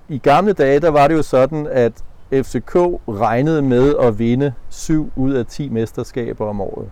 i 0.09 0.17
gamle 0.17 0.53
dage, 0.53 0.79
der 0.79 0.89
var 0.89 1.07
det 1.07 1.15
jo 1.15 1.21
sådan, 1.21 1.67
at 1.71 1.93
FCK 2.31 2.75
regnede 3.07 3.61
med 3.61 3.95
at 4.01 4.19
vinde 4.19 4.53
7 4.69 5.11
ud 5.15 5.31
af 5.31 5.45
10 5.45 5.69
mesterskaber 5.69 6.45
om 6.45 6.61
året. 6.61 6.89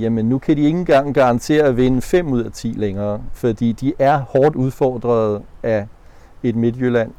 Jamen 0.00 0.28
nu 0.28 0.38
kan 0.38 0.56
de 0.56 0.62
ikke 0.62 0.78
engang 0.78 1.14
garantere 1.14 1.64
at 1.64 1.76
vinde 1.76 2.02
5 2.02 2.32
ud 2.32 2.44
af 2.44 2.52
10 2.52 2.74
længere, 2.76 3.22
fordi 3.32 3.72
de 3.72 3.92
er 3.98 4.18
hårdt 4.18 4.56
udfordret 4.56 5.42
af 5.62 5.86
et 6.42 6.56
Midtjylland. 6.56 7.12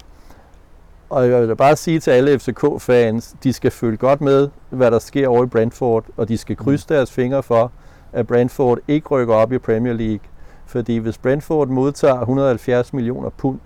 Og 1.11 1.29
jeg 1.29 1.47
vil 1.47 1.55
bare 1.55 1.75
sige 1.75 1.99
til 1.99 2.11
alle 2.11 2.39
FCK-fans, 2.39 3.35
de 3.43 3.53
skal 3.53 3.71
følge 3.71 3.97
godt 3.97 4.21
med, 4.21 4.49
hvad 4.69 4.91
der 4.91 4.99
sker 4.99 5.27
over 5.27 5.43
i 5.43 5.47
Brentford, 5.47 6.05
og 6.17 6.27
de 6.27 6.37
skal 6.37 6.55
krydse 6.57 6.85
deres 6.89 7.11
fingre 7.11 7.43
for, 7.43 7.71
at 8.13 8.27
Brentford 8.27 8.79
ikke 8.87 9.07
rykker 9.07 9.33
op 9.35 9.53
i 9.53 9.57
Premier 9.57 9.93
League. 9.93 10.19
Fordi 10.65 10.97
hvis 10.97 11.17
Brentford 11.17 11.67
modtager 11.67 12.19
170 12.19 12.93
millioner 12.93 13.29
pund, 13.29 13.59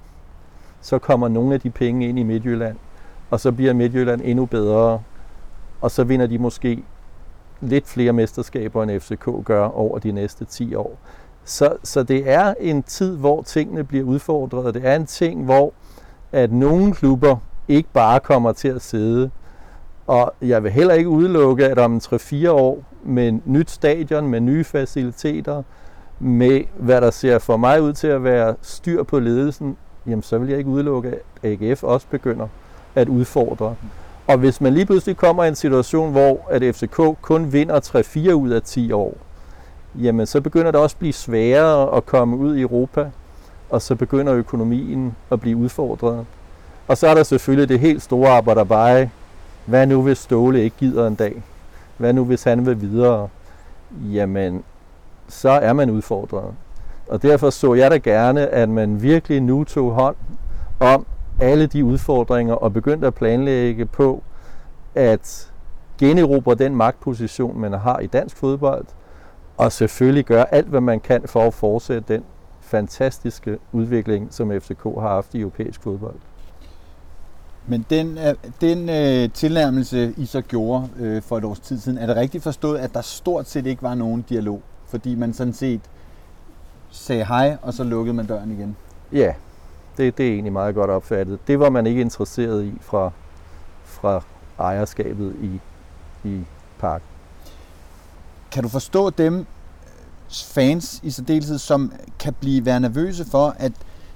så 0.82 1.00
kommer 1.00 1.28
nogle 1.28 1.54
af 1.54 1.60
de 1.60 1.70
penge 1.70 2.08
ind 2.10 2.20
i 2.20 2.24
Midtjylland, 2.24 2.78
og 3.30 3.40
så 3.40 3.52
bliver 3.52 3.74
Midtjylland 3.74 4.22
endnu 4.24 4.46
bedre, 4.46 5.02
og 5.82 5.92
så 5.92 6.04
vinder 6.04 6.28
de 6.28 6.38
måske 6.38 6.84
lidt 7.62 7.88
flere 7.88 8.14
mesterskaber, 8.14 8.84
end 8.84 9.00
FCK 9.00 9.30
gør 9.44 9.66
over 9.68 10.00
de 10.00 10.12
næste 10.12 10.46
10 10.46 10.76
år. 10.76 10.98
Så, 11.44 11.78
så 11.84 12.04
det 12.04 12.30
er 12.32 12.54
en 12.60 12.84
tid, 12.84 13.18
hvor 13.18 13.42
tingene 13.42 13.84
bliver 13.84 14.06
udfordret. 14.06 14.74
Det 14.74 14.86
er 14.86 14.96
en 14.96 15.06
ting, 15.06 15.46
hvor 15.46 15.74
at 16.32 16.52
nogle 16.52 16.94
klubber 16.94 17.38
ikke 17.68 17.90
bare 17.94 18.20
kommer 18.20 18.52
til 18.52 18.68
at 18.68 18.82
sidde. 18.82 19.30
Og 20.08 20.34
jeg 20.42 20.64
vil 20.64 20.72
heller 20.72 20.94
ikke 20.94 21.10
udelukke, 21.10 21.66
at 21.68 21.80
om 21.80 22.02
3-4 22.04 22.50
år, 22.50 22.84
med 23.04 23.40
nyt 23.46 23.72
stadion, 23.72 24.28
med 24.28 24.40
nye 24.40 24.64
faciliteter, 24.64 25.64
med 26.20 26.62
hvad 26.78 27.02
der 27.02 27.12
ser 27.12 27.40
for 27.40 27.58
mig 27.58 27.82
ud 27.82 27.94
til 27.94 28.08
at 28.08 28.24
være 28.24 28.56
styr 28.62 29.04
på 29.04 29.20
ledelsen, 29.20 29.78
jamen 30.08 30.24
så 30.24 30.38
vil 30.38 30.50
jeg 30.50 30.58
ikke 30.58 30.70
udelukke, 30.70 31.14
at 31.44 31.62
AGF 31.62 31.84
også 31.84 32.08
begynder 32.10 32.48
at 32.96 33.10
udfordre. 33.10 33.76
Og 34.28 34.38
hvis 34.38 34.62
man 34.62 34.74
lige 34.74 34.86
pludselig 34.86 35.18
kommer 35.18 35.44
i 35.44 35.48
en 35.48 35.56
situation, 35.56 36.12
hvor 36.12 36.48
at 36.50 36.76
FCK 36.76 37.02
kun 37.22 37.54
vinder 37.54 37.80
3-4 38.30 38.32
ud 38.32 38.50
af 38.50 38.62
10 38.62 38.92
år, 38.92 39.18
jamen 39.96 40.26
så 40.26 40.42
begynder 40.42 40.72
det 40.72 40.82
også 40.82 40.96
at 40.96 41.00
blive 41.00 41.14
sværere 41.14 41.98
at 41.98 42.06
komme 42.06 42.38
ud 42.38 42.56
i 42.56 42.62
Europa, 42.62 43.10
og 43.70 43.82
så 43.82 43.96
begynder 43.96 44.34
økonomien 44.34 45.16
at 45.32 45.40
blive 45.40 45.58
udfordret. 45.58 46.26
Og 46.88 46.98
så 46.98 47.08
er 47.08 47.14
der 47.14 47.24
selvfølgelig 47.24 47.70
det 47.70 47.80
helt 47.80 48.02
store 48.02 48.30
arbejde, 48.30 49.10
hvad 49.66 49.88
nu 49.88 50.02
hvis 50.02 50.18
Ståle 50.18 50.64
ikke 50.64 50.78
gider 50.78 51.08
en 51.08 51.16
dag? 51.16 51.44
Hvad 51.98 52.14
nu 52.14 52.26
hvis 52.26 52.44
han 52.44 52.66
vil 52.66 52.82
videre? 52.82 53.30
Jamen, 54.14 54.64
så 55.28 55.50
er 55.50 55.74
man 55.74 55.90
udfordret. 55.90 56.54
Og 57.08 57.22
derfor 57.22 57.50
så 57.50 57.74
jeg 57.74 57.92
da 57.92 57.98
gerne, 57.98 58.48
at 58.48 58.70
man 58.70 59.02
virkelig 59.02 59.42
nu 59.42 59.64
tog 59.64 59.92
hånd 59.92 60.16
om 60.80 61.06
alle 61.40 61.68
de 61.68 61.86
udfordringer 61.86 62.54
og 62.54 62.74
begyndte 62.74 63.08
at 63.08 63.16
planlægge 63.16 63.86
på 63.86 64.24
at 64.96 65.52
generobre 65.98 66.56
den 66.56 66.76
magtposition, 66.76 67.60
man 67.60 67.74
har 67.74 68.00
i 68.00 68.08
dansk 68.08 68.38
fodbold, 68.38 68.86
og 69.58 69.72
selvfølgelig 69.72 70.26
gøre 70.26 70.54
alt, 70.54 70.68
hvad 70.68 70.82
man 70.82 71.00
kan 71.00 71.22
for 71.26 71.48
at 71.48 71.54
fortsætte 71.54 72.14
den 72.14 72.24
fantastiske 72.66 73.58
udvikling, 73.72 74.34
som 74.34 74.62
FCK 74.62 74.84
har 74.84 75.10
haft 75.10 75.36
i 75.36 75.40
europæisk 75.40 75.82
fodbold. 75.82 76.16
Men 77.68 77.86
den, 77.90 78.18
den 78.62 78.90
øh, 78.90 79.30
tilnærmelse, 79.34 80.14
I 80.18 80.26
så 80.26 80.42
gjorde 80.42 80.90
øh, 81.00 81.22
for 81.22 81.38
et 81.38 81.44
års 81.44 81.60
tid 81.60 81.80
siden, 81.80 81.98
er 81.98 82.06
det 82.06 82.16
rigtigt 82.16 82.44
forstået, 82.44 82.78
at 82.78 82.94
der 82.94 83.02
stort 83.02 83.50
set 83.50 83.66
ikke 83.66 83.84
var 83.84 83.96
nogen 83.96 84.22
dialog? 84.22 84.62
Fordi 84.88 85.16
man 85.16 85.34
sådan 85.34 85.54
set 85.54 85.82
sagde 86.90 87.26
hej, 87.26 87.58
og 87.62 87.74
så 87.74 87.84
lukkede 87.84 88.14
man 88.14 88.26
døren 88.26 88.52
igen? 88.52 88.76
Ja, 89.12 89.34
det, 89.98 90.18
det 90.18 90.28
er 90.28 90.32
egentlig 90.32 90.54
meget 90.54 90.76
godt 90.76 90.90
opfattet. 90.90 91.40
Det 91.48 91.60
var 91.60 91.70
man 91.70 91.88
ikke 91.88 92.02
interesseret 92.02 92.64
i 92.64 92.74
fra, 92.82 93.12
fra 93.84 94.24
ejerskabet 94.60 95.36
i, 95.42 95.60
i 96.30 96.46
parken. 96.80 97.08
Kan 98.52 98.64
du 98.64 98.70
forstå 98.70 99.10
dem 99.10 99.46
fans 100.30 101.00
i 101.04 101.10
særdeleshed, 101.10 101.58
som 101.58 101.92
kan 102.20 102.34
blive 102.34 102.66
være 102.66 102.80
nervøse 102.80 103.26
for, 103.26 103.56
at 103.60 103.72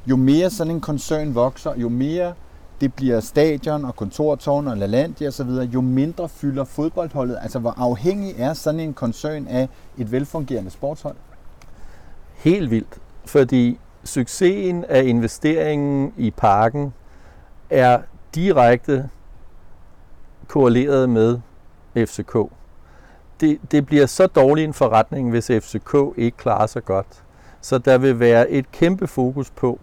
jo 0.08 0.16
mere 0.16 0.50
sådan 0.50 0.74
en 0.74 0.82
koncern 0.82 1.36
vokser, 1.36 1.76
jo 1.76 1.90
mere 1.90 2.34
det 2.82 2.94
bliver 2.94 3.20
stadion 3.20 3.86
og 3.86 3.96
kontortårn 3.96 4.68
og 4.68 4.78
LaLandia 4.78 5.28
osv., 5.28 5.50
jo 5.50 5.82
mindre 5.82 6.30
fylder 6.30 6.64
fodboldholdet. 6.64 7.38
Altså, 7.42 7.60
hvor 7.60 7.74
afhængig 7.78 8.36
er 8.38 8.54
sådan 8.54 8.80
en 8.80 8.94
koncern 8.94 9.48
af 9.48 9.70
et 9.98 10.12
velfungerende 10.12 10.72
sportshold? 10.72 11.16
Helt 12.34 12.72
vildt, 12.72 12.98
fordi 13.26 13.80
succesen 14.04 14.86
af 14.86 15.04
investeringen 15.04 16.14
i 16.18 16.32
parken 16.32 16.94
er 17.70 18.02
direkte 18.36 19.10
korreleret 20.48 21.10
med 21.10 21.40
FCK. 21.96 22.38
Det, 23.42 23.60
det 23.72 23.86
bliver 23.86 24.06
så 24.06 24.28
dårlig 24.28 24.64
en 24.64 24.74
forretning, 24.74 25.30
hvis 25.30 25.48
FCK 25.48 25.96
ikke 26.18 26.38
klarer 26.38 26.68
sig 26.68 26.86
godt. 26.86 27.24
Så 27.62 27.78
der 27.78 27.98
vil 27.98 28.20
være 28.20 28.50
et 28.50 28.72
kæmpe 28.72 29.08
fokus 29.08 29.50
på 29.50 29.80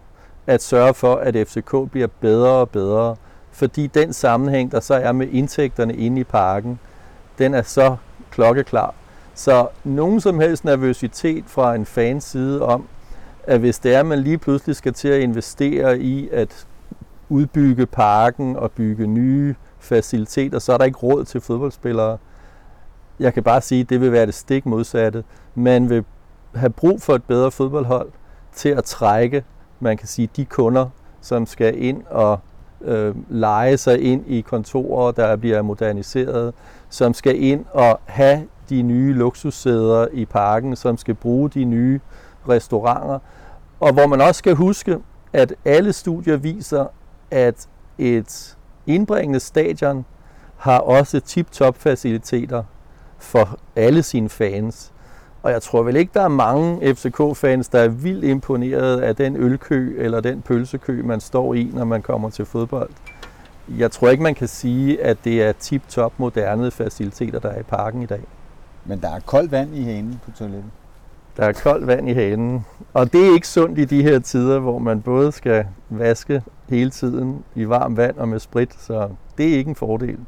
at 0.47 0.63
sørge 0.63 0.95
for, 0.95 1.15
at 1.15 1.49
FCK 1.49 1.91
bliver 1.91 2.09
bedre 2.21 2.51
og 2.51 2.71
bedre, 2.71 3.17
fordi 3.53 3.87
den 3.87 4.13
sammenhæng, 4.13 4.73
der 4.73 4.81
så 4.81 4.95
er 4.95 5.13
med 5.13 5.29
indtægterne 5.29 5.97
inde 5.97 6.21
i 6.21 6.25
parken, 6.25 6.79
den 7.39 7.55
er 7.55 7.63
så 7.63 7.97
klokkeklar. 8.31 8.95
Så 9.35 9.69
nogen 9.85 10.21
som 10.21 10.41
helst 10.41 10.65
nervøsitet 10.65 11.45
fra 11.47 11.75
en 11.75 11.87
fans 11.87 12.25
side 12.25 12.63
om, 12.63 12.87
at 13.45 13.61
hvis 13.61 13.79
det 13.79 13.95
er, 13.95 14.01
at 14.01 14.07
man 14.07 14.19
lige 14.19 14.39
pludselig 14.39 14.77
skal 14.77 14.93
til 14.93 15.09
at 15.09 15.21
investere 15.21 15.99
i 15.99 16.29
at 16.33 16.67
udbygge 17.29 17.87
parken 17.87 18.57
og 18.57 18.71
bygge 18.71 19.07
nye 19.07 19.55
faciliteter, 19.79 20.59
så 20.59 20.73
er 20.73 20.79
der 20.79 20.85
ikke 20.85 20.99
råd 20.99 21.25
til 21.25 21.41
fodboldspillere. 21.41 22.19
Jeg 23.21 23.35
kan 23.35 23.43
bare 23.43 23.61
sige, 23.61 23.81
at 23.81 23.91
det 23.91 24.01
vil 24.01 24.13
være 24.13 24.27
det 24.27 24.35
stik 24.35 24.67
modsatte. 24.67 25.25
Man 25.55 25.91
vil 25.91 26.05
have 26.55 26.71
brug 26.71 27.03
for 27.03 27.15
et 27.15 27.25
bedre 27.25 27.51
fodboldhold 27.51 28.09
til 28.53 28.69
at 28.69 28.85
trække, 28.85 29.45
man 29.81 29.97
kan 29.97 30.09
sige, 30.09 30.29
de 30.37 30.45
kunder, 30.45 30.89
som 31.21 31.47
skal 31.47 31.83
ind 31.83 32.03
og 32.11 32.41
øh, 32.81 33.15
lege 33.29 33.77
sig 33.77 34.01
ind 34.03 34.25
i 34.27 34.41
kontorer, 34.41 35.13
der 35.13 35.37
bliver 35.37 35.63
moderniseret, 35.63 36.55
som 36.89 37.15
skal 37.15 37.43
ind 37.43 37.65
og 37.73 38.01
have 38.05 38.47
de 38.69 38.83
nye 38.83 39.13
luksussæder 39.13 40.07
i 40.13 40.25
parken, 40.25 40.77
som 40.77 40.97
skal 40.97 41.15
bruge 41.15 41.51
de 41.51 41.65
nye 41.65 42.01
restauranter, 42.49 43.19
og 43.81 43.93
hvor 43.93 44.07
man 44.07 44.21
også 44.21 44.39
skal 44.39 44.55
huske, 44.55 44.99
at 45.33 45.55
alle 45.65 45.93
studier 45.93 46.37
viser, 46.37 46.87
at 47.31 47.69
et 47.99 48.57
indbringende 48.87 49.41
stadion 49.41 50.05
har 50.57 50.79
også 50.79 51.21
tip-top 51.21 51.77
faciliteter 51.79 52.63
for 53.19 53.59
alle 53.77 54.03
sine 54.03 54.29
fans. 54.29 54.93
Og 55.43 55.53
jeg 55.53 55.63
tror 55.63 55.83
vel 55.83 55.97
ikke, 55.97 56.11
der 56.15 56.23
er 56.23 56.29
mange 56.29 56.95
FCK-fans, 56.95 57.69
der 57.69 57.79
er 57.79 57.89
vildt 57.89 58.25
imponeret 58.25 59.01
af 59.01 59.17
den 59.17 59.37
ølkø 59.37 59.95
eller 59.99 60.21
den 60.21 60.43
pølsekø, 60.43 61.03
man 61.03 61.21
står 61.21 61.55
i, 61.55 61.71
når 61.75 61.85
man 61.85 62.03
kommer 62.03 62.31
til 62.31 62.45
fodbold. 62.45 62.91
Jeg 63.79 63.91
tror 63.91 64.09
ikke, 64.09 64.23
man 64.23 64.35
kan 64.35 64.49
sige, 64.49 65.03
at 65.03 65.17
det 65.25 65.43
er 65.43 65.53
tip-top 65.53 66.13
moderne 66.19 66.71
faciliteter, 66.71 67.39
der 67.39 67.49
er 67.49 67.61
i 67.61 67.63
parken 67.63 68.03
i 68.03 68.07
dag. 68.07 68.23
Men 68.85 69.01
der 69.01 69.11
er 69.11 69.21
koldt 69.21 69.53
vand 69.53 69.75
i 69.75 69.83
hanen 69.83 70.21
på 70.25 70.31
toilettet. 70.39 70.71
Der 71.37 71.45
er 71.45 71.53
koldt 71.53 71.87
vand 71.87 72.09
i 72.09 72.13
hanen. 72.13 72.65
Og 72.95 73.13
det 73.13 73.29
er 73.29 73.35
ikke 73.35 73.49
sundt 73.49 73.79
i 73.79 73.85
de 73.85 74.03
her 74.03 74.19
tider, 74.19 74.59
hvor 74.59 74.79
man 74.79 75.03
både 75.03 75.33
skal 75.33 75.67
vaske 75.91 76.43
hele 76.69 76.91
tiden 76.91 77.45
i 77.55 77.69
varmt 77.69 77.97
vand 77.97 78.17
og 78.17 78.29
med 78.29 78.39
sprit, 78.39 78.75
så 78.79 79.09
det 79.39 79.53
er 79.53 79.57
ikke 79.57 79.69
en 79.69 79.75
fordel. 79.75 80.19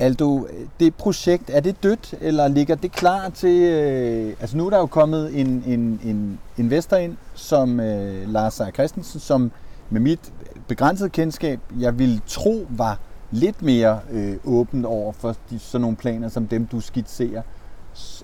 Aldo, 0.00 0.46
det 0.80 0.94
projekt, 0.94 1.50
er 1.50 1.60
det 1.60 1.82
dødt, 1.82 2.14
eller 2.20 2.48
ligger 2.48 2.74
det 2.74 2.92
klar 2.92 3.28
til... 3.28 3.62
Øh, 3.62 4.34
altså 4.40 4.56
nu 4.56 4.66
er 4.66 4.70
der 4.70 4.78
jo 4.78 4.86
kommet 4.86 5.40
en, 5.40 5.62
en, 5.66 6.00
en 6.04 6.38
investor 6.56 6.96
ind, 6.96 7.16
som 7.34 7.80
øh, 7.80 8.28
Lars 8.28 8.54
Seier 8.54 8.70
Christensen, 8.70 9.20
som 9.20 9.52
med 9.90 10.00
mit 10.00 10.32
begrænsede 10.68 11.10
kendskab, 11.10 11.60
jeg 11.78 11.98
vil 11.98 12.22
tro, 12.26 12.66
var 12.70 12.98
lidt 13.30 13.62
mere 13.62 14.00
øh, 14.10 14.36
åbent 14.44 14.86
over 14.86 15.12
for 15.12 15.36
de, 15.50 15.58
sådan 15.58 15.80
nogle 15.80 15.96
planer, 15.96 16.28
som 16.28 16.46
dem 16.46 16.66
du 16.66 16.80
skitserer. 16.80 17.42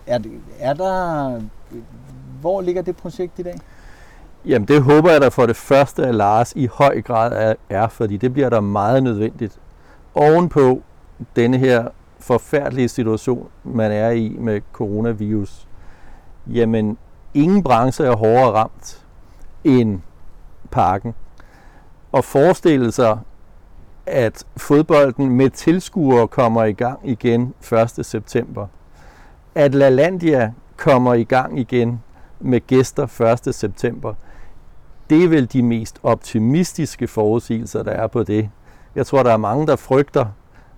Er, 0.06 0.18
det, 0.18 0.32
er 0.58 0.74
der... 0.74 1.34
Øh, 1.34 1.42
hvor 2.40 2.60
ligger 2.60 2.82
det 2.82 2.96
projekt 2.96 3.38
i 3.38 3.42
dag? 3.42 3.60
Jamen 4.46 4.68
det 4.68 4.82
håber 4.82 5.10
jeg 5.10 5.20
da 5.20 5.28
for 5.28 5.46
det 5.46 5.56
første, 5.56 6.06
at 6.06 6.14
Lars 6.14 6.52
i 6.56 6.66
høj 6.66 7.02
grad 7.02 7.32
er, 7.32 7.54
er 7.70 7.88
fordi 7.88 8.16
det 8.16 8.32
bliver 8.32 8.50
der 8.50 8.60
meget 8.60 9.02
nødvendigt. 9.02 9.58
Ovenpå 10.14 10.82
denne 11.36 11.58
her 11.58 11.88
forfærdelige 12.18 12.88
situation, 12.88 13.48
man 13.64 13.92
er 13.92 14.10
i 14.10 14.36
med 14.38 14.60
coronavirus, 14.72 15.68
jamen 16.46 16.98
ingen 17.34 17.62
branche 17.62 18.04
er 18.04 18.16
hårdere 18.16 18.52
ramt 18.52 19.04
end 19.64 20.00
parken. 20.70 21.14
Og 22.12 22.24
forestille 22.24 22.92
sig, 22.92 23.18
at 24.06 24.44
fodbolden 24.56 25.30
med 25.30 25.50
tilskuere 25.50 26.28
kommer 26.28 26.64
i 26.64 26.72
gang 26.72 27.00
igen 27.04 27.54
1. 27.98 28.06
september. 28.06 28.66
At 29.54 29.74
LaLandia 29.74 30.52
kommer 30.76 31.14
i 31.14 31.24
gang 31.24 31.58
igen 31.58 32.02
med 32.40 32.66
gæster 32.66 33.38
1. 33.46 33.54
september. 33.54 34.14
Det 35.10 35.24
er 35.24 35.28
vel 35.28 35.52
de 35.52 35.62
mest 35.62 35.98
optimistiske 36.02 37.06
forudsigelser, 37.08 37.82
der 37.82 37.92
er 37.92 38.06
på 38.06 38.22
det. 38.22 38.50
Jeg 38.94 39.06
tror, 39.06 39.22
der 39.22 39.32
er 39.32 39.36
mange, 39.36 39.66
der 39.66 39.76
frygter, 39.76 40.26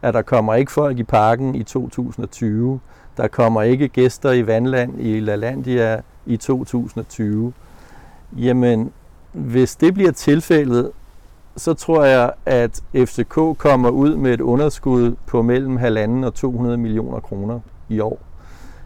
at 0.07 0.15
der 0.15 0.23
kommer 0.23 0.55
ikke 0.55 0.73
folk 0.73 0.99
i 0.99 1.03
parken 1.03 1.55
i 1.55 1.63
2020. 1.63 2.81
Der 3.17 3.29
kommer 3.29 3.63
ikke 3.63 3.89
gæster 3.89 4.33
i 4.33 4.47
Vandland 4.47 5.01
i 5.01 5.21
LaLandia 5.21 6.01
i 6.27 6.37
2020. 6.37 7.53
Jamen, 8.37 8.93
hvis 9.33 9.77
det 9.77 9.95
bliver 9.95 10.13
tilfældet, 10.13 10.91
så 11.57 11.75
tror 11.75 12.05
jeg, 12.05 12.33
at 12.47 12.81
FCK 12.95 13.35
kommer 13.59 13.89
ud 13.91 14.17
med 14.17 14.35
et 14.35 14.41
underskud 14.41 15.15
på 15.27 15.43
mellem 15.43 15.77
1,5 16.23 16.27
og 16.27 16.35
200 16.35 16.77
millioner 16.77 17.21
kroner 17.21 17.61
i 17.89 18.01
år. 18.01 18.19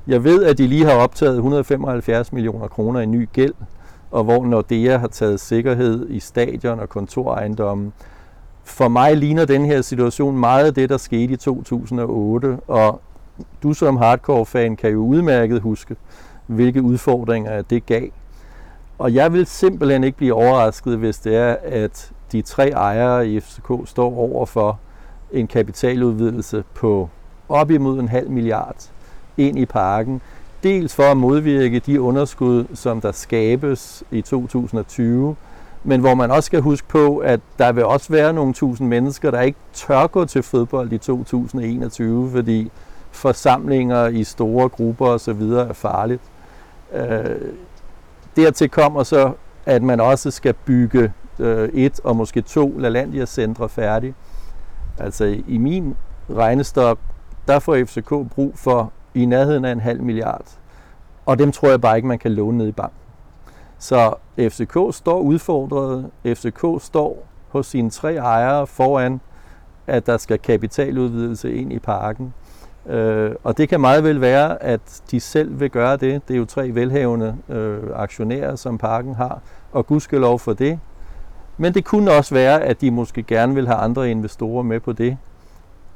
Jeg 0.06 0.24
ved, 0.24 0.44
at 0.44 0.58
de 0.58 0.66
lige 0.66 0.84
har 0.84 0.94
optaget 0.94 1.34
175 1.34 2.32
millioner 2.32 2.68
kroner 2.68 3.00
i 3.00 3.06
ny 3.06 3.28
gæld, 3.32 3.54
og 4.10 4.24
hvor 4.24 4.46
Nordea 4.46 4.96
har 4.96 5.08
taget 5.08 5.40
sikkerhed 5.40 6.10
i 6.10 6.20
stadion 6.20 6.80
og 6.80 6.88
kontorejendommen. 6.88 7.92
For 8.64 8.88
mig 8.88 9.16
ligner 9.16 9.44
den 9.44 9.64
her 9.64 9.82
situation 9.82 10.38
meget 10.38 10.76
det, 10.76 10.88
der 10.88 10.96
skete 10.96 11.32
i 11.32 11.36
2008, 11.36 12.58
og 12.68 13.00
du 13.62 13.72
som 13.72 13.96
hardcore-fan 13.96 14.76
kan 14.76 14.90
jo 14.90 14.98
udmærket 14.98 15.60
huske, 15.60 15.96
hvilke 16.46 16.82
udfordringer 16.82 17.62
det 17.62 17.86
gav. 17.86 18.08
Og 18.98 19.14
jeg 19.14 19.32
vil 19.32 19.46
simpelthen 19.46 20.04
ikke 20.04 20.16
blive 20.16 20.34
overrasket, 20.34 20.98
hvis 20.98 21.18
det 21.18 21.36
er, 21.36 21.56
at 21.62 22.12
de 22.32 22.42
tre 22.42 22.68
ejere 22.68 23.28
i 23.28 23.40
FCK 23.40 23.72
står 23.84 24.16
over 24.18 24.46
for 24.46 24.78
en 25.32 25.46
kapitaludvidelse 25.46 26.64
på 26.74 27.08
op 27.48 27.70
imod 27.70 28.00
en 28.00 28.08
halv 28.08 28.30
milliard 28.30 28.90
ind 29.36 29.58
i 29.58 29.66
parken. 29.66 30.20
Dels 30.62 30.94
for 30.94 31.02
at 31.02 31.16
modvirke 31.16 31.78
de 31.78 32.00
underskud, 32.00 32.64
som 32.74 33.00
der 33.00 33.12
skabes 33.12 34.04
i 34.10 34.20
2020, 34.20 35.36
men 35.84 36.00
hvor 36.00 36.14
man 36.14 36.30
også 36.30 36.46
skal 36.46 36.60
huske 36.60 36.88
på, 36.88 37.18
at 37.18 37.40
der 37.58 37.72
vil 37.72 37.84
også 37.84 38.12
være 38.12 38.32
nogle 38.32 38.52
tusind 38.52 38.88
mennesker, 38.88 39.30
der 39.30 39.40
ikke 39.40 39.58
tør 39.72 40.06
gå 40.06 40.24
til 40.24 40.42
fodbold 40.42 40.92
i 40.92 40.98
2021, 40.98 42.30
fordi 42.30 42.70
forsamlinger 43.10 44.06
i 44.06 44.24
store 44.24 44.68
grupper 44.68 45.06
osv. 45.06 45.42
er 45.42 45.72
farligt. 45.72 46.22
Øh, 46.92 47.36
dertil 48.36 48.68
kommer 48.68 49.02
så, 49.02 49.32
at 49.66 49.82
man 49.82 50.00
også 50.00 50.30
skal 50.30 50.54
bygge 50.54 51.12
øh, 51.38 51.68
et 51.68 52.00
og 52.04 52.16
måske 52.16 52.40
to 52.42 52.78
LaLandia-centre 52.78 53.68
færdige. 53.68 54.14
Altså 54.98 55.24
i 55.48 55.58
min 55.58 55.96
regnestok, 56.30 56.98
der 57.48 57.58
får 57.58 57.84
FCK 57.84 58.08
brug 58.34 58.52
for 58.54 58.92
i 59.14 59.24
nærheden 59.24 59.64
af 59.64 59.72
en 59.72 59.80
halv 59.80 60.02
milliard. 60.02 60.44
Og 61.26 61.38
dem 61.38 61.52
tror 61.52 61.68
jeg 61.68 61.80
bare 61.80 61.96
ikke, 61.96 62.08
man 62.08 62.18
kan 62.18 62.32
låne 62.32 62.58
ned 62.58 62.68
i 62.68 62.72
banken. 62.72 62.99
Så 63.80 64.14
FCK 64.38 64.76
står 64.90 65.20
udfordret. 65.20 66.10
FCK 66.26 66.64
står 66.78 67.26
hos 67.48 67.66
sine 67.66 67.90
tre 67.90 68.14
ejere 68.14 68.66
foran, 68.66 69.20
at 69.86 70.06
der 70.06 70.16
skal 70.16 70.38
kapitaludvidelse 70.38 71.54
ind 71.54 71.72
i 71.72 71.78
parken. 71.78 72.34
Øh, 72.86 73.34
og 73.44 73.58
det 73.58 73.68
kan 73.68 73.80
meget 73.80 74.04
vel 74.04 74.20
være, 74.20 74.62
at 74.62 75.02
de 75.10 75.20
selv 75.20 75.60
vil 75.60 75.70
gøre 75.70 75.96
det. 75.96 76.28
Det 76.28 76.34
er 76.34 76.38
jo 76.38 76.44
tre 76.44 76.74
velhavende 76.74 77.36
øh, 77.48 77.82
aktionærer, 77.94 78.56
som 78.56 78.78
parken 78.78 79.14
har, 79.14 79.40
og 79.72 79.86
gudskelov 79.86 80.38
for 80.38 80.52
det. 80.52 80.80
Men 81.56 81.74
det 81.74 81.84
kunne 81.84 82.12
også 82.12 82.34
være, 82.34 82.62
at 82.62 82.80
de 82.80 82.90
måske 82.90 83.22
gerne 83.22 83.54
vil 83.54 83.66
have 83.66 83.78
andre 83.78 84.10
investorer 84.10 84.62
med 84.62 84.80
på 84.80 84.92
det. 84.92 85.16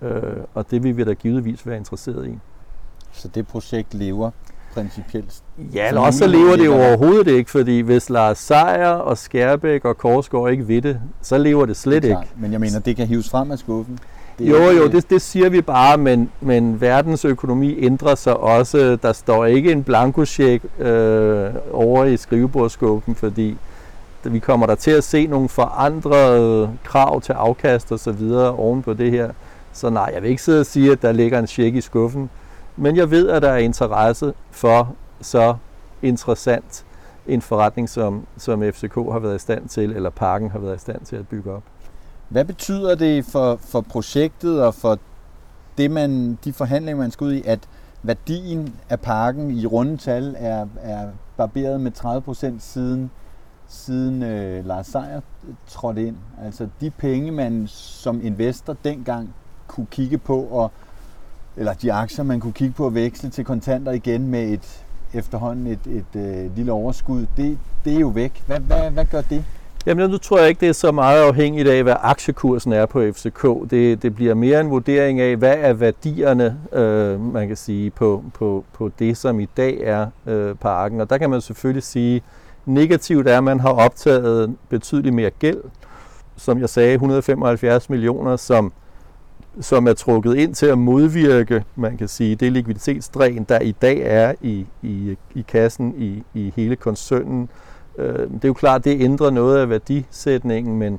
Øh, 0.03 0.23
og 0.55 0.71
det 0.71 0.83
vil 0.83 0.97
vi 0.97 1.05
da 1.05 1.13
givetvis 1.13 1.67
være 1.67 1.77
interesseret 1.77 2.29
i. 2.29 2.39
Så 3.13 3.29
det 3.29 3.47
projekt 3.47 3.95
lever 3.95 4.31
principielt? 4.75 5.43
Ja, 5.75 5.89
eller 5.89 6.01
også 6.01 6.19
så 6.19 6.27
lever 6.27 6.57
det 6.57 6.65
jo 6.65 6.75
overhovedet 6.75 7.29
ikke, 7.29 7.51
fordi 7.51 7.81
hvis 7.81 8.11
Lars 8.11 8.39
Seier 8.39 8.89
og 8.89 9.19
Skærbæk 9.19 9.85
og 9.85 9.99
Korsgaard 9.99 10.51
ikke 10.51 10.69
ved 10.69 10.83
det, 10.83 11.01
så 11.23 11.39
lever 11.39 11.67
det 11.67 11.77
slet 11.77 12.03
det 12.03 12.09
ikke. 12.09 12.33
Men 12.37 12.53
jeg 12.53 12.61
mener, 12.61 12.79
det 12.79 12.97
kan 12.97 13.07
hives 13.07 13.31
frem 13.31 13.51
af 13.51 13.59
skuffen. 13.59 13.99
Det 14.39 14.51
jo, 14.51 14.57
jo, 14.57 14.89
det, 14.89 15.11
det 15.11 15.23
siger 15.23 15.49
vi 15.49 15.61
bare, 15.61 15.99
men, 15.99 16.31
men 16.41 16.81
verdens 16.81 17.25
økonomi 17.25 17.85
ændrer 17.85 18.15
sig 18.15 18.37
også. 18.37 18.99
Der 19.03 19.13
står 19.13 19.45
ikke 19.45 19.73
en 19.73 19.85
blankocheck 19.85 20.65
øh, 20.79 21.47
over 21.73 22.05
i 22.05 22.17
skrivebordskuffen, 22.17 23.15
fordi 23.15 23.57
vi 24.25 24.39
kommer 24.39 24.67
der 24.67 24.75
til 24.75 24.91
at 24.91 25.05
se 25.05 25.27
nogle 25.27 25.49
forandrede 25.49 26.71
krav 26.85 27.21
til 27.21 27.33
afkast 27.33 27.93
og 27.93 27.99
så 27.99 28.13
videre 28.13 28.51
oven 28.51 28.83
på 28.83 28.95
det 28.95 29.11
her. 29.11 29.31
Så 29.73 29.91
nej, 29.91 30.11
jeg 30.15 30.23
vil 30.23 30.31
ikke 30.31 30.43
sidde 30.43 30.61
og 30.61 30.67
sige, 30.67 30.93
at 30.93 31.03
der 31.03 31.13
ligger 31.13 31.39
en 31.39 31.47
check 31.47 31.77
i 31.77 31.81
skuffen. 31.81 32.31
Men 32.77 32.97
jeg 32.97 33.11
ved, 33.11 33.29
at 33.29 33.43
der 33.43 33.51
er 33.51 33.57
interesse 33.57 34.35
for 34.51 34.95
så 35.21 35.57
interessant 36.03 36.85
en 37.27 37.43
forretning, 37.43 37.89
som, 37.89 38.27
som 38.37 38.63
FCK 38.73 38.95
har 38.95 39.19
været 39.19 39.37
i 39.37 39.39
stand 39.39 39.69
til, 39.69 39.91
eller 39.91 40.11
Parken 40.11 40.51
har 40.51 40.59
været 40.59 40.77
i 40.77 40.81
stand 40.81 41.01
til 41.05 41.17
at 41.17 41.29
bygge 41.29 41.53
op. 41.53 41.63
Hvad 42.29 42.45
betyder 42.45 42.95
det 42.95 43.25
for, 43.25 43.57
for 43.57 43.81
projektet 43.81 44.63
og 44.63 44.75
for 44.75 44.99
det, 45.79 45.91
man, 45.91 46.39
de 46.45 46.53
forhandlinger, 46.53 47.03
man 47.03 47.11
skal 47.11 47.25
ud 47.25 47.33
i, 47.33 47.43
at 47.45 47.69
værdien 48.03 48.75
af 48.91 49.01
parken 49.01 49.51
i 49.51 49.67
runde 49.67 49.97
tal 49.97 50.37
er, 50.39 50.67
er 50.81 51.09
barberet 51.37 51.81
med 51.81 51.91
30 51.91 52.23
procent 52.23 52.63
siden, 52.63 53.11
siden 53.69 54.23
øh, 54.23 54.67
Lars 54.67 54.87
Seier 54.87 55.21
trådte 55.69 56.07
ind? 56.07 56.17
Altså 56.45 56.69
de 56.81 56.91
penge, 56.91 57.33
man 57.33 57.67
som 57.67 58.21
investor 58.23 58.77
dengang 58.85 59.35
kunne 59.69 59.87
kigge 59.91 60.19
på, 60.19 60.43
og, 60.43 60.71
eller 61.57 61.73
de 61.73 61.93
aktier, 61.93 62.25
man 62.25 62.41
kunne 62.41 62.53
kigge 62.53 62.75
på 62.75 62.87
at 62.87 62.95
veksle 62.95 63.31
til 63.31 63.45
kontanter 63.45 63.93
igen 63.93 64.29
med 64.29 64.49
et 64.49 64.85
efterhånden 65.15 65.67
et, 65.67 65.79
et, 65.87 66.05
et 66.15 66.45
øh, 66.45 66.57
lille 66.57 66.73
overskud, 66.73 67.27
det, 67.37 67.59
det 67.85 67.95
er 67.95 68.01
jo 68.01 68.09
væk. 68.09 68.43
Hvad, 68.47 68.61
hvad, 68.61 68.91
hvad 68.91 69.05
gør 69.05 69.21
det? 69.21 69.45
Jamen 69.87 70.11
nu 70.11 70.19
tror 70.19 70.39
jeg 70.39 70.49
ikke, 70.49 70.61
det 70.61 70.69
er 70.69 70.73
så 70.73 70.93
meget 70.93 71.23
afhængigt 71.23 71.69
af, 71.69 71.83
hvad 71.83 71.97
aktiekursen 72.01 72.73
er 72.73 72.87
på 72.87 73.03
FCK. 73.13 73.71
Det, 73.71 74.03
det 74.03 74.15
bliver 74.15 74.35
mere 74.35 74.61
en 74.61 74.71
vurdering 74.71 75.21
af, 75.21 75.37
hvad 75.37 75.55
er 75.59 75.73
værdierne, 75.73 76.59
øh, 76.73 77.21
man 77.21 77.49
kan 77.49 77.57
sige, 77.57 77.91
på, 77.91 78.25
på, 78.35 78.65
på 78.73 78.91
det, 78.99 79.17
som 79.17 79.41
i 79.41 79.49
dag 79.57 79.81
er 79.83 80.07
øh, 80.27 80.55
parken. 80.55 81.01
Og 81.01 81.11
der 81.11 81.19
kan 81.19 81.31
man 81.31 81.41
selvfølgelig 81.41 81.83
sige, 81.83 82.23
negativt 82.67 83.29
er, 83.29 83.39
at 83.39 83.45
man 83.45 83.61
har 83.61 83.73
optaget 83.73 84.57
betydeligt 84.69 85.15
mere 85.15 85.31
gæld. 85.31 85.61
Som 86.37 86.61
jeg 86.61 86.69
sagde, 86.69 86.93
175 86.93 87.91
millioner, 87.91 88.37
som, 88.37 88.73
som 89.61 89.87
er 89.87 89.93
trukket 89.93 90.37
ind 90.37 90.55
til 90.55 90.67
at 90.67 90.79
modvirke, 90.79 91.65
man 91.77 91.97
kan 91.97 92.09
sige, 92.09 92.37
det 92.37 92.53
likviditetsdræn, 92.53 93.45
der 93.49 93.61
i 93.61 93.73
dag 93.73 94.01
er 94.05 94.33
i, 94.43 94.67
i, 94.83 95.17
i 95.35 95.45
kassen 95.49 95.95
i, 95.99 96.23
i 96.35 96.53
hele 96.57 96.77
koncernen. 96.77 97.49
Øh, 97.99 98.19
det 98.19 98.45
er 98.45 98.49
jo 98.49 98.55
klart, 98.55 98.85
det 98.85 99.01
ændrer 99.01 99.31
noget 99.31 99.59
af 99.59 99.69
værdisætningen, 99.69 100.79
men, 100.79 100.99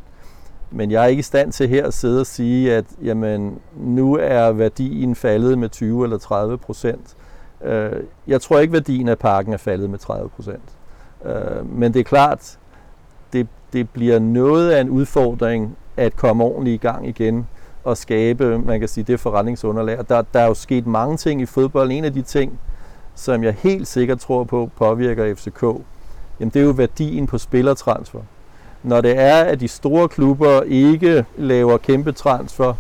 men 0.72 0.92
jeg 0.92 1.04
er 1.04 1.08
ikke 1.08 1.20
i 1.20 1.24
stand 1.24 1.52
til 1.52 1.70
her 1.70 1.88
at 1.88 1.94
sidde 1.94 2.20
og 2.20 2.26
sige, 2.26 2.74
at 2.74 2.86
jamen, 3.04 3.60
nu 3.78 4.18
er 4.22 4.52
værdien 4.52 5.16
faldet 5.16 5.58
med 5.58 5.70
20 5.70 6.04
eller 6.04 6.18
30 6.18 6.58
procent. 6.58 7.16
Øh, 7.64 7.92
jeg 8.28 8.42
tror 8.42 8.60
ikke, 8.60 8.74
værdien 8.74 9.08
af 9.08 9.20
parken 9.20 9.54
er 9.54 9.58
faldet 9.58 9.90
med 9.90 10.00
30 10.00 10.30
procent. 10.30 10.70
Øh, 11.26 11.72
men 11.78 11.94
det 11.94 12.00
er 12.00 12.04
klart, 12.04 12.60
det, 13.34 13.48
det 13.74 13.90
bliver 13.90 14.20
noget 14.20 14.72
af 14.72 14.82
en 14.82 14.90
udfordring 14.90 15.78
at 15.98 16.16
komme 16.16 16.44
ordentligt 16.44 16.84
i 16.84 16.88
gang 16.88 17.08
igen 17.08 17.48
og 17.86 17.98
skabe, 17.98 18.60
man 18.60 18.80
kan 18.80 18.90
sige, 18.90 19.04
det 19.04 19.20
forretningsunderlag. 19.20 19.98
Der, 20.10 20.22
der 20.34 20.40
er 20.40 20.48
jo 20.48 20.54
sket 20.54 20.88
mange 20.88 21.18
ting 21.18 21.42
i 21.42 21.46
fodbold. 21.46 21.92
En 21.92 22.06
af 22.06 22.14
de 22.14 22.22
ting, 22.22 22.60
som 23.16 23.44
jeg 23.44 23.54
helt 23.54 23.88
sikkert 23.88 24.20
tror 24.20 24.44
på 24.44 24.70
påvirker 24.78 25.36
FCK, 25.36 25.64
jamen 26.40 26.52
det 26.54 26.56
er 26.56 26.64
jo 26.64 26.72
værdien 26.72 27.28
på 27.28 27.38
spillertransfer. 27.38 28.20
Når 28.84 29.02
det 29.02 29.20
er, 29.20 29.44
at 29.44 29.60
de 29.60 29.68
store 29.68 30.08
klubber 30.08 30.62
ikke 30.62 31.26
laver 31.38 31.78
kæmpe 31.78 32.12
transfer, 32.12 32.74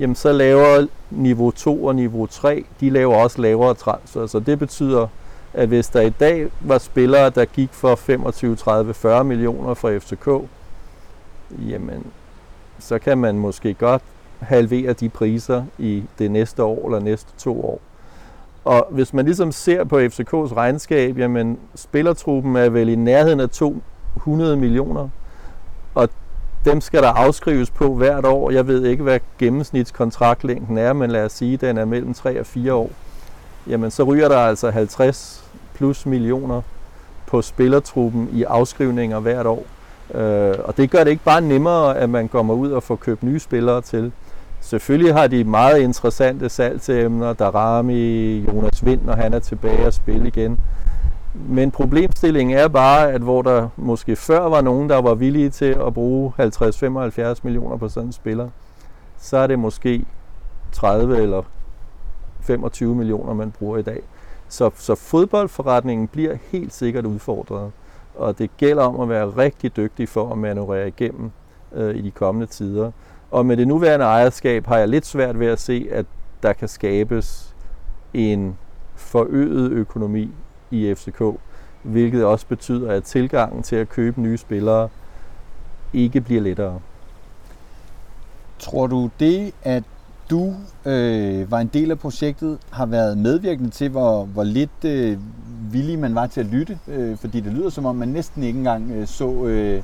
jamen 0.00 0.16
så 0.16 0.32
laver 0.32 0.86
niveau 1.10 1.50
2 1.50 1.84
og 1.84 1.94
niveau 1.94 2.26
3, 2.26 2.64
de 2.80 2.90
laver 2.90 3.16
også 3.16 3.42
lavere 3.42 3.74
transfer. 3.74 4.26
Så 4.26 4.40
det 4.40 4.58
betyder, 4.58 5.06
at 5.54 5.68
hvis 5.68 5.88
der 5.88 6.00
i 6.00 6.10
dag 6.10 6.48
var 6.60 6.78
spillere, 6.78 7.30
der 7.30 7.44
gik 7.44 7.68
for 7.72 7.94
25, 7.94 8.56
30, 8.56 8.94
40 8.94 9.24
millioner 9.24 9.74
fra 9.74 9.98
FCK, 9.98 10.48
jamen 11.68 12.06
så 12.78 12.98
kan 12.98 13.18
man 13.18 13.38
måske 13.38 13.74
godt 13.74 14.02
halvere 14.40 14.92
de 14.92 15.08
priser 15.08 15.64
i 15.78 16.04
det 16.18 16.30
næste 16.30 16.64
år 16.64 16.86
eller 16.86 17.00
næste 17.00 17.30
to 17.38 17.64
år. 17.64 17.80
Og 18.64 18.86
hvis 18.90 19.14
man 19.14 19.24
ligesom 19.24 19.52
ser 19.52 19.84
på 19.84 19.98
FCK's 19.98 20.54
regnskab, 20.56 21.18
jamen 21.18 21.58
spillertruppen 21.74 22.56
er 22.56 22.68
vel 22.68 22.88
i 22.88 22.94
nærheden 22.94 23.40
af 23.40 23.50
200 23.50 24.56
millioner, 24.56 25.08
og 25.94 26.08
dem 26.64 26.80
skal 26.80 27.02
der 27.02 27.08
afskrives 27.08 27.70
på 27.70 27.94
hvert 27.94 28.24
år. 28.24 28.50
Jeg 28.50 28.66
ved 28.66 28.84
ikke, 28.84 29.02
hvad 29.02 29.20
gennemsnitskontraktlængden 29.38 30.78
er, 30.78 30.92
men 30.92 31.10
lad 31.10 31.24
os 31.24 31.32
sige, 31.32 31.54
at 31.54 31.60
den 31.60 31.78
er 31.78 31.84
mellem 31.84 32.14
3 32.14 32.40
og 32.40 32.46
4 32.46 32.72
år. 32.72 32.90
Jamen 33.66 33.90
så 33.90 34.02
ryger 34.02 34.28
der 34.28 34.38
altså 34.38 34.70
50 34.70 35.44
plus 35.74 36.06
millioner 36.06 36.62
på 37.26 37.42
spillertruppen 37.42 38.28
i 38.32 38.42
afskrivninger 38.42 39.20
hvert 39.20 39.46
år. 39.46 39.64
Øh, 40.14 40.54
og 40.64 40.76
det 40.76 40.90
gør 40.90 41.04
det 41.04 41.10
ikke 41.10 41.24
bare 41.24 41.40
nemmere, 41.40 41.98
at 41.98 42.10
man 42.10 42.28
kommer 42.28 42.54
ud 42.54 42.70
og 42.70 42.82
får 42.82 42.96
købt 42.96 43.22
nye 43.22 43.38
spillere 43.38 43.80
til. 43.80 44.12
Selvfølgelig 44.60 45.14
har 45.14 45.26
de 45.26 45.44
meget 45.44 45.80
interessante 45.80 46.48
salgsemner, 46.48 47.32
Darami, 47.32 48.38
Jonas 48.38 48.84
Vind, 48.84 49.02
når 49.02 49.12
han 49.12 49.34
er 49.34 49.38
tilbage 49.38 49.86
og 49.86 49.92
spille 49.92 50.28
igen. 50.28 50.60
Men 51.34 51.70
problemstillingen 51.70 52.58
er 52.58 52.68
bare, 52.68 53.12
at 53.12 53.20
hvor 53.20 53.42
der 53.42 53.68
måske 53.76 54.16
før 54.16 54.40
var 54.40 54.60
nogen, 54.60 54.88
der 54.88 54.96
var 54.96 55.14
villige 55.14 55.50
til 55.50 55.76
at 55.86 55.94
bruge 55.94 56.32
50-75 56.40 57.40
millioner 57.42 57.76
på 57.76 57.88
sådan 57.88 58.08
en 58.08 58.12
spiller, 58.12 58.48
så 59.18 59.36
er 59.36 59.46
det 59.46 59.58
måske 59.58 60.04
30 60.72 61.18
eller 61.18 61.42
25 62.40 62.94
millioner, 62.94 63.34
man 63.34 63.50
bruger 63.50 63.78
i 63.78 63.82
dag. 63.82 64.00
Så, 64.48 64.70
så 64.74 64.94
fodboldforretningen 64.94 66.08
bliver 66.08 66.36
helt 66.52 66.74
sikkert 66.74 67.06
udfordret, 67.06 67.70
og 68.14 68.38
det 68.38 68.50
gælder 68.56 68.82
om 68.82 69.00
at 69.00 69.08
være 69.08 69.26
rigtig 69.26 69.76
dygtig 69.76 70.08
for 70.08 70.32
at 70.32 70.38
manøvrere 70.38 70.88
igennem 70.88 71.30
øh, 71.74 71.96
i 71.96 72.00
de 72.00 72.10
kommende 72.10 72.46
tider. 72.46 72.90
Og 73.30 73.46
med 73.46 73.56
det 73.56 73.68
nuværende 73.68 74.06
ejerskab 74.06 74.66
har 74.66 74.78
jeg 74.78 74.88
lidt 74.88 75.06
svært 75.06 75.38
ved 75.38 75.46
at 75.46 75.60
se, 75.60 75.88
at 75.90 76.06
der 76.42 76.52
kan 76.52 76.68
skabes 76.68 77.54
en 78.14 78.58
forøget 78.96 79.70
økonomi 79.70 80.30
i 80.70 80.94
FCK, 80.94 81.22
hvilket 81.82 82.24
også 82.24 82.46
betyder, 82.46 82.92
at 82.92 83.04
tilgangen 83.04 83.62
til 83.62 83.76
at 83.76 83.88
købe 83.88 84.20
nye 84.20 84.36
spillere 84.36 84.88
ikke 85.92 86.20
bliver 86.20 86.42
lettere. 86.42 86.80
Tror 88.58 88.86
du 88.86 89.10
det, 89.20 89.52
at 89.62 89.82
du 90.30 90.54
øh, 90.84 91.50
var 91.50 91.58
en 91.58 91.70
del 91.72 91.90
af 91.90 91.98
projektet, 91.98 92.58
har 92.70 92.86
været 92.86 93.18
medvirkende 93.18 93.70
til, 93.70 93.88
hvor, 93.88 94.24
hvor 94.24 94.44
lidt 94.44 94.84
øh, 94.84 95.18
villig 95.72 95.98
man 95.98 96.14
var 96.14 96.26
til 96.26 96.40
at 96.40 96.46
lytte? 96.46 96.78
Øh, 96.88 97.16
fordi 97.16 97.40
det 97.40 97.52
lyder 97.52 97.70
som 97.70 97.86
om, 97.86 97.96
man 97.96 98.08
næsten 98.08 98.42
ikke 98.42 98.58
engang 98.58 98.90
øh, 98.90 99.06
så 99.06 99.44
øh, 99.44 99.82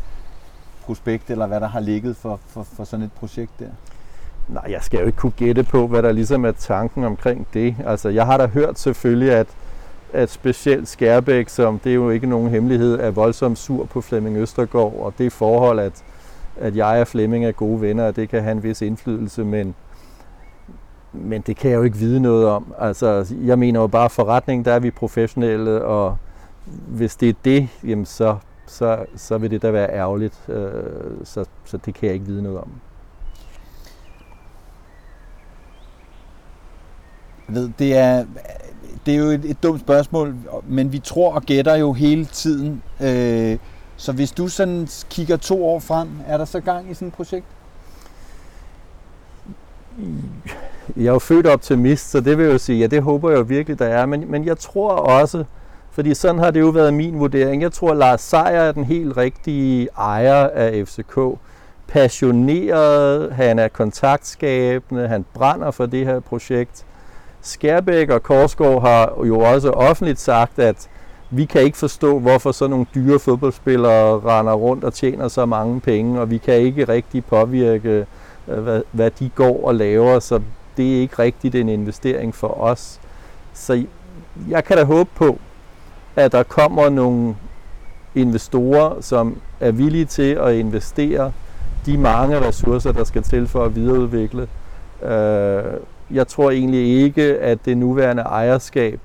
prospekt, 0.87 1.31
eller 1.31 1.47
hvad 1.47 1.61
der 1.61 1.69
har 1.69 1.81
ligget 1.81 2.17
for, 2.17 2.41
for, 2.49 2.63
for 2.63 2.85
sådan 2.85 3.05
et 3.05 3.13
projekt 3.13 3.51
der? 3.59 3.67
Nej, 4.49 4.65
jeg 4.69 4.83
skal 4.83 5.01
jo 5.01 5.07
ikke 5.07 5.19
kunne 5.19 5.33
gætte 5.37 5.63
på, 5.63 5.87
hvad 5.87 6.03
der 6.03 6.13
ligesom 6.13 6.45
er 6.45 6.53
tanken 6.53 7.05
omkring 7.05 7.47
det. 7.55 7.77
Altså, 7.87 8.09
jeg 8.09 8.27
har 8.27 8.37
da 8.37 8.47
hørt 8.47 8.79
selvfølgelig, 8.79 9.33
at, 9.33 9.47
at 10.13 10.31
specielt 10.31 10.89
Skærbæk, 10.89 11.49
som 11.49 11.79
det 11.79 11.91
er 11.91 11.95
jo 11.95 12.11
ikke 12.11 12.27
nogen 12.27 12.51
hemmelighed, 12.51 13.01
er 13.01 13.11
voldsomt 13.11 13.59
sur 13.59 13.85
på 13.85 14.01
Flemming 14.01 14.37
Østergaard, 14.37 14.95
og 14.99 15.15
det 15.19 15.33
forhold, 15.33 15.79
at, 15.79 16.05
at 16.61 16.77
jeg 16.77 17.01
og 17.01 17.07
Flemming 17.07 17.45
er 17.45 17.53
gode 17.53 17.81
venner, 17.81 18.07
og 18.07 18.17
det 18.17 18.29
kan 18.29 18.43
have 18.43 18.53
en 18.53 18.63
vis 18.63 18.83
indflydelse, 18.83 19.45
men, 19.45 19.75
men 21.13 21.41
det 21.41 21.57
kan 21.57 21.71
jeg 21.71 21.77
jo 21.77 21.83
ikke 21.83 21.97
vide 21.97 22.21
noget 22.21 22.47
om. 22.47 22.75
Altså, 22.79 23.35
jeg 23.45 23.59
mener 23.59 23.81
jo 23.81 23.87
bare, 23.87 24.11
forretning, 24.11 24.65
der 24.65 24.73
er 24.73 24.79
vi 24.79 24.91
professionelle, 24.91 25.85
og 25.85 26.17
hvis 26.89 27.17
det 27.17 27.29
er 27.29 27.35
det, 27.45 27.69
jamen 27.85 28.07
så, 28.07 28.37
så, 28.67 29.07
så 29.17 29.39
vil 29.39 29.51
det 29.51 29.63
da 29.63 29.71
være 29.71 29.91
ærgerligt. 29.91 30.49
Øh, 30.49 30.73
så, 31.25 31.45
så 31.65 31.77
det 31.77 31.95
kan 31.95 32.07
jeg 32.07 32.15
ikke 32.15 32.27
vide 32.27 32.43
noget 32.43 32.59
om. 32.59 32.71
ved, 37.49 37.71
det 37.79 37.97
er, 37.97 38.25
det 39.07 39.15
er 39.15 39.19
jo 39.19 39.25
et, 39.25 39.45
et 39.45 39.63
dumt 39.63 39.81
spørgsmål, 39.81 40.35
men 40.69 40.93
vi 40.93 40.99
tror 40.99 41.35
og 41.35 41.43
gætter 41.43 41.75
jo 41.75 41.93
hele 41.93 42.25
tiden. 42.25 42.83
Øh, 43.01 43.59
så 43.97 44.13
hvis 44.13 44.33
du 44.33 44.49
sådan 44.49 44.89
kigger 45.11 45.37
to 45.37 45.67
år 45.67 45.79
frem, 45.81 46.09
er 46.27 46.39
der 46.39 46.45
så 46.45 46.61
gang 46.61 46.91
i 46.91 46.95
sådan 46.95 47.09
et 47.09 47.15
projekt? 47.15 47.47
Jeg 50.97 51.07
er 51.07 51.13
jo 51.13 51.19
født 51.19 51.47
optimist, 51.47 52.11
så 52.11 52.21
det 52.21 52.39
vil 52.39 52.45
jeg 52.45 52.53
jo 52.53 52.59
sige, 52.59 52.79
ja, 52.79 52.87
det 52.87 53.03
håber 53.03 53.31
jeg 53.31 53.39
jo 53.39 53.43
virkelig, 53.43 53.79
der 53.79 53.87
er. 53.87 54.07
Men, 54.07 54.31
men 54.31 54.45
jeg 54.45 54.59
tror 54.59 54.91
også, 54.91 55.45
fordi 55.95 56.15
sådan 56.15 56.39
har 56.39 56.51
det 56.51 56.61
jo 56.61 56.69
været 56.69 56.95
min 56.95 57.19
vurdering, 57.19 57.63
jeg 57.63 57.73
tror, 57.73 57.91
at 57.91 57.97
Lars 57.97 58.21
Seier 58.21 58.61
er 58.61 58.73
den 58.73 58.85
helt 58.85 59.17
rigtige 59.17 59.89
ejer 59.99 60.49
af 60.49 60.87
FCK. 60.87 61.19
Passioneret, 61.89 63.33
han 63.33 63.59
er 63.59 63.69
kontaktskabende, 63.69 65.09
han 65.09 65.25
brænder 65.35 65.71
for 65.71 65.87
det 65.87 66.07
her 66.07 66.21
projekt. 66.21 66.85
Skærbæk 67.41 68.11
og 68.11 68.23
Korsgaard 68.23 68.81
har 68.81 69.25
jo 69.27 69.41
også 69.41 69.71
offentligt 69.71 70.21
sagt, 70.21 70.59
at 70.59 70.89
vi 71.31 71.45
kan 71.45 71.63
ikke 71.63 71.79
forstå, 71.79 72.19
hvorfor 72.19 72.53
sådan 72.53 72.71
nogle 72.71 72.87
dyre 72.95 73.19
fodboldspillere 73.19 74.21
render 74.21 74.53
rundt 74.53 74.85
og 74.85 74.95
tjener 74.95 75.29
så 75.29 75.47
mange 75.47 75.81
penge, 75.81 76.21
og 76.21 76.31
vi 76.31 76.39
kan 76.39 76.55
ikke 76.55 76.85
rigtig 76.85 77.25
påvirke, 77.25 78.07
øh, 78.49 78.59
hvad, 78.59 78.83
hvad 78.93 79.11
de 79.11 79.29
går 79.35 79.67
og 79.67 79.75
laver, 79.75 80.19
så 80.19 80.41
det 80.77 80.97
er 80.97 81.01
ikke 81.01 81.19
rigtigt 81.19 81.55
en 81.55 81.69
investering 81.69 82.35
for 82.35 82.61
os. 82.61 83.01
Så 83.53 83.85
jeg 84.49 84.65
kan 84.65 84.77
da 84.77 84.85
håbe 84.85 85.11
på, 85.15 85.39
at 86.17 86.33
der 86.33 86.43
kommer 86.43 86.89
nogle 86.89 87.37
investorer, 88.15 89.01
som 89.01 89.37
er 89.61 89.71
villige 89.71 90.05
til 90.05 90.35
at 90.35 90.55
investere 90.55 91.33
de 91.87 91.99
mange 91.99 92.41
ressourcer, 92.41 92.93
der 92.93 93.05
skal 93.05 93.23
til 93.23 93.49
for 93.49 93.65
at 93.65 93.77
videreudvikle 93.77 94.49
øh, 95.03 95.63
jeg 96.11 96.29
tror 96.29 96.51
egentlig 96.51 97.03
ikke, 97.03 97.39
at 97.39 97.65
det 97.65 97.77
nuværende 97.77 98.23
ejerskab 98.23 99.01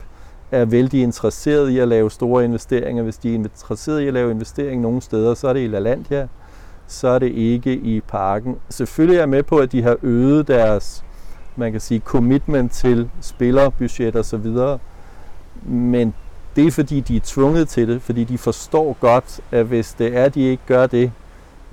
er 0.51 0.65
vældig 0.65 1.01
interesseret 1.01 1.69
i 1.69 1.79
at 1.79 1.87
lave 1.87 2.11
store 2.11 2.43
investeringer. 2.43 3.03
Hvis 3.03 3.17
de 3.17 3.29
er 3.29 3.33
interesseret 3.33 4.01
i 4.01 4.07
at 4.07 4.13
lave 4.13 4.31
investeringer 4.31 4.81
nogle 4.81 5.01
steder, 5.01 5.33
så 5.33 5.47
er 5.47 5.53
det 5.53 5.63
i 5.63 5.67
LaLandia, 5.67 6.27
så 6.87 7.07
er 7.07 7.19
det 7.19 7.31
ikke 7.31 7.73
i 7.73 8.01
parken. 8.01 8.55
Selvfølgelig 8.69 9.15
er 9.15 9.21
jeg 9.21 9.29
med 9.29 9.43
på, 9.43 9.57
at 9.57 9.71
de 9.71 9.83
har 9.83 9.97
øget 10.01 10.47
deres 10.47 11.03
man 11.55 11.71
kan 11.71 11.81
sige, 11.81 11.99
commitment 11.99 12.71
til 12.71 13.09
spillerbudget 13.21 14.15
og 14.15 14.25
så 14.25 14.37
videre. 14.37 14.79
Men 15.63 16.13
det 16.59 16.67
er 16.67 16.71
fordi, 16.71 16.99
de 16.99 17.15
er 17.15 17.21
tvunget 17.23 17.67
til 17.67 17.87
det, 17.87 18.01
fordi 18.01 18.23
de 18.23 18.37
forstår 18.37 18.97
godt, 18.99 19.41
at 19.51 19.65
hvis 19.65 19.93
det 19.93 20.17
er, 20.17 20.29
de 20.29 20.41
ikke 20.41 20.63
gør 20.67 20.87
det, 20.87 21.11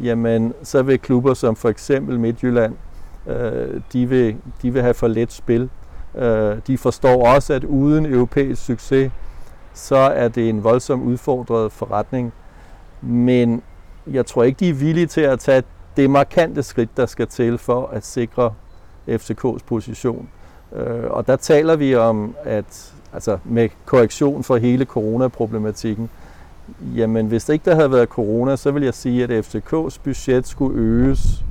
jamen 0.03 0.55
så 0.63 0.83
vil 0.83 0.99
klubber 0.99 1.35
som 1.35 1.57
for 1.57 1.69
eksempel 1.69 2.21
Midtjylland 2.21 2.75
øh, 3.27 3.81
de, 3.93 4.09
vil, 4.09 4.37
de 4.63 4.73
vil 4.73 4.83
have 4.83 4.95
for 4.95 5.09
let 5.09 5.33
spil. 5.33 5.71
Øh, 6.15 6.57
de 6.67 6.79
forstår 6.79 7.27
også, 7.27 7.55
at 7.55 7.65
uden 7.65 8.07
europæisk 8.07 8.65
succes, 8.65 9.13
så 9.75 9.97
er 9.97 10.29
det 10.29 10.49
en 10.49 10.65
voldsom 10.65 11.03
udfordret 11.03 11.73
forretning. 11.73 12.33
Men 13.01 13.63
jeg 14.07 14.27
tror 14.27 14.43
ikke, 14.43 14.59
de 14.61 14.69
er 14.69 14.75
villige 14.75 15.07
til 15.07 15.21
at 15.21 15.41
tage 15.41 15.63
det 15.97 16.11
markante 16.11 16.63
skridt, 16.63 16.97
der 16.97 17.07
skal 17.07 17.27
til 17.27 17.59
for 17.59 17.87
at 17.87 18.07
sikre 18.07 18.55
FCK's 19.09 19.65
position. 19.67 20.29
Øh, 20.73 21.11
og 21.11 21.27
der 21.27 21.37
taler 21.37 21.77
vi 21.77 21.95
om, 21.95 22.37
at 22.45 22.96
altså 23.13 23.39
med 23.45 23.69
korrektion 23.85 24.45
for 24.45 24.57
hele 24.57 24.85
coronaproblematikken, 24.85 26.11
jamen 26.97 27.27
hvis 27.27 27.45
det 27.45 27.53
ikke 27.53 27.71
der 27.71 27.75
havde 27.75 27.91
været 27.91 28.09
corona, 28.09 28.57
så 28.57 28.71
vil 28.71 28.83
jeg 28.83 28.95
sige, 28.95 29.25
at 29.25 29.47
FCK's 29.47 29.99
budget 30.05 30.47
skulle 30.47 30.79
øges 30.81 31.45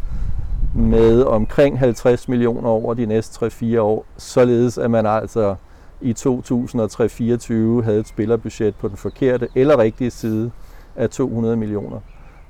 med 0.76 1.24
omkring 1.24 1.80
50 1.80 2.28
millioner 2.28 2.70
over 2.70 2.93
de 2.93 3.06
næste 3.06 3.45
3-4 3.45 3.80
år, 3.80 4.06
således 4.18 4.78
at 4.78 4.91
man 4.91 5.06
altså 5.06 5.56
i 6.01 6.14
2023 6.14 7.84
havde 7.84 7.99
et 7.99 8.08
spillerbudget 8.08 8.76
på 8.76 8.88
den 8.88 8.97
forkerte 8.97 9.47
eller 9.56 9.78
rigtige 9.78 10.12
side 10.12 10.51
af 10.95 11.10
200 11.10 11.56
millioner. 11.56 11.99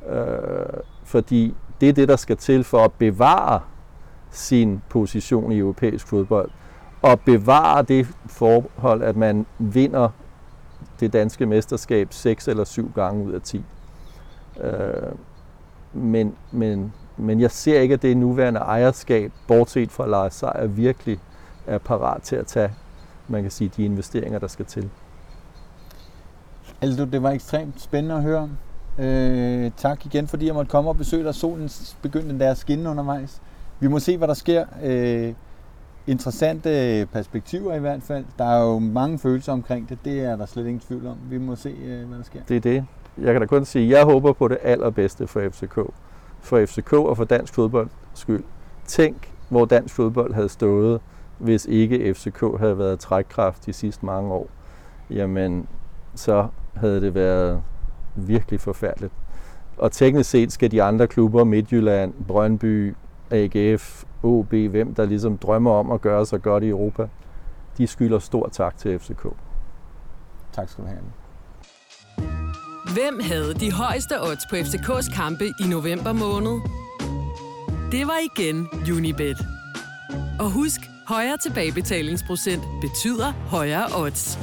Øh, 0.10 0.82
fordi 1.04 1.56
det 1.82 1.90
er 1.90 1.94
det, 1.94 2.08
der 2.08 2.16
skal 2.16 2.38
til 2.38 2.64
for 2.64 2.84
at 2.84 2.92
bevare 2.92 3.60
sin 4.32 4.82
position 4.90 5.52
i 5.52 5.58
europæisk 5.58 6.08
fodbold. 6.08 6.50
Og 7.06 7.20
bevare 7.20 7.84
det 7.84 8.08
forhold, 8.26 9.04
at 9.04 9.16
man 9.16 9.46
vinder 9.60 10.10
det 11.00 11.14
danske 11.14 11.46
mesterskab 11.46 12.14
6 12.14 12.48
eller 12.48 12.64
7 12.64 12.92
gange 12.96 13.26
ud 13.26 13.32
af 13.32 13.42
10. 13.42 13.64
Øh, 14.62 15.12
men, 15.94 16.36
men 16.52 16.94
men 17.18 17.42
jeg 17.42 17.52
ser 17.52 17.80
ikke, 17.80 17.94
at 17.94 18.02
det 18.02 18.18
nuværende 18.18 18.60
ejerskab, 18.60 19.32
bortset 19.48 19.92
fra 19.92 20.08
Lars 20.08 20.34
Seier, 20.34 20.68
virkelig 20.68 21.20
er 21.68 21.78
parat 21.78 22.22
til 22.22 22.36
at 22.36 22.48
tage, 22.48 22.74
man 23.28 23.42
kan 23.42 23.52
sige, 23.52 23.72
de 23.78 23.86
investeringer, 23.86 24.40
der 24.40 24.48
skal 24.48 24.66
til. 24.66 24.90
Altså, 26.82 27.06
det 27.06 27.24
var 27.24 27.32
ekstremt 27.32 27.82
spændende 27.82 28.16
at 28.16 28.22
høre. 28.22 28.50
Øh, 29.00 29.72
tak 29.78 30.06
igen, 30.06 30.28
fordi 30.28 30.46
jeg 30.46 30.54
måtte 30.54 30.72
komme 30.72 30.90
og 30.90 30.98
besøge 30.98 31.24
dig. 31.24 31.36
Solen 31.36 31.70
begyndte 32.02 32.30
endda 32.30 32.46
at 32.46 32.58
skinne 32.58 32.90
undervejs. 32.90 33.42
Vi 33.80 33.88
må 33.88 34.00
se, 34.00 34.18
hvad 34.18 34.28
der 34.28 34.34
sker. 34.34 34.66
Øh, 34.84 35.34
interessante 36.08 37.00
øh, 37.00 37.06
perspektiver 37.06 37.74
i 37.76 37.80
hvert 37.80 38.04
fald. 38.04 38.26
Der 38.38 38.46
er 38.46 38.64
jo 38.64 38.80
mange 38.80 39.20
følelser 39.20 39.52
omkring 39.52 39.90
det. 39.90 39.98
Det 40.06 40.20
er 40.20 40.36
der 40.36 40.46
slet 40.46 40.66
ingen 40.66 40.80
tvivl 40.80 41.08
om. 41.08 41.18
Vi 41.30 41.38
må 41.38 41.56
se, 41.56 41.70
øh, 41.70 42.08
hvad 42.08 42.18
der 42.18 42.24
sker. 42.24 42.40
Det 42.48 42.56
er 42.56 42.62
det. 42.62 42.86
Jeg 43.18 43.34
kan 43.34 43.42
da 43.42 43.48
kun 43.48 43.66
sige, 43.66 43.86
at 43.86 43.98
jeg 43.98 44.06
håber 44.06 44.34
på 44.34 44.48
det 44.48 44.58
allerbedste 44.64 45.28
for 45.28 45.50
FCK 45.50 45.80
for 46.46 46.66
FCK 46.66 46.94
og 46.94 47.18
for 47.18 47.24
dansk 47.24 47.54
fodbold 47.54 47.90
skyld. 48.14 48.44
Tænk, 48.86 49.32
hvor 49.50 49.66
dansk 49.66 49.96
fodbold 49.96 50.34
havde 50.34 50.50
stået, 50.50 51.02
hvis 51.38 51.66
ikke 51.66 52.14
FCK 52.14 52.44
havde 52.60 52.78
været 52.78 53.00
trækkraft 53.00 53.66
de 53.66 53.74
sidste 53.74 54.06
mange 54.06 54.34
år. 54.34 54.50
Jamen, 55.10 55.68
så 56.16 56.48
havde 56.76 57.02
det 57.02 57.16
været 57.16 57.62
virkelig 58.16 58.62
forfærdeligt. 58.62 59.14
Og 59.78 59.92
teknisk 59.92 60.30
set 60.30 60.52
skal 60.52 60.72
de 60.72 60.84
andre 60.84 61.08
klubber, 61.08 61.44
Midtjylland, 61.44 62.14
Brøndby, 62.28 62.96
AGF, 63.32 64.04
OB, 64.26 64.54
hvem 64.54 64.96
der 64.96 65.06
ligesom 65.06 65.38
drømmer 65.38 65.72
om 65.72 65.92
at 65.92 66.02
gøre 66.02 66.26
sig 66.26 66.42
godt 66.42 66.64
i 66.64 66.70
Europa, 66.70 67.08
de 67.78 67.88
skylder 67.88 68.20
stor 68.20 68.50
tak 68.50 68.78
til 68.78 69.00
FCK. 69.00 69.28
Tak 70.54 70.70
skal 70.70 70.84
du 70.84 70.90
have. 70.90 71.02
Hvem 72.94 73.20
havde 73.22 73.54
de 73.54 73.72
højeste 73.72 74.22
odds 74.22 74.46
på 74.50 74.56
FCK's 74.56 75.16
kampe 75.16 75.46
i 75.46 75.68
november 75.70 76.14
måned? 76.14 76.62
Det 77.92 78.08
var 78.08 78.20
igen 78.36 78.68
Unibet. 78.96 79.38
Og 80.40 80.52
husk, 80.52 80.80
højere 81.08 81.38
tilbagebetalingsprocent 81.38 82.64
betyder 82.82 83.32
højere 83.32 83.86
odds. 83.98 84.40